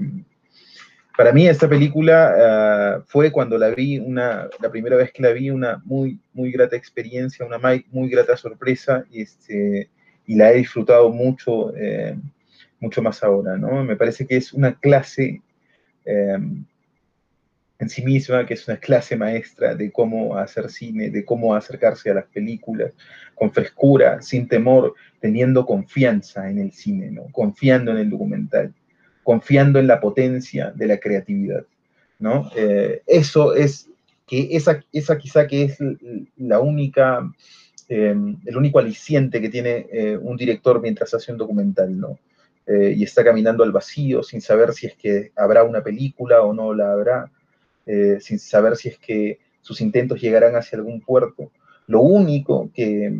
[1.17, 5.31] para mí esta película ah, fue cuando la vi, una, la primera vez que la
[5.31, 7.59] vi, una muy, muy grata experiencia, una
[7.91, 9.89] muy, grata sorpresa y, este,
[10.27, 12.17] y la he disfrutado mucho, eh,
[12.79, 13.83] mucho más ahora, ¿no?
[13.83, 15.41] Me parece que es una clase
[16.03, 16.65] em,
[17.79, 22.11] en sí misma, que es una clase maestra de cómo hacer cine, de cómo acercarse
[22.11, 22.93] a las películas,
[23.35, 27.27] con frescura, sin temor, teniendo confianza en el cine, ¿no?
[27.31, 28.73] Confiando en el documental
[29.25, 31.65] confiando en la potencia de la creatividad,
[32.19, 32.51] ¿no?
[32.55, 33.89] Eh, eso es,
[34.27, 35.77] que esa, esa quizá que es
[36.37, 37.27] la única,
[37.89, 42.19] em, el único aliciente que tiene eh, un director mientras hace un documental, ¿no?
[42.67, 46.53] Eh, y está caminando al vacío sin saber si es que habrá una película o
[46.53, 47.31] no la habrá,
[48.19, 51.51] sin saber si es que sus intentos llegarán hacia algún puerto.
[51.85, 53.13] Lo único que,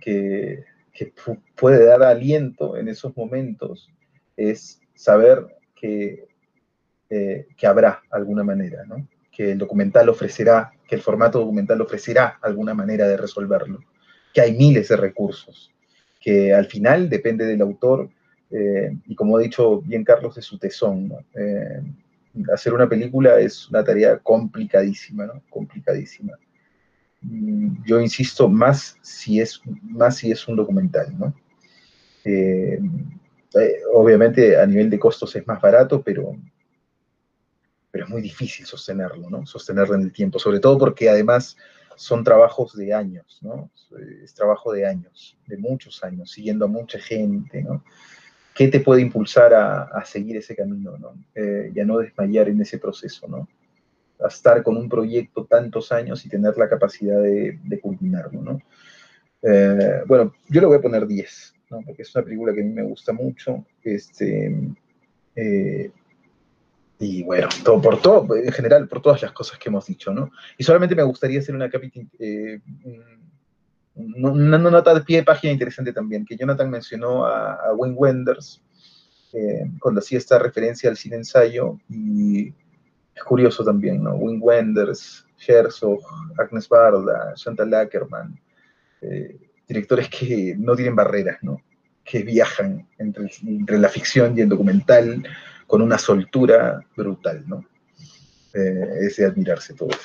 [0.00, 0.64] que
[0.94, 1.12] que
[1.56, 3.90] puede dar aliento en esos momentos
[4.36, 5.44] es saber
[5.74, 6.28] que,
[7.10, 9.06] eh, que habrá alguna manera, ¿no?
[9.30, 13.80] que el documental ofrecerá, que el formato documental ofrecerá alguna manera de resolverlo,
[14.32, 15.72] que hay miles de recursos,
[16.20, 18.08] que al final depende del autor,
[18.50, 21.82] eh, y como ha dicho bien Carlos, de su tesón, eh,
[22.52, 25.42] hacer una película es una tarea complicadísima, ¿no?
[25.50, 26.38] Complicadísima.
[27.24, 31.34] Mm, yo insisto, más si es, más si es un documental, ¿no?
[32.24, 32.78] Eh,
[33.54, 36.36] eh, obviamente a nivel de costos es más barato, pero,
[37.90, 39.46] pero es muy difícil sostenerlo, ¿no?
[39.46, 41.56] Sostenerlo en el tiempo, sobre todo porque además
[41.96, 43.70] son trabajos de años, ¿no?
[44.22, 47.84] Es trabajo de años, de muchos años, siguiendo a mucha gente, ¿no?
[48.54, 51.14] ¿Qué te puede impulsar a, seguir ese camino, ¿no?
[51.34, 53.48] Eh, y a no desmayar en ese proceso, ¿no?
[54.28, 58.60] Estar con un proyecto tantos años y tener la capacidad de, culminarlo, ¿no?
[59.42, 61.80] Eh, bueno, yo le voy a poner 10, ¿no?
[61.84, 64.56] Porque es una película que a mí me gusta mucho, este...
[65.36, 65.90] Eh,
[66.98, 70.30] y bueno, todo por todo, en general, por todas las cosas que hemos dicho, ¿no?
[70.56, 71.68] Y solamente me gustaría hacer una
[72.18, 72.60] eh,
[73.96, 78.62] nota de pie de página interesante también, que Jonathan mencionó a, a Wayne Wenders
[79.34, 82.54] eh, cuando hacía esta referencia al cine ensayo, y
[83.14, 84.14] es curioso también, ¿no?
[84.14, 86.00] Wayne Wenders, Herzog,
[86.38, 88.40] Agnes Barda, Chantal Ackerman,
[89.00, 89.36] eh,
[89.68, 91.60] directores que no tienen barreras, ¿no?
[92.04, 95.22] Que viajan entre, entre la ficción y el documental,
[95.66, 97.64] con una soltura brutal, ¿no?
[98.54, 100.00] Eh, es de admirarse todo eso.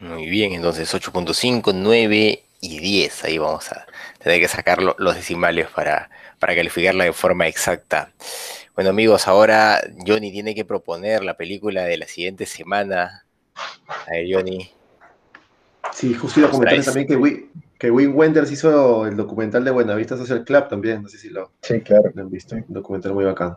[0.00, 3.24] Muy bien, entonces 8.5, 9 y 10.
[3.24, 3.86] Ahí vamos a
[4.22, 8.12] tener que sacar los decimales para, para calificarla de forma exacta.
[8.78, 13.24] Bueno amigos, ahora Johnny tiene que proponer la película de la siguiente semana.
[14.06, 14.70] A ver, Johnny.
[15.92, 20.16] Sí, justo iba a comentar también que, que Wim Wenders hizo el documental de Buenavista
[20.16, 22.12] Social Club también, no sé si lo, sí, claro.
[22.16, 23.56] han visto, un documental muy bacán.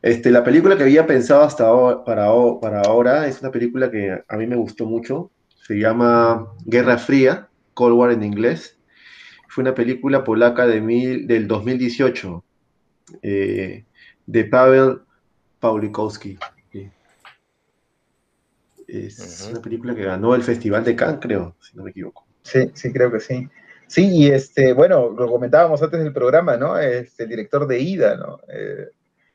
[0.00, 2.28] Este, la película que había pensado hasta ahora, para,
[2.60, 5.32] para ahora es una película que a mí me gustó mucho,
[5.66, 8.78] se llama Guerra Fría, Cold War en inglés.
[9.48, 12.44] Fue una película polaca de mil, del 2018
[13.22, 13.84] eh,
[14.26, 15.00] de Pavel
[15.60, 16.38] Pawlikowski.
[18.86, 22.26] Es una película que ganó el Festival de Cannes, creo, si no me equivoco.
[22.42, 23.48] Sí, sí, creo que sí.
[23.86, 26.78] Sí, y este, bueno, lo comentábamos antes del programa, ¿no?
[26.78, 28.40] Este, el director de Ida, ¿no?
[28.48, 28.88] Eh,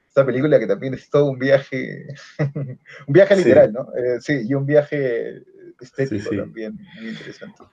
[0.08, 2.08] esta película que también es todo un viaje,
[2.56, 3.88] un viaje literal, ¿no?
[3.96, 5.44] Eh, sí, y un viaje
[5.80, 7.64] estético también, muy interesante.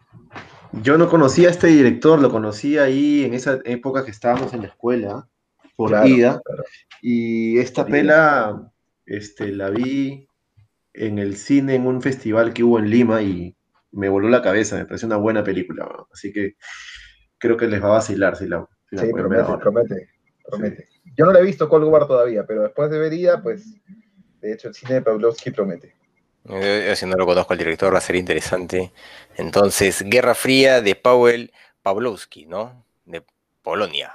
[0.82, 4.62] Yo no conocía a este director, lo conocí ahí en esa época que estábamos en
[4.62, 5.28] la escuela,
[5.76, 6.40] por Ida,
[7.02, 8.72] y esta pela,
[9.04, 10.26] este, la vi
[10.94, 13.54] en el cine en un festival que hubo en Lima y
[13.92, 15.88] me voló la cabeza, me pareció una buena película.
[16.12, 16.56] Así que
[17.38, 18.66] creo que les va a vacilar si la.
[18.90, 20.08] sí, promete, promete,
[20.44, 20.88] promete.
[21.16, 23.74] Yo no la he visto Cold War todavía, pero después de vería, pues,
[24.40, 25.94] de hecho, el cine de Pavlovsky promete.
[26.44, 28.92] Yo, si no lo conozco al director, va a ser interesante.
[29.36, 31.48] Entonces, Guerra Fría de Paweł
[31.82, 32.84] Pawlowski, ¿no?
[33.04, 33.24] De
[33.62, 34.12] Polonia.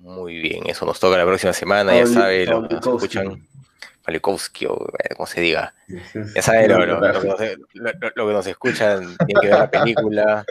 [0.00, 3.46] Muy bien, eso nos toca la próxima semana, ya sabe, lo que nos escuchan.
[4.06, 5.74] Malikowski o eh, como se diga.
[6.34, 10.44] Ya saben, lo, que nos, escuchan, tienen que ver la película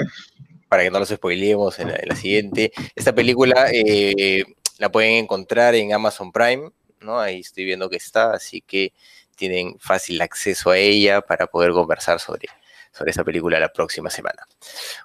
[0.67, 2.71] para que no los spoilemos en la, siguiente.
[2.95, 4.45] Esta película eh,
[4.77, 6.69] la pueden encontrar en Amazon Prime,
[7.01, 7.19] ¿no?
[7.19, 8.93] Ahí estoy viendo que está, así que
[9.35, 12.49] tienen fácil acceso a ella para poder conversar sobre,
[12.91, 14.47] sobre esa película la próxima semana.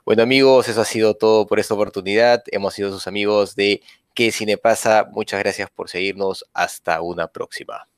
[0.05, 2.43] Bueno amigos, eso ha sido todo por esta oportunidad.
[2.49, 3.81] Hemos sido sus amigos de
[4.15, 5.09] ¿Qué Cine pasa?
[5.11, 6.45] Muchas gracias por seguirnos.
[6.55, 7.89] Hasta una próxima.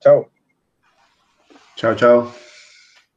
[0.00, 0.30] Chao.
[1.76, 2.45] Chao, chao.